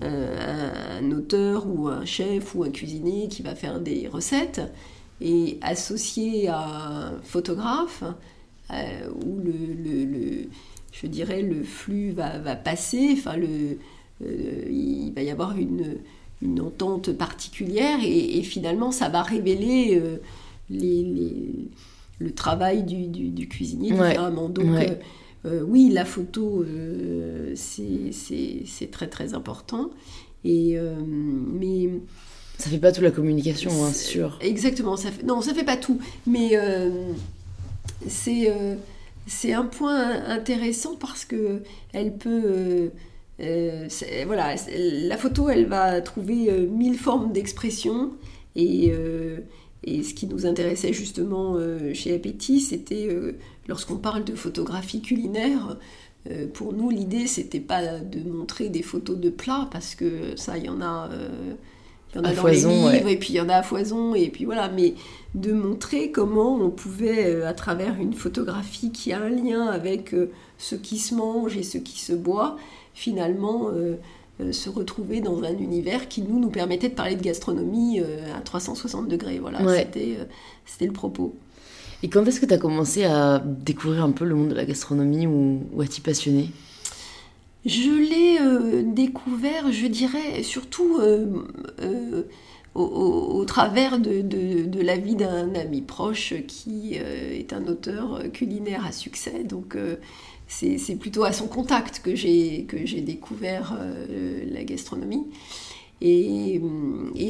un, 0.00 1.10
auteur 1.10 1.66
ou 1.66 1.88
un 1.88 2.06
chef 2.06 2.54
ou 2.54 2.64
un 2.64 2.70
cuisinier 2.70 3.28
qui 3.28 3.42
va 3.42 3.54
faire 3.54 3.78
des 3.78 4.08
recettes 4.08 4.62
et 5.20 5.58
associé 5.60 6.48
à 6.48 7.10
un 7.10 7.20
photographe 7.22 8.02
où 8.70 9.36
le, 9.36 9.52
le, 9.52 10.04
le, 10.06 10.48
je 10.92 11.06
dirais 11.06 11.42
le 11.42 11.62
flux 11.62 12.12
va, 12.12 12.38
va 12.38 12.54
passer, 12.54 13.10
enfin 13.12 13.36
le 13.36 13.46
euh, 13.46 13.74
il 14.70 15.12
va 15.14 15.22
y 15.22 15.30
avoir 15.30 15.56
une, 15.56 15.96
une 16.42 16.60
entente 16.60 17.12
particulière 17.12 17.98
et, 18.04 18.42
finalement 18.42 18.90
ça 18.90 19.08
va 19.08 19.22
révéler 19.22 20.00
euh, 20.00 20.16
les, 20.68 21.06
le 22.18 22.32
travail 22.32 22.82
du, 22.82 23.06
du, 23.06 23.48
cuisinier 23.48 23.92
différemment. 23.92 24.48
Donc 24.48 24.66
euh, 25.44 25.62
oui, 25.66 25.90
la 25.90 26.04
photo, 26.04 26.64
c'est 27.54 28.90
très 28.90 29.08
très 29.08 29.34
important. 29.34 29.90
Et, 30.44 30.76
mais 31.06 31.90
ça 32.58 32.70
fait 32.70 32.78
pas 32.78 32.92
toute 32.92 33.04
la 33.04 33.10
communication, 33.10 33.70
hein, 33.84 33.90
c'est 33.92 34.10
sûr. 34.10 34.38
Exactement, 34.40 34.96
ça 34.96 35.10
fait, 35.10 35.24
non, 35.24 35.40
ça 35.40 35.54
fait 35.54 35.64
pas 35.64 35.76
tout, 35.76 35.98
mais 36.26 36.58
c'est 38.08 38.52
c'est 39.26 39.52
un 39.52 39.64
point 39.64 40.24
intéressant 40.26 40.96
parce 40.96 41.24
que 41.24 41.62
elle 41.92 42.16
peut 42.16 42.90
euh, 43.42 43.88
voilà, 44.26 44.54
la 44.76 45.16
photo, 45.16 45.48
elle 45.48 45.66
va 45.66 46.00
trouver 46.00 46.48
euh, 46.48 46.66
mille 46.66 46.96
formes 46.96 47.32
d'expression. 47.32 48.12
Et, 48.54 48.92
euh, 48.92 49.38
et, 49.82 50.02
ce 50.02 50.14
qui 50.14 50.26
nous 50.26 50.46
intéressait 50.46 50.92
justement 50.92 51.56
chez 51.94 52.14
Appétit, 52.14 52.60
c'était 52.60 53.08
lorsqu'on 53.66 53.96
parle 53.96 54.24
de 54.24 54.34
photographie 54.34 55.00
culinaire, 55.00 55.78
pour 56.54 56.72
nous, 56.72 56.90
l'idée, 56.90 57.26
c'était 57.26 57.58
pas 57.58 57.98
de 57.98 58.20
montrer 58.30 58.68
des 58.68 58.82
photos 58.82 59.18
de 59.18 59.28
plats, 59.28 59.68
parce 59.72 59.96
que 59.96 60.36
ça, 60.36 60.56
il 60.56 60.66
y 60.66 60.68
en 60.68 60.80
a. 60.80 61.10
il 62.14 62.16
y 62.16 62.20
en 62.20 62.24
a 62.24 62.32
dans 62.32 62.46
les 62.46 62.60
livres, 62.60 63.08
et 63.08 63.16
puis 63.16 63.30
il 63.30 63.36
y 63.36 63.40
en 63.40 63.48
a 63.48 63.56
à 63.56 63.62
foison, 63.64 64.14
et 64.14 64.28
puis 64.28 64.44
voilà, 64.44 64.68
mais 64.68 64.94
de 65.34 65.52
montrer 65.52 66.12
comment 66.12 66.54
on 66.54 66.70
pouvait, 66.70 67.42
à 67.42 67.54
travers 67.54 67.98
une 68.00 68.12
photographie 68.12 68.92
qui 68.92 69.12
a 69.12 69.20
un 69.20 69.30
lien 69.30 69.66
avec 69.66 70.14
ce 70.58 70.76
qui 70.76 70.98
se 70.98 71.16
mange 71.16 71.56
et 71.56 71.64
ce 71.64 71.78
qui 71.78 71.98
se 71.98 72.12
boit, 72.12 72.56
finalement 72.94 73.68
euh, 73.68 73.96
euh, 74.40 74.52
se 74.52 74.68
retrouver 74.68 75.20
dans 75.20 75.42
un 75.42 75.56
univers 75.58 76.08
qui 76.08 76.22
nous, 76.22 76.38
nous 76.38 76.50
permettait 76.50 76.88
de 76.88 76.94
parler 76.94 77.16
de 77.16 77.22
gastronomie 77.22 78.00
euh, 78.00 78.34
à 78.36 78.40
360 78.40 79.08
degrés. 79.08 79.38
Voilà, 79.38 79.58
c'était, 79.76 80.18
c'était 80.66 80.86
le 80.86 80.92
propos. 80.92 81.34
Et 82.02 82.08
quand 82.08 82.26
est-ce 82.26 82.40
que 82.40 82.46
tu 82.46 82.54
as 82.54 82.58
commencé 82.58 83.04
à 83.04 83.42
découvrir 83.44 84.04
un 84.04 84.10
peu 84.10 84.24
le 84.24 84.34
monde 84.34 84.48
de 84.48 84.54
la 84.54 84.64
gastronomie 84.64 85.26
ou, 85.26 85.60
à 85.80 85.86
t'y 85.86 86.00
passionner? 86.00 86.50
Je 87.64 87.90
l'ai 87.90 88.82
découvert, 88.82 89.70
je 89.70 89.86
dirais, 89.86 90.42
surtout 90.42 90.98
au, 92.74 93.44
travers 93.44 94.00
de, 94.00 94.20
de, 94.20 94.64
de, 94.64 94.80
la 94.80 94.96
vie 94.96 95.14
d'un 95.14 95.54
ami 95.54 95.80
proche 95.80 96.34
qui 96.48 96.94
est 96.94 97.52
un 97.52 97.68
auteur 97.68 98.20
culinaire 98.32 98.84
à 98.84 98.90
succès. 98.90 99.44
Donc 99.44 99.76
c'est 100.52 100.96
plutôt 100.96 101.24
à 101.24 101.32
son 101.32 101.46
contact 101.46 102.00
que 102.04 102.14
j'ai 102.14 102.66
découvert 103.00 103.76
euh, 103.78 104.44
la 104.50 104.64
gastronomie. 104.64 105.26
Et, 106.00 106.60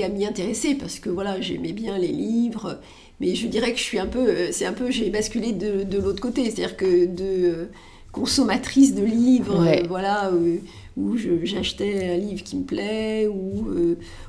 à 0.03 0.09
m'y 0.09 0.27
intéresser 0.27 0.75
parce 0.75 0.99
que 0.99 1.11
voilà 1.11 1.41
j'aimais 1.41 1.73
bien 1.73 1.99
les 1.99 2.09
livres. 2.09 2.81
Mais 3.21 3.35
je 3.35 3.47
dirais 3.47 3.73
que 3.73 3.79
je 3.79 3.85
suis 3.85 3.99
un 3.99 4.07
peu 4.07 4.51
c'est 4.51 4.65
un 4.65 4.73
peu 4.73 4.91
j'ai 4.91 5.11
basculé 5.11 5.53
de, 5.53 5.99
l'autre 5.99 6.21
côté. 6.21 6.45
C'est-à-dire 6.45 6.77
que 6.77 7.07
de 7.07 7.23
euh, 7.23 7.71
consommatrice 8.11 8.95
de 8.95 9.05
livres 9.05 9.65
voilà 9.89 10.31
euh, 10.31 10.57
où 10.97 11.17
j'achetais 11.17 12.11
un 12.15 12.17
livre 12.17 12.43
qui 12.43 12.57
me 12.57 12.65
plaît 12.65 13.27
ou, 13.27 13.67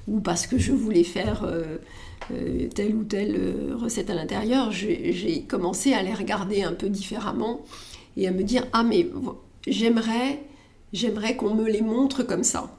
ou 0.07 0.19
parce 0.19 0.47
que 0.47 0.57
je 0.57 0.71
voulais 0.71 1.03
faire 1.03 1.45
telle 2.73 2.95
ou 2.95 3.03
telle 3.03 3.37
recette 3.75 4.09
à 4.09 4.13
l'intérieur 4.13 4.71
j'ai 4.71 5.43
commencé 5.49 5.93
à 5.93 6.01
les 6.01 6.13
regarder 6.13 6.63
un 6.63 6.71
peu 6.71 6.87
différemment 6.87 7.61
et 8.17 8.27
à 8.27 8.31
me 8.31 8.43
dire 8.43 8.65
ah 8.73 8.83
mais 8.83 9.09
j'aimerais 9.67 10.43
j'aimerais 10.93 11.35
qu'on 11.35 11.53
me 11.53 11.69
les 11.69 11.81
montre 11.81 12.23
comme 12.23 12.43
ça. 12.43 12.77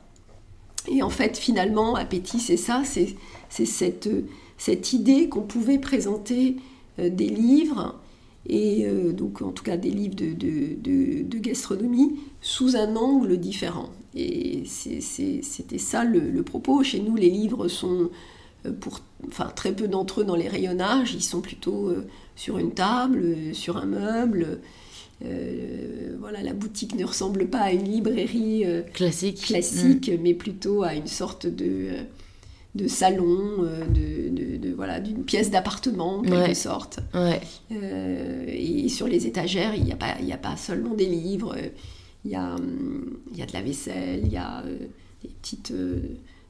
Et 0.88 1.02
en 1.02 1.10
fait 1.10 1.36
finalement 1.36 1.94
appétit 1.94 2.38
c'est 2.38 2.56
ça, 2.56 2.82
c'est 2.84 3.16
cette, 3.64 4.08
cette 4.58 4.92
idée 4.92 5.28
qu'on 5.28 5.42
pouvait 5.42 5.78
présenter 5.78 6.56
euh, 6.98 7.08
des 7.10 7.28
livres 7.28 7.98
et 8.46 8.86
euh, 8.86 9.12
donc 9.12 9.42
en 9.42 9.50
tout 9.50 9.64
cas 9.64 9.76
des 9.76 9.90
livres 9.90 10.14
de, 10.14 10.32
de, 10.32 11.22
de, 11.22 11.38
gastronomie 11.38 12.20
sous 12.40 12.76
un 12.76 12.94
angle 12.94 13.38
différent. 13.38 13.90
Et 14.14 14.64
c'était 14.66 15.78
ça 15.78 16.04
le, 16.04 16.20
le, 16.30 16.42
propos. 16.42 16.82
Chez 16.84 17.00
nous, 17.00 17.16
les 17.16 17.30
livres 17.30 17.68
sont, 17.68 18.10
euh, 18.66 18.72
pour 18.72 19.00
enfin, 19.26 19.50
très 19.56 19.74
peu 19.74 19.88
d'entre 19.88 20.20
eux 20.20 20.24
dans 20.24 20.36
les 20.36 20.46
rayonnages, 20.46 21.14
ils 21.14 21.22
sont 21.22 21.40
plutôt 21.40 21.92
sur 22.36 22.58
une 22.58 22.72
table, 22.72 23.54
sur 23.54 23.78
un 23.78 23.86
meuble. 23.86 24.60
Voilà, 25.20 26.42
la 26.42 26.52
boutique 26.52 26.94
ne 26.94 27.04
ressemble 27.04 27.46
pas 27.46 27.60
à 27.60 27.72
une 27.72 27.84
librairie 27.84 28.64
classique, 28.92 29.42
classique 29.42 30.08
mm. 30.08 30.22
mais 30.22 30.34
plutôt 30.34 30.82
à 30.82 30.94
une 30.94 31.06
sorte 31.06 31.46
de 31.46 31.88
de 32.74 32.88
salon, 32.88 33.62
de, 33.94 34.58
de, 34.58 34.72
voilà, 34.74 34.98
d'une 34.98 35.22
pièce 35.22 35.48
d'appartement 35.48 36.16
en 36.16 36.22
quelque 36.22 36.54
sorte. 36.54 36.98
et 37.70 38.88
sur 38.88 39.06
les 39.06 39.28
étagères, 39.28 39.76
il 39.76 39.84
n'y 39.84 39.92
a, 39.92 39.96
pas, 39.96 40.16
a 40.18 40.36
pas 40.36 40.56
seulement 40.56 40.94
des 40.94 41.06
livres, 41.06 41.54
il 42.24 42.32
y 42.32 42.34
a, 42.34 42.56
il 43.30 43.38
y 43.38 43.42
a 43.42 43.46
de 43.46 43.52
la 43.52 43.62
vaisselle, 43.62 44.22
il 44.24 44.32
y 44.32 44.36
a 44.36 44.64
des 45.22 45.28
petites 45.28 45.72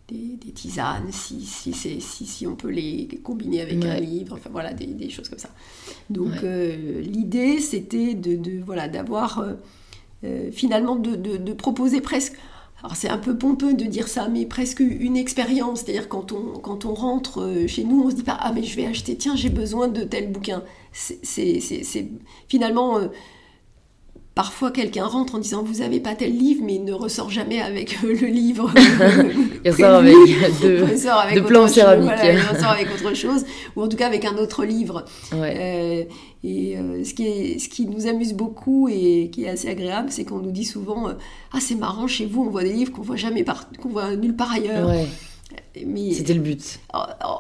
des, 0.09 0.53
tisanes, 0.53 1.11
si, 1.11 1.41
si, 1.41 1.73
si, 1.73 2.01
si, 2.01 2.47
on 2.47 2.55
peut 2.55 2.69
les 2.69 3.09
combiner 3.23 3.63
avec 3.63 3.85
un 3.85 3.99
livre, 3.99 4.37
enfin 4.37 4.51
voilà, 4.53 4.75
des, 4.75 4.87
des, 4.87 5.09
choses 5.09 5.29
comme 5.29 5.39
ça. 5.39 5.49
Donc 6.11 6.43
euh, 6.43 7.01
l'idée, 7.01 7.59
c'était 7.61 8.15
de, 8.15 8.37
de, 8.37 8.63
voilà, 8.63 8.89
d'avoir 8.89 9.39
euh, 9.39 9.55
euh, 10.25 10.51
finalement 10.53 10.97
de, 10.97 11.17
de, 11.17 11.53
proposer 11.55 12.03
presque, 12.03 12.35
alors 12.83 12.97
c'est 12.97 13.09
un 13.09 13.17
peu 13.17 13.39
pompeux 13.39 13.73
de 13.73 13.85
dire 13.85 14.09
ça, 14.09 14.29
mais 14.29 14.45
presque 14.45 14.81
une 14.81 15.17
expérience, 15.17 15.81
c'est-à-dire 15.81 16.09
quand 16.09 16.33
on, 16.33 16.59
quand 16.59 16.85
on 16.85 16.93
rentre 16.93 17.65
chez 17.67 17.85
nous, 17.85 18.03
on 18.05 18.11
se 18.11 18.17
dit 18.17 18.23
pas, 18.23 18.37
ah 18.39 18.53
mais 18.53 18.63
je 18.63 18.77
vais 18.77 18.87
acheter, 18.87 19.17
tiens, 19.17 19.37
j'ai 19.37 19.51
besoin 19.51 19.89
de 19.89 20.05
tel 20.05 20.31
bouquin. 20.31 20.63
C'est 20.93 21.61
finalement 22.49 22.99
Parfois, 24.35 24.73
quelqu'un 24.73 25.07
rentre 25.07 25.37
en 25.37 25.39
disant 25.39 25.63
Vous 25.63 25.79
n'avez 25.79 26.01
pas 26.01 26.17
tel 26.17 26.37
livre, 26.37 26.63
mais 26.65 26.75
il 26.75 26.85
ne 26.85 26.93
ressort 26.93 27.31
jamais 27.31 27.61
avec 27.61 27.99
euh, 28.03 28.17
le 28.21 28.27
livre. 28.27 28.69
il 29.65 29.71
ressort 29.71 31.21
avec 31.21 31.37
de, 31.37 31.41
plans 31.41 31.69
céramiques. 31.69 32.11
il 32.21 32.41
ressort 32.41 32.71
avec 32.71 32.89
autre 32.93 33.15
chose, 33.15 33.45
ou 33.77 33.83
en 33.83 33.89
tout 33.89 33.97
cas 33.97 34.09
avec 34.09 34.25
un 34.25 34.37
autre 34.37 34.65
livre. 34.65 35.05
Euh, 35.33 36.03
et 36.43 36.77
euh, 36.77 37.05
ce, 37.05 37.15
qui 37.15 37.27
est, 37.27 37.59
ce 37.61 37.69
qui 37.69 37.87
nous 37.87 38.09
amuse 38.09 38.33
beaucoup 38.33 38.89
et 38.89 39.31
qui 39.33 39.45
est 39.45 39.49
assez 39.49 39.69
agréable, 39.69 40.09
c'est 40.11 40.25
qu'on 40.25 40.41
nous 40.41 40.51
dit 40.51 40.65
souvent 40.65 41.11
Ah, 41.53 41.61
c'est 41.61 41.77
marrant, 41.77 42.09
chez 42.09 42.27
vous, 42.27 42.43
on 42.43 42.51
voit 42.51 42.65
des 42.65 42.73
livres 42.73 42.91
qu'on 42.91 43.03
voit 43.03 43.15
jamais 43.15 43.45
qu'on 43.81 43.89
voit 43.89 44.17
nulle 44.17 44.35
part 44.35 44.53
ailleurs. 44.53 44.91
c'était 45.77 46.35
le 46.35 46.41
but. 46.41 46.81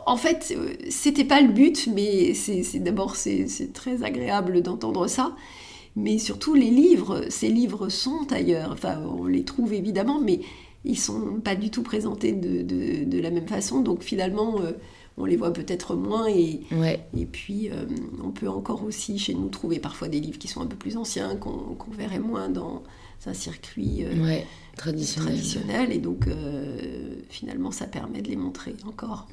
En, 0.07 0.17
fait, 0.17 0.57
c'était 0.91 1.25
pas 1.25 1.41
le 1.41 1.49
but, 1.49 1.89
mais 1.93 2.35
c'est 2.35 2.79
d'abord 2.79 3.17
c'est 3.17 3.73
très 3.73 4.05
agréable 4.05 4.63
d'entendre 4.63 5.09
ça. 5.09 5.33
Mais 5.97 6.19
surtout, 6.19 6.55
les 6.55 6.71
livres, 6.71 7.27
ces 7.29 7.49
livres 7.49 7.89
sont 7.89 8.27
ailleurs. 8.33 8.71
Enfin, 8.73 9.01
on 9.07 9.27
les 9.27 9.45
trouve 9.45 9.73
évidemment, 9.73 10.21
mais 10.21 10.41
ils 10.85 10.99
sont 10.99 11.41
pas 11.43 11.55
du 11.55 11.71
tout 11.71 11.83
présentés 11.83 12.33
de, 12.33 12.63
de, 13.05 13.21
la 13.21 13.31
même 13.31 13.47
façon. 13.47 13.81
Donc 13.81 14.03
finalement, 14.03 14.61
euh, 14.61 14.73
on 15.17 15.25
les 15.25 15.37
voit 15.37 15.53
peut-être 15.53 15.95
moins. 15.95 16.29
Et, 16.29 16.61
et 17.17 17.27
puis, 17.27 17.71
euh, 17.71 17.87
on 18.23 18.31
peut 18.31 18.49
encore 18.49 18.85
aussi 18.85 19.19
chez 19.19 19.35
nous 19.35 19.49
trouver 19.49 19.79
parfois 19.79 20.09
des 20.09 20.21
livres 20.21 20.39
qui 20.39 20.49
sont 20.49 20.61
un 20.61 20.67
peu 20.67 20.77
plus 20.77 20.97
anciens, 20.97 21.37
qu'on 21.37 21.91
verrait 21.97 22.19
moins 22.19 22.49
dans 22.49 22.83
un 23.27 23.35
circuit 23.35 24.05
euh, 24.05 24.41
traditionnel. 24.77 25.33
traditionnel. 25.33 25.93
Et 25.93 25.99
donc, 25.99 26.27
finalement, 27.31 27.71
ça 27.71 27.87
permet 27.87 28.21
de 28.21 28.29
les 28.29 28.37
montrer 28.37 28.75
encore. 28.87 29.29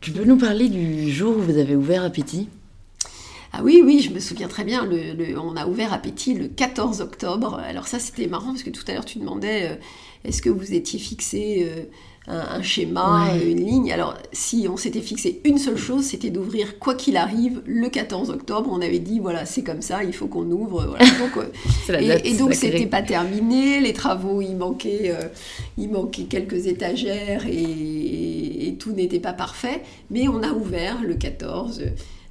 Tu 0.00 0.12
peux 0.12 0.24
nous 0.24 0.38
parler 0.38 0.68
du 0.68 1.10
jour 1.10 1.36
où 1.36 1.40
vous 1.40 1.58
avez 1.58 1.74
ouvert 1.74 2.04
Appétit? 2.04 2.48
Ah 3.56 3.60
oui, 3.62 3.82
oui, 3.84 4.00
je 4.00 4.10
me 4.10 4.18
souviens 4.18 4.48
très 4.48 4.64
bien. 4.64 4.84
Le, 4.84 5.38
on 5.38 5.56
a 5.56 5.66
ouvert 5.66 5.92
Appétit 5.92 6.34
le 6.34 6.48
14 6.48 7.00
octobre. 7.00 7.60
Alors 7.64 7.86
ça, 7.86 8.00
c'était 8.00 8.26
marrant 8.26 8.48
parce 8.48 8.64
que 8.64 8.70
tout 8.70 8.82
à 8.88 8.94
l'heure, 8.94 9.04
tu 9.04 9.18
demandais 9.18 9.68
euh, 9.70 9.74
est-ce 10.24 10.42
que 10.42 10.50
vous 10.50 10.74
étiez 10.74 10.98
fixé 10.98 11.68
euh, 11.70 11.84
un, 12.26 12.62
schéma, 12.62 13.28
une 13.36 13.64
ligne? 13.64 13.92
Alors 13.92 14.16
si 14.32 14.66
on 14.68 14.76
s'était 14.76 15.02
fixé 15.02 15.40
une 15.44 15.58
seule 15.58 15.76
chose, 15.76 16.02
c'était 16.02 16.30
d'ouvrir 16.30 16.80
quoi 16.80 16.96
qu'il 16.96 17.16
arrive 17.16 17.62
le 17.64 17.88
14 17.88 18.30
octobre. 18.30 18.70
On 18.72 18.80
avait 18.80 18.98
dit 18.98 19.20
voilà, 19.20 19.46
c'est 19.46 19.62
comme 19.62 19.82
ça, 19.82 20.02
il 20.02 20.14
faut 20.14 20.26
qu'on 20.26 20.50
ouvre. 20.50 20.86
Voilà. 20.88 21.04
Donc, 21.20 21.36
euh, 21.36 22.18
et, 22.24 22.34
donc 22.36 22.54
c'était 22.54 22.86
pas 22.86 23.02
terminé. 23.02 23.78
Les 23.78 23.92
travaux, 23.92 24.40
il 24.42 24.56
manquait, 24.56 25.14
il 25.78 25.90
manquait 25.90 26.24
quelques 26.24 26.66
étagères 26.66 27.46
et, 27.46 28.66
et 28.66 28.74
tout 28.78 28.90
n'était 28.90 29.20
pas 29.20 29.32
parfait. 29.32 29.82
Mais 30.10 30.26
on 30.26 30.42
a 30.42 30.50
ouvert 30.50 31.02
le 31.04 31.14
14 31.14 31.84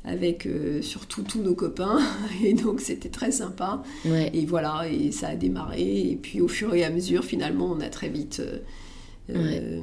avec 0.06 0.46
euh, 0.46 0.82
surtout 0.82 1.24
tous 1.24 1.42
nos 1.42 1.56
copains. 1.56 2.00
Et 2.44 2.54
donc 2.54 2.82
c'était 2.82 3.10
très 3.10 3.32
sympa. 3.32 3.84
Et 4.06 4.46
voilà 4.46 4.88
et 4.90 5.12
ça 5.12 5.30
a 5.30 5.36
démarré. 5.36 6.10
Et 6.12 6.20
puis 6.22 6.42
au 6.42 6.48
fur 6.48 6.74
et 6.74 6.84
à 6.84 6.90
mesure 6.90 7.24
finalement 7.24 7.70
on 7.72 7.80
a 7.80 7.90
très 7.90 8.10
vite 8.10 8.42
euh, 8.42 8.60
euh, 9.30 9.80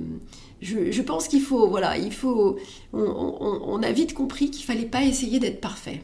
je, 0.61 0.91
je, 0.91 1.01
pense 1.01 1.29
qu'il 1.29 1.41
faut 1.41 1.67
voilà 1.71 1.97
il 1.97 2.13
faut 2.13 2.59
on, 2.93 3.01
on, 3.01 3.83
a 3.83 3.91
vite 3.91 4.13
compris 4.13 4.51
qu'il 4.51 4.67
fallait 4.67 4.85
pas 4.85 5.03
essayer 5.03 5.39
d'être 5.39 5.63
parfait. 5.63 6.03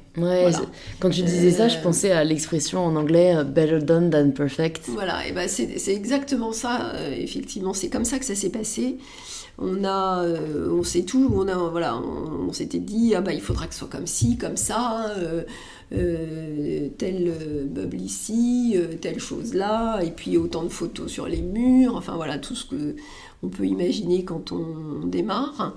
Quand 0.99 1.11
tu 1.11 1.21
disais 1.21 1.51
ça 1.51 1.69
je 1.69 1.79
pensais 1.81 2.13
à 2.13 2.25
l'expression 2.25 2.81
en 2.87 2.97
anglais 2.97 3.45
better 3.45 3.81
done 3.81 4.09
than 4.09 4.31
perfect. 4.31 4.85
Voilà 4.89 5.27
et 5.29 5.33
ben 5.33 5.47
c'est 5.49 5.93
exactement 5.93 6.53
ça 6.53 6.95
effectivement. 7.15 7.75
C'est 7.75 7.91
comme 7.91 8.07
ça 8.07 8.19
que 8.19 8.25
ça 8.25 8.35
s'est 8.35 8.49
passé 8.49 8.97
on 9.59 9.85
a, 9.85 10.23
euh, 10.23 10.71
on 10.71 10.83
sait 10.83 11.03
tout, 11.03 11.31
on 11.35 11.49
a, 11.49 11.57
voilà, 11.57 11.97
on, 11.97 12.53
s'était 12.53 12.79
dit, 12.79 13.15
ah 13.15 13.21
bah 13.21 13.33
il 13.33 13.41
faudra 13.41 13.67
que 13.67 13.73
ce 13.73 13.81
soit 13.81 13.89
comme 13.89 14.07
ci, 14.07 14.37
comme 14.37 14.57
ça, 14.57 15.11
euh, 15.19 15.45
euh, 15.93 16.89
tel 16.99 17.33
meuble 17.75 18.01
ici, 18.01 18.77
telle 19.01 19.19
chose 19.19 19.55
là, 19.55 20.01
et 20.01 20.11
puis 20.11 20.37
autant 20.37 20.63
de 20.63 20.69
photos 20.69 21.11
sur 21.11 21.27
les 21.27 21.41
murs, 21.41 21.97
enfin 21.97 22.17
voilà, 22.17 22.39
tout 22.39 22.55
ce 22.55 22.67
que 22.67 22.97
on 23.43 23.49
peut 23.49 23.67
imaginer 23.67 24.25
quand 24.25 24.53
on 24.53 25.07
démarre. 25.07 25.75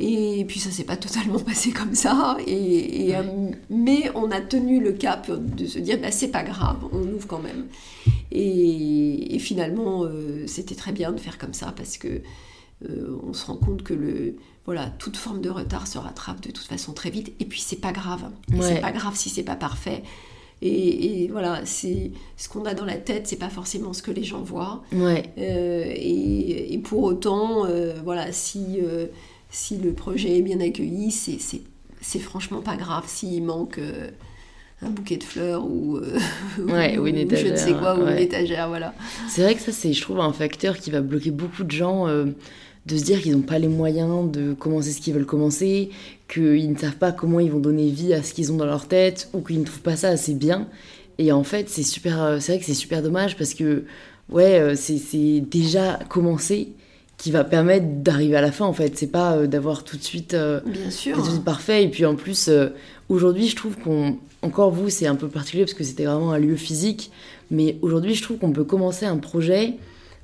Et 0.00 0.44
puis 0.46 0.60
ça 0.60 0.70
s'est 0.70 0.84
pas 0.84 0.96
totalement 0.96 1.40
passé 1.40 1.70
comme 1.70 1.94
ça, 1.94 2.36
et, 2.46 3.12
mais 3.70 4.10
on 4.16 4.30
a 4.32 4.40
tenu 4.40 4.80
le 4.80 4.92
cap 4.92 5.30
de 5.30 5.66
se 5.66 5.78
dire 5.78 6.00
bah, 6.00 6.10
c'est 6.10 6.28
pas 6.28 6.42
grave, 6.42 6.78
on 6.92 7.02
ouvre 7.02 7.28
quand 7.28 7.42
même. 7.42 7.66
Et, 8.32 9.36
et 9.36 9.38
finalement, 9.38 10.04
c'était 10.46 10.74
très 10.74 10.92
bien 10.92 11.12
de 11.12 11.20
faire 11.20 11.38
comme 11.38 11.54
ça 11.54 11.72
parce 11.76 11.96
que 11.96 12.20
euh, 12.88 13.18
on 13.26 13.32
se 13.32 13.46
rend 13.46 13.56
compte 13.56 13.82
que 13.82 13.94
le, 13.94 14.36
voilà, 14.64 14.86
toute 14.98 15.16
forme 15.16 15.40
de 15.40 15.50
retard 15.50 15.86
se 15.86 15.98
rattrape 15.98 16.40
de 16.40 16.50
toute 16.50 16.66
façon 16.66 16.92
très 16.92 17.10
vite. 17.10 17.32
Et 17.40 17.44
puis 17.44 17.60
c'est 17.60 17.80
pas 17.80 17.92
grave. 17.92 18.30
C'est 18.60 18.80
pas 18.80 18.92
grave 18.92 19.14
si 19.16 19.28
c'est 19.30 19.42
pas 19.42 19.56
parfait. 19.56 20.02
Et, 20.60 21.28
voilà, 21.30 21.64
c'est 21.64 22.10
ce 22.36 22.48
qu'on 22.48 22.64
a 22.64 22.74
dans 22.74 22.84
la 22.84 22.96
tête, 22.96 23.28
c'est 23.28 23.38
pas 23.38 23.48
forcément 23.48 23.92
ce 23.92 24.02
que 24.02 24.10
les 24.10 24.24
gens 24.24 24.42
voient. 24.42 24.82
Euh, 24.92 25.84
et, 25.94 26.80
pour 26.82 27.04
autant, 27.04 27.64
euh, 27.66 27.94
voilà, 28.04 28.32
si, 28.32 28.80
si 29.50 29.78
le 29.78 29.92
projet 29.92 30.38
est 30.38 30.42
bien 30.42 30.60
accueilli, 30.60 31.10
c'est 31.12 32.18
franchement 32.18 32.60
pas 32.60 32.76
grave 32.76 33.04
s'il 33.06 33.44
manque 33.44 33.80
un 34.82 34.90
bouquet 34.90 35.16
de 35.16 35.24
fleurs 35.24 35.64
ou, 35.64 36.00
une 36.58 37.16
étagère, 37.16 37.46
je 37.46 37.52
ne 37.52 37.56
sais 37.56 37.72
quoi, 37.72 37.98
ou 37.98 38.08
une 38.08 38.18
étagère, 38.18 38.68
voilà. 38.68 38.94
C'est 39.28 39.42
vrai 39.42 39.54
que 39.54 39.60
ça, 39.60 39.72
c'est, 39.72 39.92
je 39.92 40.02
trouve, 40.02 40.20
un 40.20 40.32
facteur 40.32 40.76
qui 40.76 40.90
va 40.90 41.00
bloquer 41.00 41.30
beaucoup 41.30 41.64
de 41.64 41.70
gens 41.70 42.06
de 42.88 42.96
se 42.96 43.04
dire 43.04 43.20
qu'ils 43.20 43.32
n'ont 43.32 43.42
pas 43.42 43.58
les 43.58 43.68
moyens 43.68 44.30
de 44.30 44.54
commencer 44.54 44.92
ce 44.92 45.00
qu'ils 45.00 45.14
veulent 45.14 45.26
commencer, 45.26 45.90
qu'ils 46.32 46.72
ne 46.72 46.78
savent 46.78 46.96
pas 46.96 47.12
comment 47.12 47.38
ils 47.38 47.50
vont 47.50 47.58
donner 47.58 47.90
vie 47.90 48.14
à 48.14 48.22
ce 48.22 48.32
qu'ils 48.32 48.50
ont 48.50 48.56
dans 48.56 48.66
leur 48.66 48.88
tête, 48.88 49.28
ou 49.34 49.40
qu'ils 49.40 49.60
ne 49.60 49.64
trouvent 49.64 49.82
pas 49.82 49.96
ça 49.96 50.08
assez 50.08 50.34
bien. 50.34 50.66
Et 51.18 51.30
en 51.30 51.44
fait, 51.44 51.68
c'est 51.68 51.82
super, 51.82 52.22
euh, 52.22 52.38
c'est 52.40 52.52
vrai 52.52 52.60
que 52.60 52.64
c'est 52.64 52.74
super 52.74 53.02
dommage 53.02 53.36
parce 53.36 53.52
que, 53.52 53.84
ouais, 54.30 54.58
euh, 54.58 54.74
c'est 54.74 55.40
déjà 55.40 55.98
commencé 56.08 56.68
qui 57.18 57.30
va 57.32 57.42
permettre 57.44 57.86
d'arriver 57.86 58.36
à 58.36 58.40
la 58.40 58.52
fin 58.52 58.64
en 58.64 58.72
fait. 58.72 58.96
C'est 58.96 59.08
pas 59.08 59.36
euh, 59.36 59.46
d'avoir 59.46 59.84
tout 59.84 59.96
de 59.96 60.02
suite, 60.02 60.34
Bien 60.34 60.90
sûr. 60.90 61.16
tout 61.16 61.22
de 61.22 61.28
suite 61.28 61.44
parfait. 61.44 61.84
Et 61.84 61.88
puis 61.88 62.06
en 62.06 62.14
plus, 62.14 62.48
aujourd'hui, 63.08 63.48
je 63.48 63.56
trouve 63.56 63.76
qu'on, 63.76 64.16
encore 64.42 64.70
vous, 64.70 64.88
c'est 64.88 65.06
un 65.06 65.16
peu 65.16 65.28
particulier 65.28 65.64
parce 65.64 65.74
que 65.74 65.84
c'était 65.84 66.04
vraiment 66.04 66.32
un 66.32 66.38
lieu 66.38 66.56
physique. 66.56 67.10
Mais 67.50 67.76
aujourd'hui, 67.82 68.14
je 68.14 68.22
trouve 68.22 68.38
qu'on 68.38 68.52
peut 68.52 68.64
commencer 68.64 69.04
un 69.04 69.16
projet 69.16 69.74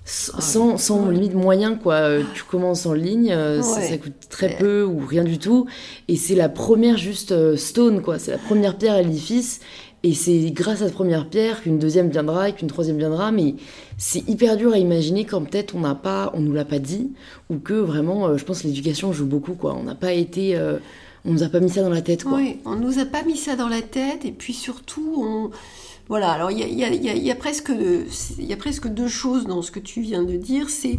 sans, 0.04 0.76
sans 0.76 1.08
limite 1.08 1.34
moyen 1.34 1.76
quoi. 1.76 1.94
Euh, 1.94 2.22
tu 2.34 2.44
commences 2.44 2.84
en 2.86 2.92
ligne 2.92 3.32
euh, 3.32 3.62
ça, 3.62 3.96
coûte 3.96 4.12
très 4.28 4.56
peu 4.56 4.84
ou 4.84 5.00
rien 5.06 5.24
du 5.24 5.38
tout. 5.38 5.66
Et 6.08 6.16
c'est 6.16 6.34
la 6.34 6.48
première 6.48 6.98
juste 6.98 7.32
euh, 7.32 7.56
stone 7.56 8.02
quoi. 8.02 8.18
C'est 8.18 8.32
la 8.32 8.38
première 8.38 8.76
pierre 8.76 8.94
à 8.94 9.02
l'édifice. 9.02 9.60
Et 10.02 10.12
c'est 10.12 10.50
grâce 10.50 10.82
à 10.82 10.86
cette 10.86 10.94
première 10.94 11.30
pierre 11.30 11.62
qu'une 11.62 11.78
deuxième 11.78 12.10
viendra 12.10 12.50
et 12.50 12.52
qu'une 12.52 12.68
troisième 12.68 12.98
viendra. 12.98 13.32
Mais 13.32 13.54
c'est 13.96 14.28
hyper 14.28 14.58
dur 14.58 14.74
à 14.74 14.78
imaginer 14.78 15.24
quand 15.24 15.40
peut-être 15.40 15.74
on 15.74 15.80
n'a 15.80 15.94
pas 15.94 16.30
on 16.34 16.40
nous 16.40 16.52
l'a 16.52 16.66
pas 16.66 16.78
dit 16.78 17.12
ou 17.48 17.56
que 17.56 17.72
vraiment 17.72 18.36
je 18.36 18.44
pense 18.44 18.60
que 18.60 18.66
l'éducation 18.66 19.14
joue 19.14 19.24
beaucoup 19.24 19.54
quoi. 19.54 19.74
On 19.74 19.84
n'a 19.84 19.94
pas 19.94 20.12
été 20.12 20.60
on 21.24 21.32
nous 21.32 21.42
a 21.42 21.48
pas 21.48 21.60
mis 21.60 21.70
ça 21.70 21.80
dans 21.80 21.88
la 21.88 22.02
tête 22.02 22.24
quoi. 22.24 22.36
Oui 22.36 22.58
on 22.66 22.76
nous 22.76 22.98
a 22.98 23.06
pas 23.06 23.22
mis 23.22 23.38
ça 23.38 23.56
dans 23.56 23.68
la 23.68 23.80
tête. 23.80 24.26
Et 24.26 24.32
puis 24.32 24.52
surtout 24.52 25.24
on 25.24 25.50
voilà, 26.08 26.32
alors 26.32 26.50
il 26.50 26.58
y 26.58 27.30
a, 27.30 27.34
presque, 27.34 27.72
deux 27.72 29.08
choses 29.08 29.46
dans 29.46 29.62
ce 29.62 29.70
que 29.70 29.80
tu 29.80 30.02
viens 30.02 30.22
de 30.22 30.36
dire. 30.36 30.68
C'est 30.68 30.98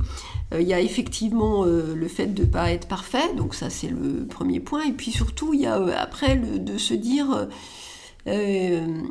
euh, 0.54 0.62
il 0.62 0.68
y 0.68 0.74
a 0.74 0.82
effectivement 0.82 1.64
euh, 1.66 1.94
le 1.96 2.08
fait 2.08 2.28
de 2.28 2.42
ne 2.42 2.48
pas 2.48 2.72
être 2.72 2.88
parfait, 2.88 3.34
donc 3.38 3.54
ça 3.54 3.70
c'est 3.70 3.90
le 3.90 4.26
premier 4.26 4.60
point. 4.60 4.84
Et 4.84 4.94
puis 4.94 5.12
surtout, 5.12 5.54
il 5.54 5.62
y 5.62 5.68
a 5.68 5.78
euh, 5.78 5.94
après 5.98 6.38
de 6.38 6.78
se 6.78 6.94
dire 6.94 7.48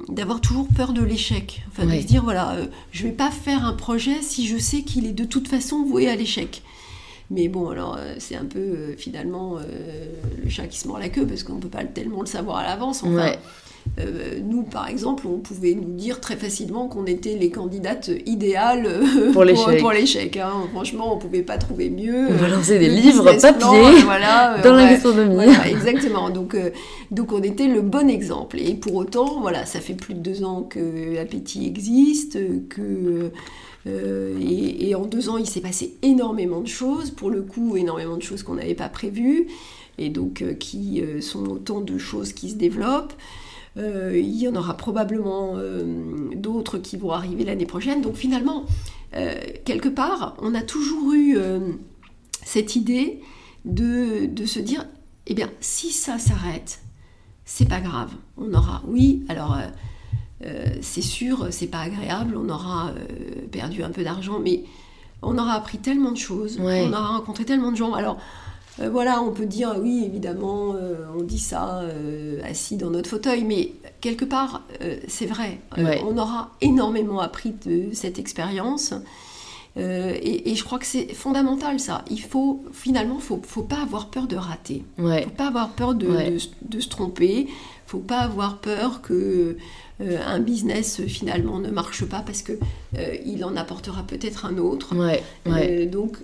d'avoir 0.08 0.40
toujours 0.40 0.66
peur 0.66 0.92
de 0.92 1.02
l'échec. 1.02 1.62
Enfin, 1.70 1.86
de 1.86 2.00
se 2.00 2.06
dire 2.06 2.24
voilà, 2.24 2.56
je 2.90 3.04
ne 3.04 3.10
vais 3.10 3.14
pas 3.14 3.30
faire 3.30 3.64
un 3.64 3.74
projet 3.74 4.20
si 4.22 4.48
je 4.48 4.58
sais 4.58 4.82
qu'il 4.82 5.06
est 5.06 5.12
de 5.12 5.24
toute 5.24 5.46
façon 5.46 5.84
voué 5.84 6.08
à 6.08 6.16
l'échec. 6.16 6.62
Mais 7.30 7.46
bon, 7.46 7.68
alors 7.68 7.96
c'est 8.18 8.34
un 8.34 8.44
peu 8.44 8.96
finalement 8.98 9.58
le 10.42 10.50
chat 10.50 10.66
qui 10.66 10.80
se 10.80 10.88
mord 10.88 10.98
la 10.98 11.08
queue 11.08 11.24
parce 11.24 11.44
qu'on 11.44 11.54
ne 11.54 11.60
peut 11.60 11.68
pas 11.68 11.84
tellement 11.84 12.22
le 12.22 12.26
savoir 12.26 12.56
à 12.56 12.64
l'avance. 12.64 13.04
Enfin, 13.04 13.34
euh, 14.00 14.40
nous, 14.42 14.62
par 14.62 14.88
exemple, 14.88 15.26
on 15.26 15.38
pouvait 15.38 15.74
nous 15.74 15.92
dire 15.94 16.20
très 16.20 16.36
facilement 16.36 16.88
qu'on 16.88 17.04
était 17.06 17.36
les 17.36 17.50
candidates 17.50 18.10
idéales 18.26 18.88
pour 19.32 19.44
l'échec. 19.44 19.80
Pour, 19.80 19.92
l'échec 19.92 20.36
hein. 20.36 20.52
Franchement, 20.72 21.14
on 21.14 21.18
pouvait 21.18 21.42
pas 21.42 21.58
trouver 21.58 21.90
mieux. 21.90 22.28
On 22.28 22.34
va 22.34 22.48
lancer 22.48 22.78
des 22.78 22.88
livres 22.88 23.24
papier 23.40 24.02
voilà, 24.04 24.58
dans 24.62 24.74
la 24.74 24.90
gastronomie. 24.90 25.34
Voilà, 25.34 25.68
exactement. 25.68 26.30
Donc, 26.30 26.56
donc, 27.10 27.32
on 27.32 27.42
était 27.42 27.68
le 27.68 27.82
bon 27.82 28.08
exemple. 28.08 28.58
Et 28.58 28.74
pour 28.74 28.94
autant, 28.94 29.40
voilà, 29.40 29.66
ça 29.66 29.80
fait 29.80 29.94
plus 29.94 30.14
de 30.14 30.20
deux 30.20 30.44
ans 30.44 30.62
que 30.62 31.18
Appétit 31.20 31.66
existe, 31.66 32.38
que 32.68 33.30
euh, 33.86 34.38
et, 34.40 34.94
en 34.94 35.04
deux 35.04 35.28
ans, 35.28 35.36
il 35.36 35.46
s'est 35.46 35.60
passé 35.60 35.96
énormément 36.02 36.60
de 36.60 36.68
choses, 36.68 37.10
pour 37.10 37.30
le 37.30 37.42
coup, 37.42 37.76
énormément 37.76 38.16
de 38.16 38.22
choses 38.22 38.42
qu'on 38.42 38.54
n'avait 38.54 38.74
pas 38.74 38.88
prévues, 38.88 39.48
et 39.98 40.08
donc 40.08 40.42
euh, 40.42 40.54
qui 40.54 41.00
euh, 41.00 41.20
sont 41.20 41.46
autant 41.46 41.80
de 41.80 41.98
choses 41.98 42.32
qui 42.32 42.50
se 42.50 42.56
développent. 42.56 43.14
Il 43.76 44.36
y 44.36 44.46
en 44.46 44.54
aura 44.54 44.76
probablement 44.76 45.56
d'autres 46.34 46.78
qui 46.78 46.96
vont 46.96 47.10
arriver 47.10 47.44
l'année 47.44 47.66
prochaine. 47.66 48.02
Donc 48.02 48.14
finalement, 48.14 48.66
quelque 49.64 49.88
part, 49.88 50.36
on 50.40 50.54
a 50.54 50.62
toujours 50.62 51.12
eu 51.12 51.36
cette 52.44 52.76
idée 52.76 53.20
de, 53.64 54.26
de, 54.26 54.46
se 54.46 54.60
dire, 54.60 54.86
eh 55.26 55.34
bien, 55.34 55.50
si 55.60 55.90
ça 55.90 56.18
s'arrête, 56.18 56.80
c'est 57.44 57.68
pas 57.68 57.80
grave. 57.80 58.10
On 58.36 58.54
aura, 58.54 58.82
oui, 58.86 59.24
alors 59.28 59.58
euh, 60.44 60.76
c'est 60.82 61.02
sûr, 61.02 61.48
c'est 61.50 61.68
pas 61.68 61.80
agréable, 61.80 62.36
on 62.36 62.48
aura 62.48 62.90
euh, 62.90 63.46
perdu 63.50 63.82
un 63.82 63.90
peu 63.90 64.04
d'argent, 64.04 64.40
mais 64.40 64.64
on 65.22 65.38
aura 65.38 65.54
appris 65.54 65.78
tellement 65.78 66.12
de 66.12 66.18
choses, 66.18 66.58
on 66.60 66.92
aura 66.92 67.16
rencontré 67.16 67.44
tellement 67.44 67.70
de 67.70 67.76
gens. 67.76 67.94
Alors, 67.94 68.18
euh, 68.80 68.90
voilà, 68.90 69.22
on 69.22 69.30
peut 69.32 69.46
dire, 69.46 69.76
oui, 69.80 70.02
évidemment, 70.04 70.74
on 71.16 71.22
dit 71.22 71.38
ça 71.38 71.82
assis 72.44 72.76
dans 72.76 72.90
notre 72.90 73.08
fauteuil, 73.08 73.44
mais 73.44 73.72
quelque 74.00 74.24
part, 74.24 74.62
c'est 75.08 75.26
vrai. 75.26 75.60
on 75.76 76.18
aura 76.18 76.50
énormément 76.60 77.20
appris 77.20 77.54
de 77.66 77.88
cette 77.92 78.18
expérience. 78.18 78.94
Et, 79.76 80.54
je 80.54 80.64
crois 80.64 80.78
que 80.78 80.86
c'est 80.86 81.12
fondamental 81.14 81.80
ça. 81.80 82.04
Il 82.10 82.20
faut 82.20 82.64
finalement, 82.72 83.18
faut, 83.18 83.40
faut 83.44 83.62
pas 83.62 83.82
avoir 83.82 84.08
peur 84.08 84.26
de 84.26 84.36
rater. 84.36 84.84
Ouais. 84.98 85.22
Faut 85.22 85.30
pas 85.30 85.48
avoir 85.48 85.70
peur 85.70 85.94
de, 85.94 86.06
de, 86.06 86.38
de 86.62 86.80
se 86.80 86.88
tromper. 86.88 87.48
Faut 87.86 87.98
pas 87.98 88.20
avoir 88.20 88.58
peur 88.58 89.02
que 89.02 89.56
euh, 90.00 90.18
un 90.26 90.40
business 90.40 90.98
euh, 90.98 91.06
finalement 91.06 91.60
ne 91.60 91.70
marche 91.70 92.04
pas 92.04 92.20
parce 92.20 92.42
que 92.42 92.52
euh, 92.98 93.16
il 93.24 93.44
en 93.44 93.54
apportera 93.56 94.02
peut-être 94.02 94.44
un 94.44 94.58
autre. 94.58 94.94
donc 95.86 96.18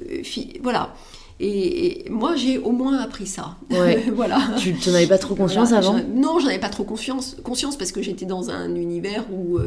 voilà. 0.63 0.95
Et, 1.43 2.05
moi, 2.11 2.37
j'ai 2.37 2.59
au 2.59 2.73
moins 2.73 2.99
appris 2.99 3.27
ça. 3.27 3.57
voilà. 4.15 4.41
Tu 4.59 4.75
n'en 4.87 4.95
avais 4.95 5.07
pas 5.07 5.19
trop 5.19 5.35
conscience 5.35 5.73
avant 5.73 5.99
Non, 6.15 6.39
j'en 6.39 6.49
avais 6.49 6.59
pas 6.59 6.69
trop 6.69 6.85
conscience, 6.85 7.37
conscience 7.43 7.77
parce 7.77 7.93
que 7.93 8.03
j'étais 8.03 8.27
dans 8.27 8.51
un 8.51 8.75
univers 8.75 9.25
où. 9.33 9.59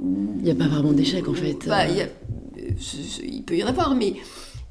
il 0.00 0.42
n'y 0.42 0.50
a 0.50 0.54
pas 0.54 0.68
vraiment 0.68 0.92
d'échec 0.92 1.26
en 1.28 1.34
fait. 1.34 1.66
Bah, 1.66 1.84
il, 1.88 3.42
peut 3.42 3.56
y 3.56 3.64
en 3.64 3.66
avoir, 3.66 3.94
mais 3.94 4.14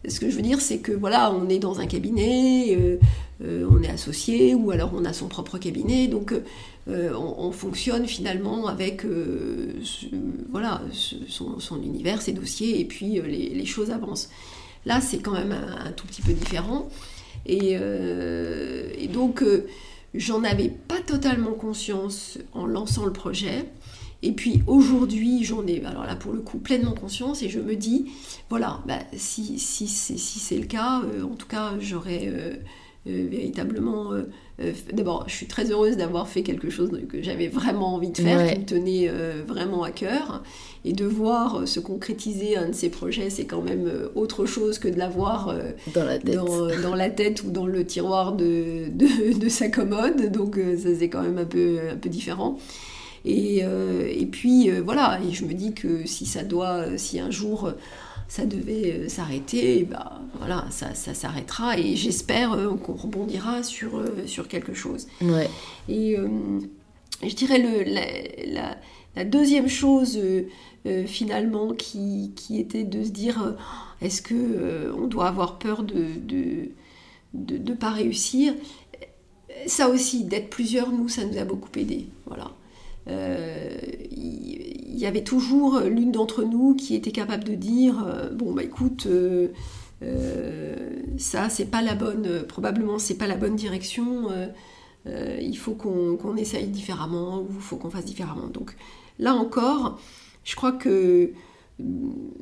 ce 0.08 0.20
que 0.20 0.30
je 0.30 0.36
veux 0.36 0.42
dire, 0.42 0.62
c'est 0.62 0.80
que 0.80 0.94
voilà, 0.94 1.34
on 1.34 1.50
est 1.50 1.60
dans 1.60 1.80
un 1.80 1.86
cabinet, 1.86 3.00
on 3.42 3.84
est 3.84 3.90
associé, 3.90 4.56
ou 4.56 4.72
alors 4.72 4.92
on 4.96 5.04
a 5.04 5.14
son 5.14 5.28
propre 5.28 5.58
cabinet, 5.58 6.08
donc 6.08 6.34
euh, 6.88 7.14
on, 7.14 7.52
fonctionne 7.52 8.08
finalement 8.08 8.66
avec 8.66 9.06
euh, 9.06 9.74
voilà, 10.50 10.82
son, 11.28 11.84
univers, 11.84 12.24
ses 12.24 12.34
dossiers, 12.34 12.80
et 12.80 12.86
puis 12.86 13.20
euh, 13.20 13.28
les, 13.28 13.66
choses 13.66 13.92
avancent. 13.92 14.30
Là, 14.86 15.02
c'est 15.02 15.20
quand 15.20 15.34
même 15.34 15.52
un, 15.52 15.92
tout 15.92 16.08
petit 16.08 16.22
peu 16.22 16.34
différent. 16.34 16.90
Et, 17.46 17.78
donc, 19.12 19.44
j'en 20.14 20.44
avais 20.44 20.70
pas 20.70 21.00
totalement 21.06 21.54
conscience 21.54 22.38
en 22.54 22.66
lançant 22.66 23.06
le 23.06 23.14
projet. 23.14 23.66
Et 24.24 24.34
puis 24.34 24.62
aujourd'hui, 24.68 25.44
j'en 25.44 25.66
ai, 25.66 25.84
alors 25.84 26.06
là 26.06 26.16
pour 26.16 26.32
le 26.32 26.42
coup, 26.42 26.60
pleinement 26.60 26.94
conscience 26.94 27.42
et 27.42 27.50
je 27.50 27.60
me 27.60 27.76
dis, 27.76 28.12
voilà, 28.50 28.80
bah, 28.86 29.00
si, 29.18 29.58
c'est 29.58 30.58
le 30.58 30.68
cas, 30.68 31.02
en 31.24 31.36
tout 31.36 31.48
cas, 31.48 31.74
j'aurais 31.80 32.60
véritablement 33.06 34.14
euh, 34.64 34.72
d'abord, 34.94 35.26
je 35.28 35.36
suis 35.36 35.48
très 35.48 35.72
heureuse 35.72 35.98
d'avoir 35.98 36.28
fait 36.28 36.44
quelque 36.44 36.70
chose 36.70 36.92
que 37.10 37.22
j'avais 37.22 37.48
vraiment 37.48 37.96
envie 37.96 38.10
de 38.10 38.18
faire, 38.18 38.52
qui 38.52 38.60
me 38.60 38.66
tenait 38.66 39.08
euh, 39.10 39.44
vraiment 39.46 39.84
à 39.84 39.92
cœur. 39.92 40.44
Et 40.84 40.94
de 40.94 41.06
voir 41.06 41.62
euh, 41.62 41.66
se 41.66 41.80
concrétiser 41.80 42.58
un 42.58 42.70
de 42.70 42.74
ces 42.74 42.90
projets, 42.90 43.30
c'est 43.30 43.46
quand 43.46 43.62
même 43.62 43.90
autre 44.16 44.46
chose 44.46 44.80
que 44.80 44.88
de 44.88 44.98
l'avoir 44.98 45.56
dans, 45.94 46.04
la 46.04 46.18
tête. 46.18 46.36
Dans, 46.36 46.96
la 46.96 47.10
tête 47.10 47.44
ou 47.44 47.52
dans 47.52 47.68
le 47.68 47.86
tiroir 47.86 48.34
de, 48.34 48.86
de, 48.90 49.50
sa 49.50 49.70
commode. 49.70 50.32
Donc, 50.32 50.60
ça, 50.78 50.90
c'est 50.98 51.10
quand 51.10 51.22
même 51.22 51.38
un 51.38 51.46
peu, 51.46 51.80
un 51.92 51.98
peu 51.98 52.10
différent. 52.10 52.58
Et, 53.26 53.60
et 53.60 54.26
puis, 54.26 54.72
voilà, 54.72 55.20
et 55.28 55.32
je 55.32 55.46
me 55.46 55.54
dis 55.54 55.74
que 55.74 56.08
si 56.08 56.26
ça 56.26 56.44
doit, 56.44 56.98
si 56.98 57.20
un 57.20 57.30
jour 57.30 57.72
ça 58.32 58.46
devait 58.46 58.94
euh, 58.94 59.10
s'arrêter, 59.10 59.84
bah, 59.84 60.22
voilà, 60.38 60.66
ça, 60.70 60.96
ça 60.96 61.14
s'arrêtera 61.14 61.78
et 61.78 61.98
j'espère 61.98 62.54
euh, 62.54 62.78
qu'on 62.78 62.94
rebondira 62.94 63.62
sur, 63.62 63.98
euh, 63.98 64.26
sur 64.26 64.48
quelque 64.48 64.74
chose. 64.74 65.08
Ouais. 65.22 65.50
Et 65.90 66.16
je 67.22 67.36
dirais 67.36 67.58
le, 67.60 67.84
la, 67.84 68.78
la, 69.18 69.26
deuxième 69.26 69.68
chose 69.68 70.18
finalement 71.08 71.74
qui, 71.74 72.32
qui, 72.38 72.58
était 72.58 72.86
de 72.86 73.04
se 73.04 73.10
dire 73.10 73.58
est-ce 74.00 74.22
que 74.22 74.94
on 74.98 75.08
doit 75.08 75.28
avoir 75.28 75.60
peur 75.60 75.84
de 75.84 76.00
ne 76.00 76.68
de, 77.34 77.58
de, 77.58 77.74
pas 77.74 77.90
réussir? 77.90 78.54
Ça 79.68 79.90
aussi, 79.90 80.24
d'être 80.24 80.50
plusieurs, 80.50 80.94
nous, 80.94 81.10
ça 81.10 81.26
nous 81.26 81.38
a 81.38 81.44
beaucoup 81.44 81.70
aidé. 81.78 82.08
Voilà. 82.26 82.52
Euh, 83.08 83.78
il 84.12 84.98
y 84.98 85.06
avait 85.06 85.24
toujours 85.24 85.80
l'une 85.80 86.12
d'entre 86.12 86.44
nous 86.44 86.76
qui 86.76 86.96
était 86.96 87.12
capable 87.12 87.44
de 87.44 87.56
dire 87.56 88.06
euh, 88.06 88.30
bon 88.30 88.54
bah 88.54 88.64
écoute 88.64 89.08
euh, 89.08 89.48
ça 91.18 91.50
c'est 91.50 91.66
pas 91.66 91.82
la 91.82 91.96
bonne 91.96 92.44
probablement 92.48 93.00
c'est 93.00 93.16
pas 93.16 93.26
la 93.26 93.36
bonne 93.36 93.56
direction 93.56 94.28
il 95.08 95.58
faut 95.58 95.74
qu'on 95.74 96.36
essaye 96.36 96.68
différemment 96.68 97.40
ou 97.40 97.48
il 97.56 97.62
faut 97.62 97.78
qu'on 97.78 97.90
fasse 97.90 98.06
différemment 98.06 98.48
donc 98.48 98.76
là 99.18 99.34
encore 99.34 100.00
je 100.44 100.56
crois 100.56 100.72
que 100.72 101.32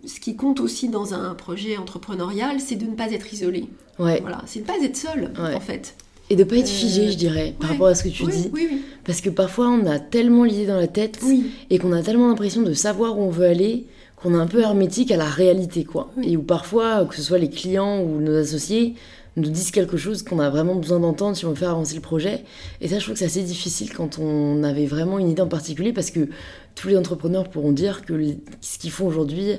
ce 0.06 0.20
qui 0.20 0.36
compte 0.36 0.60
aussi 0.60 0.90
dans 0.90 1.14
un 1.14 1.34
projet 1.34 1.78
entrepreneurial, 1.78 2.60
c'est 2.60 2.76
de 2.76 2.86
ne 2.86 2.96
pas 2.96 3.12
être 3.12 3.34
isolé. 3.34 3.70
Ouais. 3.98 4.20
Voilà, 4.20 4.42
c'est 4.46 4.60
de 4.60 4.70
ne 4.70 4.78
pas 4.78 4.84
être 4.84 4.98
seul, 4.98 5.32
en 5.38 5.60
fait. 5.62 5.96
Et 6.30 6.36
de 6.36 6.44
pas 6.44 6.58
être 6.58 6.70
figé, 6.70 7.08
euh, 7.08 7.12
je 7.12 7.18
dirais, 7.18 7.56
par 7.60 7.70
rapport 7.70 7.88
à 7.88 7.96
ce 7.96 8.04
que 8.04 8.10
tu 8.10 8.24
dis. 8.26 8.52
Parce 9.04 9.22
que 9.22 9.30
parfois, 9.30 9.70
on 9.70 9.86
a 9.88 10.00
tellement 10.00 10.44
l'idée 10.44 10.68
dans 10.68 10.78
la 10.78 10.88
tête 10.88 11.20
et 11.70 11.80
qu'on 11.80 11.92
a 11.92 12.04
tellement 12.04 12.28
l'impression 12.28 12.62
de 12.62 12.74
savoir 12.74 13.18
où 13.18 13.24
on 13.24 13.30
veut 13.30 13.48
aller 13.48 13.86
qu'on 14.16 14.34
est 14.34 14.38
un 14.38 14.48
peu 14.48 14.60
hermétique 14.60 15.12
à 15.12 15.18
la 15.18 15.26
réalité, 15.26 15.86
quoi. 15.86 16.12
Et 16.22 16.36
où 16.36 16.42
parfois, 16.42 17.06
que 17.06 17.16
ce 17.16 17.22
soit 17.22 17.38
les 17.38 17.50
clients 17.50 18.02
ou 18.02 18.20
nos 18.20 18.36
associés, 18.36 18.96
nous 19.38 19.50
disent 19.50 19.72
quelque 19.72 19.98
chose 19.98 20.24
qu'on 20.24 20.40
a 20.40 20.50
vraiment 20.50 20.76
besoin 20.76 21.00
d'entendre 21.00 21.36
si 21.36 21.46
on 21.46 21.50
veut 21.50 21.56
faire 21.56 21.72
avancer 21.72 21.96
le 21.96 22.02
projet. 22.02 22.44
Et 22.82 22.88
ça, 22.88 23.00
je 23.00 23.04
trouve 23.04 23.14
que 23.14 23.20
c'est 23.20 23.26
assez 23.26 23.44
difficile 23.44 23.94
quand 23.94 24.20
on 24.20 24.64
avait 24.64 24.86
vraiment 24.86 25.20
une 25.20 25.30
idée 25.30 25.42
en 25.42 25.48
particulier 25.48 25.94
parce 25.94 26.12
que 26.12 26.28
tous 26.76 26.88
les 26.90 26.98
entrepreneurs 26.98 27.50
pourront 27.50 27.72
dire 27.72 28.06
que 28.06 28.36
ce 28.62 28.78
qu'ils 28.78 28.92
font 28.92 29.08
aujourd'hui 29.08 29.52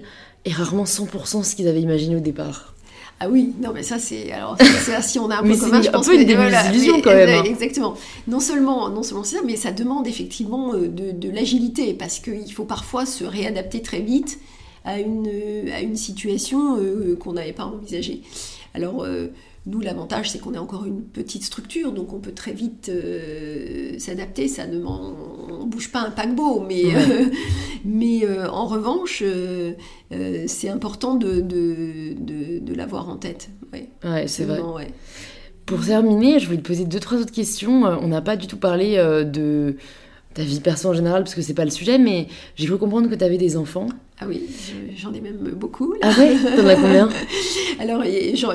est 0.45 0.53
rarement 0.53 0.85
100% 0.85 1.43
ce 1.43 1.55
qu'ils 1.55 1.69
avaient 1.69 1.81
imaginé 1.81 2.17
au 2.17 2.21
départ. 2.21 2.75
Ah 3.19 3.29
oui, 3.29 3.53
non 3.61 3.73
mais 3.75 3.83
ça 3.83 3.99
c'est 3.99 4.33
alors 4.33 4.57
ça, 4.59 5.03
si 5.03 5.19
on 5.19 5.31
a 5.31 5.37
un 5.37 5.43
peu 5.43 5.57
commun, 5.57 5.83
je 5.83 5.91
pense 5.91 6.09
un 6.09 6.11
peu 6.11 6.21
une 6.21 6.35
voilà, 6.35 6.63
quand 7.05 7.15
même. 7.15 7.29
Hein. 7.29 7.45
Exactement. 7.45 7.95
Non 8.29 8.41
seulement 8.41 8.89
non 8.89 9.03
seulement 9.03 9.25
c'est 9.25 9.37
ça, 9.37 9.43
mais 9.45 9.57
ça 9.57 9.73
demande 9.73 10.07
effectivement 10.07 10.73
euh, 10.75 10.89
de, 10.89 11.11
de 11.13 11.31
l'agilité 11.31 11.93
parce 11.95 12.19
qu'il 12.19 12.53
faut 12.53 12.65
parfois 12.65 13.05
se 13.07 13.25
réadapter 13.25 13.83
très 13.83 14.01
vite 14.01 14.39
à 14.85 14.99
une 14.99 15.29
à 15.75 15.81
une 15.83 15.97
situation 15.97 16.79
euh, 16.79 17.17
qu'on 17.17 17.35
n'avait 17.35 17.53
pas 17.53 17.67
envisagée. 17.67 18.23
Alors 18.75 19.05
euh, 19.05 19.29
nous, 19.67 19.81
l'avantage, 19.81 20.31
c'est 20.31 20.39
qu'on 20.39 20.55
est 20.55 20.59
encore 20.59 20.87
une 20.87 21.03
petite 21.03 21.45
structure, 21.45 21.93
donc 21.93 22.15
on 22.15 22.19
peut 22.19 22.33
très 22.33 22.53
vite 22.53 22.89
euh, 22.89 23.99
s'adapter. 23.99 24.49
Ça 24.49 24.67
ne 24.67 24.83
on, 24.83 25.67
bouge 25.67 25.93
pas 25.93 26.01
un 26.01 26.11
paquebot, 26.11 26.65
mais, 26.67 26.85
euh, 26.95 27.27
mais 27.85 28.25
euh, 28.25 28.49
en 28.49 28.67
revanche, 28.67 29.23
c'est 30.47 30.69
important 30.71 31.15
de, 31.15 31.41
de, 31.41 32.75
l'avoir 32.75 33.11
en 33.11 33.17
tête. 33.17 33.51
Ouais, 33.73 34.27
c'est 34.27 34.45
vrai. 34.45 34.61
Pour 35.67 35.85
terminer, 35.85 36.41
je 36.41 36.47
voulais 36.47 36.59
te 36.59 36.67
poser 36.67 36.87
deux, 36.87 36.99
trois 36.99 37.19
autres 37.19 37.33
questions. 37.33 37.83
On 37.85 38.09
n'a 38.09 38.23
pas 38.23 38.37
du 38.37 38.47
tout 38.47 38.57
parlé 38.57 38.97
de 38.97 39.77
ta 40.33 40.43
vie 40.43 40.61
perso 40.61 40.89
en 40.89 40.95
général, 40.95 41.23
parce 41.23 41.35
que 41.35 41.43
c'est 41.43 41.55
pas 41.55 41.67
le 41.67 41.71
sujet, 41.71 41.99
mais 41.99 42.29
j'ai 42.57 42.67
cru 42.67 42.79
comprendre 42.79 43.11
que 43.11 43.15
tu 43.15 43.25
avais 43.25 43.39
des 43.39 43.59
enfants. 43.59 43.89
Ah 44.23 44.27
oui, 44.29 44.43
j'en 44.99 45.15
ai 45.15 45.21
même 45.23 45.39
beaucoup. 45.55 45.95
Ah 46.03 46.13
ouais 46.19 46.37
T'en 46.55 46.67
as 46.67 46.75
combien? 46.75 47.09
Alors, 47.81 48.05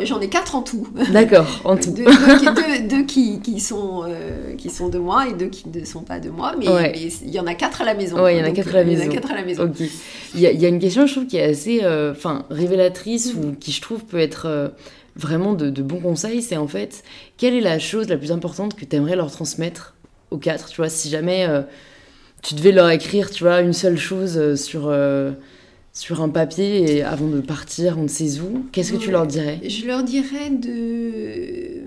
j'en 0.04 0.22
ai 0.22 0.30
quatre 0.30 0.54
en 0.54 0.62
tout. 0.62 0.88
D'accord, 1.12 1.62
en 1.64 1.76
tout. 1.76 1.90
Deux, 1.92 3.04
qui, 3.06 3.42
qui, 3.42 3.60
sont, 3.60 4.04
euh, 4.08 4.54
qui 4.56 4.70
sont 4.70 4.90
de 4.90 5.00
moi 5.00 5.28
et 5.28 5.34
deux 5.34 5.48
qui 5.48 5.68
ne 5.68 5.84
sont 5.84 6.04
pas 6.04 6.20
de 6.20 6.30
moi, 6.30 6.54
mais 6.56 6.68
il 6.96 7.32
y 7.32 7.40
en 7.40 7.48
a 7.48 7.56
quatre 7.56 7.82
à 7.82 7.86
la 7.86 7.96
maison. 7.96 8.22
Ouais, 8.22 8.36
il 8.36 8.40
y 8.40 8.44
en 8.44 8.46
a 8.46 8.52
quatre 8.52 8.76
à 8.76 8.78
la 8.78 8.84
maison. 8.84 9.02
Il 9.02 9.06
y 9.06 9.10
en 9.10 9.12
a 9.12 9.16
quatre 9.16 9.32
à 9.32 9.36
la 9.36 9.44
maison. 9.44 9.64
Ok. 9.64 9.90
Il 10.36 10.40
y, 10.40 10.66
a, 10.66 10.70
une 10.70 10.78
question, 10.78 11.08
je 11.08 11.14
trouve, 11.14 11.26
qui 11.26 11.38
est 11.38 11.44
assez 11.44 11.80
euh, 11.82 12.14
révélatrice 12.52 13.34
ou 13.34 13.56
qui, 13.60 13.72
je 13.72 13.82
trouve, 13.82 14.06
peut 14.06 14.20
être 14.20 14.46
euh, 14.46 14.68
vraiment 15.16 15.54
de, 15.54 15.72
de 15.72 15.82
bons 15.82 16.00
conseils. 16.00 16.44
C'est 16.44 16.58
en 16.58 16.68
fait, 16.68 17.04
quelle 17.38 17.56
est 17.56 17.62
la 17.62 17.80
chose 17.80 18.08
la 18.08 18.18
plus 18.18 18.32
importante 18.32 18.76
que 18.76 18.86
tu 18.86 18.96
aimerais 18.96 19.16
leur 19.16 19.32
transmettre 19.32 19.96
aux 20.30 20.38
quatre, 20.38 20.70
tu 20.70 20.78
vois, 20.78 20.90
si 20.90 21.10
jamais 21.10 21.48
tu 22.44 22.54
devais 22.54 22.72
leur 22.72 22.90
écrire, 22.92 23.32
tu 23.32 23.44
vois, 23.44 23.62
une 23.62 23.74
seule 23.74 23.98
chose 23.98 24.56
sur 24.62 24.92
sur 25.96 26.22
un 26.22 26.30
papier 26.30 26.98
et 26.98 27.02
avant 27.02 27.28
de 27.28 27.42
partir, 27.42 27.98
on 27.98 28.04
ne 28.04 28.08
sait 28.08 28.40
où, 28.40 28.68
qu'est-ce 28.72 28.94
que 28.94 28.98
tu 28.98 29.10
leur 29.10 29.26
dirais? 29.26 29.60
Je 29.68 29.88
leur 29.88 30.04
dirais 30.04 30.52
de 30.52 31.82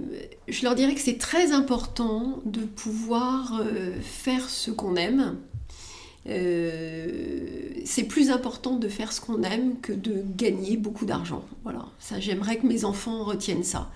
je 0.49 0.65
leur 0.65 0.75
dirais 0.75 0.95
que 0.95 1.01
c'est 1.01 1.19
très 1.19 1.53
important 1.53 2.41
de 2.45 2.63
pouvoir 2.63 3.63
faire 4.01 4.49
ce 4.49 4.71
qu'on 4.73 4.97
aime 4.97 5.37
euh, 6.29 7.39
c'est 7.85 8.05
plus 8.05 8.31
important 8.31 8.77
de 8.77 8.89
faire 8.89 9.13
ce 9.13 9.21
qu'on 9.21 9.43
aime 9.43 9.81
que 9.81 9.93
de 9.93 10.23
gagner 10.37 10.77
beaucoup 10.77 11.07
d'argent. 11.07 11.43
Voilà, 11.63 11.87
ça 11.99 12.21
j'aimerais 12.21 12.59
que 12.59 12.67
mes 12.67 12.85
enfants 12.85 13.25
retiennent 13.25 13.65
ça. 13.65 13.91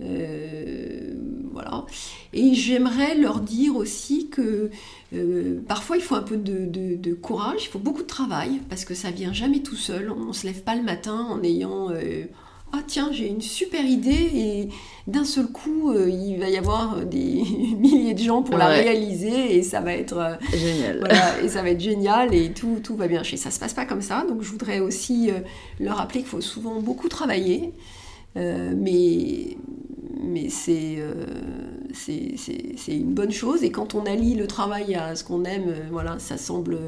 Euh, 0.00 1.14
voilà. 1.52 1.86
Et 2.32 2.54
j'aimerais 2.54 3.14
leur 3.14 3.40
dire 3.40 3.76
aussi 3.76 4.21
que 4.32 4.70
euh, 5.14 5.60
parfois 5.68 5.96
il 5.96 6.02
faut 6.02 6.16
un 6.16 6.22
peu 6.22 6.36
de, 6.36 6.66
de, 6.66 7.14
courage, 7.14 7.64
il 7.64 7.68
faut 7.68 7.78
beaucoup 7.78 8.02
de 8.02 8.08
travail, 8.08 8.60
parce 8.68 8.84
que 8.84 8.94
ça 8.94 9.12
vient 9.12 9.32
jamais 9.32 9.60
tout 9.60 9.76
seul. 9.76 10.10
On 10.10 10.26
ne 10.26 10.32
se 10.32 10.46
lève 10.46 10.62
pas 10.62 10.74
le 10.74 10.82
matin 10.82 11.26
en 11.30 11.42
ayant 11.44 11.90
ah 12.74 12.80
tiens, 12.86 13.10
j'ai 13.12 13.28
une 13.28 13.42
super 13.42 13.84
idée 13.84 14.30
et 14.34 14.68
d'un 15.06 15.24
seul 15.24 15.46
coup, 15.46 15.92
euh, 15.92 16.08
il 16.08 16.38
va 16.38 16.48
y 16.48 16.56
avoir 16.56 17.04
des 17.04 17.42
milliers 17.78 18.14
de 18.14 18.18
gens 18.18 18.42
pour 18.42 18.56
la 18.56 18.68
réaliser 18.68 19.56
et 19.56 19.62
ça 19.62 19.80
va 19.80 19.92
être 19.92 20.16
euh, 20.16 20.34
génial. 20.56 20.98
Voilà, 21.00 21.42
et 21.42 21.48
ça 21.48 21.60
va 21.62 21.68
être 21.68 21.80
génial 21.80 22.34
et 22.34 22.52
tout, 22.52 22.80
tout 22.82 22.96
va 22.96 23.08
bien. 23.08 23.22
Ça 23.24 23.50
se 23.50 23.60
passe 23.60 23.74
pas 23.74 23.84
comme 23.84 24.00
ça, 24.00 24.24
donc 24.26 24.40
je 24.40 24.48
voudrais 24.48 24.80
aussi 24.80 25.30
euh, 25.30 25.40
leur 25.80 25.98
rappeler 25.98 26.20
qu'il 26.20 26.30
faut 26.30 26.40
souvent 26.40 26.80
beaucoup 26.80 27.08
travailler, 27.08 27.74
mais 28.34 29.58
mais 30.20 30.48
c'est 30.48 30.98
c'est 31.92 32.96
une 32.96 33.14
bonne 33.14 33.30
chose 33.30 33.62
et 33.62 33.70
quand 33.70 33.94
on 33.94 34.04
allie 34.06 34.34
le 34.34 34.46
travail 34.46 34.94
à 34.94 35.14
ce 35.14 35.24
qu'on 35.24 35.44
aime, 35.44 35.74
voilà, 35.90 36.18
ça 36.18 36.36
semble 36.36 36.78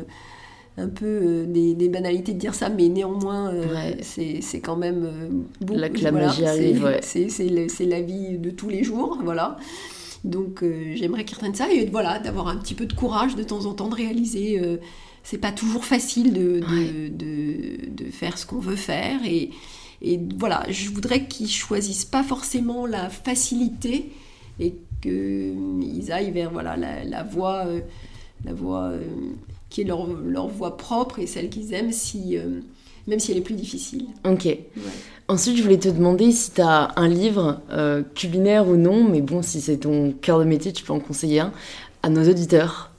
un 0.76 0.88
peu 0.88 1.06
euh, 1.06 1.46
des, 1.46 1.88
banalités 1.88 2.32
de 2.32 2.38
dire 2.38 2.54
ça, 2.54 2.68
mais 2.68 2.88
néanmoins, 2.88 3.52
euh, 3.52 3.92
c'est 4.02 4.60
quand 4.60 4.76
même 4.76 5.04
euh, 5.04 5.28
beaucoup. 5.60 5.78
La, 5.78 5.88
la 5.88 6.12
magie 6.12 6.44
arrive, 6.44 6.98
C'est 7.02 7.86
la 7.86 8.00
vie 8.00 8.38
de 8.38 8.50
tous 8.50 8.68
les 8.68 8.82
jours, 8.82 9.18
voilà. 9.22 9.56
Donc 10.24 10.64
j'aimerais 10.94 11.26
qu'ils 11.26 11.36
retiennent 11.36 11.54
ça 11.54 11.70
et 11.70 11.84
voilà, 11.84 12.18
d'avoir 12.18 12.48
un 12.48 12.56
petit 12.56 12.72
peu 12.72 12.86
de 12.86 12.94
courage 12.94 13.36
de 13.36 13.42
temps 13.42 13.66
en 13.66 13.74
temps 13.74 13.88
de 13.88 13.94
réaliser. 13.94 14.58
c'est 15.22 15.36
pas 15.36 15.52
toujours 15.52 15.84
facile 15.84 16.32
de, 16.32 16.60
de, 17.10 17.90
de, 17.90 18.10
faire 18.10 18.38
ce 18.38 18.46
qu'on 18.46 18.58
veut 18.58 18.74
faire 18.74 19.20
et, 19.26 19.50
et 20.04 20.20
voilà, 20.38 20.64
je 20.68 20.90
voudrais 20.90 21.26
qu'ils 21.26 21.50
choisissent 21.50 22.04
pas 22.04 22.22
forcément 22.22 22.86
la 22.86 23.08
facilité 23.08 24.12
et 24.60 24.74
qu'ils 25.02 26.12
aillent 26.12 26.30
vers 26.30 26.50
voilà, 26.50 26.76
la, 26.76 27.04
la 27.04 27.22
voie, 27.22 27.64
la 28.44 28.52
voie 28.52 28.92
qui 29.74 29.80
est 29.80 29.84
leur, 29.84 30.06
leur 30.06 30.46
voix 30.46 30.76
propre 30.76 31.18
et 31.18 31.26
celle 31.26 31.48
qu'ils 31.48 31.74
aiment, 31.74 31.90
si, 31.90 32.38
euh, 32.38 32.60
même 33.08 33.18
si 33.18 33.32
elle 33.32 33.38
est 33.38 33.40
plus 33.40 33.56
difficile. 33.56 34.06
Ok. 34.24 34.46
Ensuite, 35.26 35.56
je 35.56 35.62
voulais 35.64 35.80
te 35.80 35.88
demander 35.88 36.30
si 36.30 36.52
tu 36.52 36.60
as 36.60 36.92
un 36.94 37.08
livre, 37.08 37.60
euh, 37.72 38.04
culinaire 38.14 38.68
ou 38.68 38.76
non, 38.76 39.02
mais 39.02 39.20
bon, 39.20 39.42
si 39.42 39.60
c'est 39.60 39.78
ton 39.78 40.12
cœur 40.12 40.38
de 40.38 40.44
métier, 40.44 40.72
tu 40.72 40.84
peux 40.84 40.92
en 40.92 41.00
conseiller 41.00 41.40
un 41.40 41.52
à 42.04 42.08
nos 42.08 42.22
auditeurs. 42.28 42.92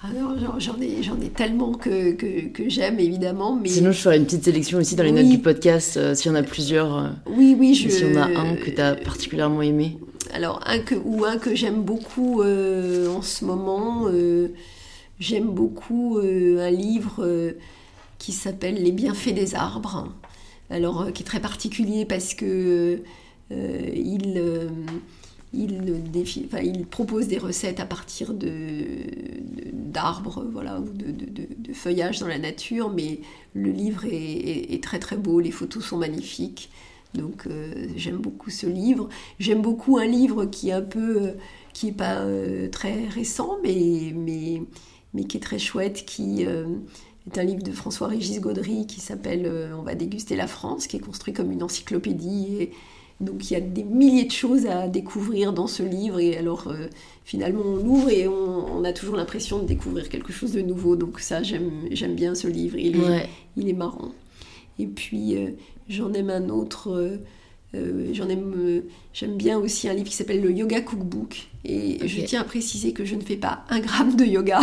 Alors, 0.00 0.60
j'en 0.60 0.80
ai, 0.80 1.02
j'en 1.02 1.20
ai 1.20 1.28
tellement 1.28 1.72
que, 1.72 2.12
que, 2.12 2.68
j'aime, 2.68 3.00
évidemment. 3.00 3.56
Mais... 3.56 3.68
Sinon, 3.68 3.92
je 3.92 4.00
ferai 4.00 4.16
une 4.16 4.24
petite 4.24 4.44
sélection 4.44 4.78
aussi 4.78 4.94
dans 4.94 5.02
les 5.02 5.12
notes 5.12 5.28
du 5.28 5.38
podcast, 5.38 5.96
euh, 5.96 6.14
s'il 6.14 6.30
y 6.30 6.34
en 6.34 6.38
a 6.38 6.42
plusieurs. 6.42 7.12
oui, 7.26 7.56
oui, 7.58 7.74
je... 7.74 7.88
S'il 7.88 8.12
y 8.12 8.16
en 8.16 8.22
a 8.22 8.26
un 8.26 8.54
que 8.54 8.70
tu 8.70 8.80
as 8.80 8.94
particulièrement 8.94 9.62
aimé. 9.62 9.98
Alors, 10.32 10.60
un 10.66 10.78
que, 10.78 10.94
ou 10.94 11.24
un 11.24 11.38
que 11.38 11.54
j'aime 11.54 11.82
beaucoup 11.82 12.42
en 12.42 13.22
ce 13.22 13.44
moment, 13.44 14.08
J'aime 15.20 15.50
beaucoup 15.50 16.18
euh, 16.18 16.60
un 16.60 16.70
livre 16.70 17.24
euh, 17.24 17.52
qui 18.18 18.32
s'appelle 18.32 18.80
Les 18.80 18.92
bienfaits 18.92 19.34
des 19.34 19.56
arbres, 19.56 20.12
alors 20.70 21.02
euh, 21.02 21.10
qui 21.10 21.22
est 21.24 21.26
très 21.26 21.40
particulier 21.40 22.04
parce 22.04 22.34
que 22.34 23.02
il, 23.50 24.70
il, 25.52 26.86
propose 26.90 27.28
des 27.28 27.38
recettes 27.38 27.80
à 27.80 27.86
partir 27.86 28.34
d'arbres, 29.72 30.44
voilà, 30.52 30.80
ou 30.80 30.88
de, 30.90 31.72
feuillages 31.72 32.18
dans 32.20 32.28
la 32.28 32.38
nature, 32.38 32.90
mais 32.90 33.20
le 33.54 33.70
livre 33.70 34.04
est, 34.10 34.82
très 34.82 34.98
très 34.98 35.16
beau, 35.16 35.40
les 35.40 35.50
photos 35.50 35.84
sont 35.84 35.98
magnifiques. 35.98 36.70
Donc 37.14 37.48
j'aime 37.96 38.18
beaucoup 38.18 38.50
ce 38.50 38.66
livre. 38.66 39.08
J'aime 39.38 39.62
beaucoup 39.62 39.96
un 39.98 40.06
livre 40.06 40.44
qui 40.44 40.68
est 40.68 40.72
un 40.72 40.82
peu, 40.82 41.32
qui 41.72 41.86
n'est 41.86 41.92
pas 41.92 42.26
très 42.70 43.06
récent, 43.08 43.58
mais, 43.62 44.12
mais 44.14 44.62
mais 45.14 45.24
qui 45.24 45.36
est 45.36 45.40
très 45.40 45.58
chouette, 45.58 46.04
qui 46.06 46.46
euh, 46.46 46.66
est 47.26 47.38
un 47.38 47.44
livre 47.44 47.62
de 47.62 47.72
François-Régis 47.72 48.40
Gaudry 48.40 48.86
qui 48.86 49.00
s'appelle 49.00 49.46
euh, 49.46 49.76
On 49.76 49.82
va 49.82 49.94
déguster 49.94 50.36
la 50.36 50.46
France, 50.46 50.86
qui 50.86 50.96
est 50.96 51.00
construit 51.00 51.32
comme 51.32 51.50
une 51.50 51.62
encyclopédie. 51.62 52.70
Donc 53.20 53.50
il 53.50 53.54
y 53.54 53.56
a 53.56 53.60
des 53.60 53.82
milliers 53.82 54.24
de 54.24 54.32
choses 54.32 54.66
à 54.66 54.88
découvrir 54.88 55.52
dans 55.52 55.66
ce 55.66 55.82
livre. 55.82 56.20
Et 56.20 56.36
alors 56.36 56.68
euh, 56.68 56.88
finalement 57.24 57.62
on 57.64 57.76
l'ouvre 57.76 58.10
et 58.10 58.28
on, 58.28 58.84
a 58.84 58.92
toujours 58.92 59.16
l'impression 59.16 59.58
de 59.58 59.66
découvrir 59.66 60.08
quelque 60.08 60.32
chose 60.32 60.52
de 60.52 60.60
nouveau. 60.60 60.96
Donc 60.96 61.20
ça 61.20 61.42
j'aime 61.42 62.14
bien 62.14 62.34
ce 62.34 62.46
livre, 62.46 62.78
il 62.78 62.96
est, 62.96 63.28
il 63.56 63.68
est 63.68 63.74
marrant. 63.74 64.12
Et 64.78 64.86
puis 64.86 65.36
j'en 65.88 66.12
aime 66.12 66.30
un 66.30 66.48
autre 66.48 67.18
euh, 67.74 68.14
j'en 68.14 68.30
aime, 68.30 68.54
euh, 68.56 68.80
j'aime 69.12 69.36
bien 69.36 69.58
aussi 69.58 69.90
un 69.90 69.92
livre 69.92 70.08
qui 70.08 70.16
s'appelle 70.16 70.40
le 70.40 70.50
Yoga 70.50 70.80
Cookbook. 70.80 71.48
Et 71.66 71.98
je 72.08 72.22
tiens 72.22 72.40
à 72.40 72.44
préciser 72.44 72.92
que 72.92 73.04
je 73.04 73.14
ne 73.14 73.20
fais 73.20 73.36
pas 73.36 73.64
un 73.68 73.80
gramme 73.80 74.16
de 74.16 74.24
yoga. 74.24 74.60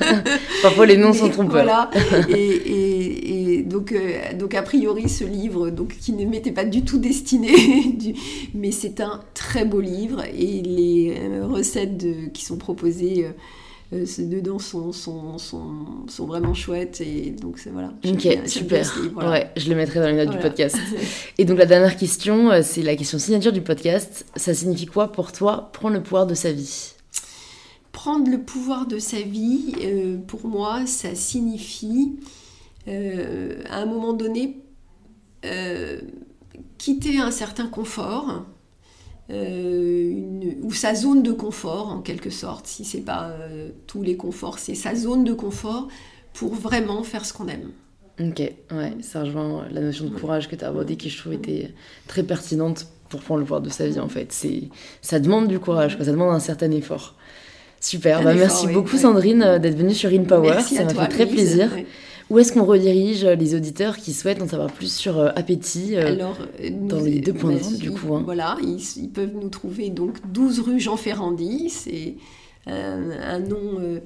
Parfois 0.62 0.84
les 0.84 0.98
noms 0.98 1.14
sont 1.14 1.30
trompeurs. 1.30 1.62
Voilà. 1.62 1.90
et, 2.28 3.62
donc, 3.62 3.92
euh, 3.92 4.34
donc 4.38 4.54
a 4.54 4.62
priori 4.62 5.08
ce 5.08 5.24
livre, 5.24 5.70
donc 5.70 5.96
qui 5.96 6.12
ne 6.12 6.26
m'était 6.26 6.52
pas 6.52 6.64
du 6.64 6.82
tout 6.82 6.98
destiné, 6.98 7.50
mais 8.54 8.72
c'est 8.72 9.00
un 9.00 9.20
très 9.32 9.64
beau 9.64 9.80
livre 9.80 10.22
et 10.24 10.60
les 10.62 11.14
recettes 11.42 12.32
qui 12.32 12.44
sont 12.44 12.58
proposées 12.58 13.26
ces 14.04 14.26
deux 14.26 14.42
dents 14.42 14.58
sont, 14.58 14.92
sont, 14.92 15.38
sont, 15.38 16.26
vraiment 16.26 16.52
chouettes 16.52 17.00
et 17.00 17.30
donc 17.30 17.58
c'est 17.58 17.70
voilà. 17.70 17.94
Ok, 18.06 18.28
super. 18.46 18.86
Ouais, 19.16 19.50
je 19.56 19.68
les 19.68 19.74
mettrai 19.74 20.00
dans 20.00 20.08
les 20.08 20.16
notes 20.16 20.30
du 20.30 20.38
podcast. 20.38 20.76
et 21.38 21.44
donc 21.46 21.56
la 21.56 21.64
dernière 21.64 21.96
question, 21.96 22.50
euh, 22.50 22.60
c'est 22.62 22.82
la 22.82 22.96
question 22.96 23.18
signature 23.18 23.52
du 23.52 23.62
podcast. 23.62 24.26
Ça 24.36 24.52
signifie 24.52 24.84
quoi 24.84 25.10
pour 25.10 25.32
toi 25.32 25.70
prendre 25.72 25.94
le 25.94 26.02
pouvoir 26.02 26.26
de 26.26 26.34
sa 26.34 26.52
vie? 26.52 26.92
Prendre 27.92 28.30
le 28.30 28.42
pouvoir 28.42 28.86
de 28.86 28.98
sa 28.98 29.20
vie, 29.20 29.74
euh, 29.80 30.18
pour 30.18 30.46
moi, 30.46 30.84
ça 30.86 31.14
signifie 31.14 32.18
à 32.86 33.82
un 33.82 33.84
moment 33.84 34.14
donné 34.14 34.62
quitter 36.78 37.18
un 37.18 37.30
certain 37.30 37.66
confort 37.66 38.46
euh, 39.30 40.10
une, 40.10 40.56
ou 40.62 40.72
sa 40.72 40.94
zone 40.94 41.22
de 41.22 41.32
confort 41.32 41.88
en 41.88 42.00
quelque 42.00 42.30
sorte, 42.30 42.66
si 42.66 42.84
c'est 42.84 43.00
pas 43.00 43.28
euh, 43.28 43.70
tous 43.86 44.02
les 44.02 44.16
conforts, 44.16 44.58
c'est 44.58 44.74
sa 44.74 44.94
zone 44.94 45.24
de 45.24 45.34
confort 45.34 45.88
pour 46.32 46.54
vraiment 46.54 47.02
faire 47.02 47.24
ce 47.24 47.32
qu'on 47.32 47.48
aime. 47.48 47.70
Ok, 48.20 48.40
ouais, 48.40 48.96
ça 49.02 49.22
rejoint 49.22 49.66
la 49.70 49.80
notion 49.80 50.06
de 50.06 50.10
courage 50.10 50.48
que 50.48 50.56
tu 50.56 50.64
as 50.64 50.68
abordée 50.68 50.96
qui 50.96 51.10
je 51.10 51.18
trouve 51.18 51.34
était 51.34 51.72
très 52.06 52.22
pertinente 52.22 52.86
pour 53.10 53.20
prendre 53.20 53.40
le 53.40 53.44
pouvoir 53.44 53.60
de 53.60 53.68
sa 53.68 53.86
vie 53.86 54.00
en 54.00 54.08
fait. 54.08 54.32
C'est, 54.32 54.64
ça 55.02 55.20
demande 55.20 55.46
du 55.46 55.58
courage, 55.58 55.96
ça 55.98 56.10
demande 56.10 56.34
un 56.34 56.40
certain 56.40 56.70
effort. 56.72 57.14
Super, 57.80 58.22
bah, 58.22 58.34
merci 58.34 58.66
beaucoup 58.66 58.96
Sandrine 58.96 59.58
d'être 59.60 59.76
venue 59.76 59.94
sur 59.94 60.10
InPower, 60.10 60.62
ça 60.62 60.84
m'a 60.84 60.94
fait 60.94 61.08
très 61.08 61.26
plaisir. 61.26 61.70
Où 62.30 62.38
est-ce 62.38 62.52
qu'on 62.52 62.64
redirige 62.64 63.24
les 63.24 63.54
auditeurs 63.54 63.96
qui 63.96 64.12
souhaitent 64.12 64.42
en 64.42 64.48
savoir 64.48 64.70
plus 64.70 64.92
sur 64.92 65.18
euh, 65.18 65.30
Appétit 65.34 65.96
euh, 65.96 66.06
Alors, 66.06 66.36
dans 66.70 67.00
les 67.00 67.20
deux 67.20 67.32
points 67.32 67.52
de 67.52 67.58
vente 67.58 67.78
du 67.78 67.90
coup 67.90 68.14
hein. 68.14 68.22
Voilà, 68.24 68.58
ils, 68.62 69.08
peuvent 69.08 69.32
nous 69.34 69.48
trouver 69.48 69.88
donc 69.88 70.16
12 70.32 70.60
rue 70.60 70.80
Jean 70.80 70.96
Ferrandi, 70.96 71.70
c'est 71.70 72.16
un, 72.66 73.38
nom 73.38 74.00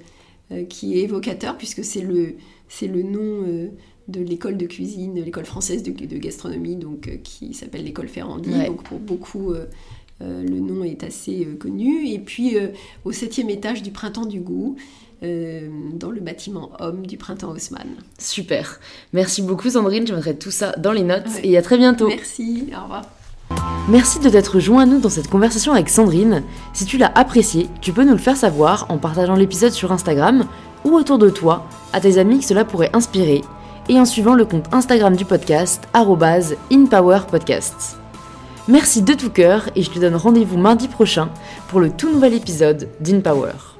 qui 0.68 0.96
est 0.96 1.02
évocateur 1.02 1.56
puisque 1.56 1.82
c'est 1.82 2.00
le, 2.00 2.36
c'est 2.68 2.86
le 2.86 3.02
nom 3.02 3.70
de 4.06 4.20
l'école 4.20 4.56
de 4.56 4.66
cuisine, 4.66 5.14
de 5.14 5.22
l'école 5.22 5.46
française 5.46 5.82
de, 5.82 5.90
gastronomie, 5.90 6.76
donc 6.76 7.10
qui 7.24 7.54
s'appelle 7.54 7.82
l'école 7.82 8.06
Ferrandi. 8.06 8.50
Donc 8.66 8.84
pour 8.84 9.00
beaucoup, 9.00 9.52
le 10.20 10.60
nom 10.60 10.84
est 10.84 11.02
assez 11.02 11.44
connu. 11.58 12.06
Et 12.08 12.20
puis 12.20 12.56
au 13.04 13.10
septième 13.10 13.50
étage 13.50 13.82
du 13.82 13.90
Printemps 13.90 14.26
du 14.26 14.38
Goût, 14.38 14.76
euh, 15.22 15.68
dans 15.94 16.10
le 16.10 16.20
bâtiment 16.20 16.70
Homme 16.78 17.06
du 17.06 17.16
Printemps 17.16 17.50
Haussmann. 17.50 17.88
Super. 18.18 18.78
Merci 19.12 19.42
beaucoup 19.42 19.70
Sandrine, 19.70 20.06
je 20.06 20.14
mettrai 20.14 20.36
tout 20.36 20.50
ça 20.50 20.72
dans 20.78 20.92
les 20.92 21.02
notes 21.02 21.40
et 21.42 21.56
à 21.56 21.62
très 21.62 21.78
bientôt. 21.78 22.08
Merci, 22.08 22.68
au 22.76 22.82
revoir. 22.82 23.04
Merci 23.88 24.20
de 24.20 24.28
t'être 24.28 24.60
joint 24.60 24.82
à 24.82 24.86
nous 24.86 25.00
dans 25.00 25.08
cette 25.08 25.28
conversation 25.28 25.72
avec 25.72 25.88
Sandrine. 25.88 26.42
Si 26.72 26.84
tu 26.84 26.98
l'as 26.98 27.12
apprécié, 27.14 27.68
tu 27.80 27.92
peux 27.92 28.04
nous 28.04 28.12
le 28.12 28.18
faire 28.18 28.36
savoir 28.36 28.86
en 28.90 28.98
partageant 28.98 29.34
l'épisode 29.34 29.72
sur 29.72 29.92
Instagram 29.92 30.46
ou 30.84 30.94
autour 30.94 31.18
de 31.18 31.30
toi, 31.30 31.66
à 31.92 32.00
tes 32.00 32.18
amis 32.18 32.40
que 32.40 32.44
cela 32.44 32.64
pourrait 32.64 32.90
inspirer, 32.92 33.42
et 33.88 34.00
en 34.00 34.04
suivant 34.04 34.34
le 34.34 34.44
compte 34.44 34.66
Instagram 34.72 35.14
du 35.16 35.24
podcast, 35.24 35.82
InPowerPodcast. 35.94 37.98
Merci 38.68 39.02
de 39.02 39.14
tout 39.14 39.30
cœur 39.30 39.68
et 39.74 39.82
je 39.82 39.90
te 39.90 39.98
donne 39.98 40.14
rendez-vous 40.14 40.58
mardi 40.58 40.86
prochain 40.86 41.28
pour 41.68 41.80
le 41.80 41.90
tout 41.90 42.12
nouvel 42.12 42.34
épisode 42.34 42.88
d'InPower. 43.00 43.71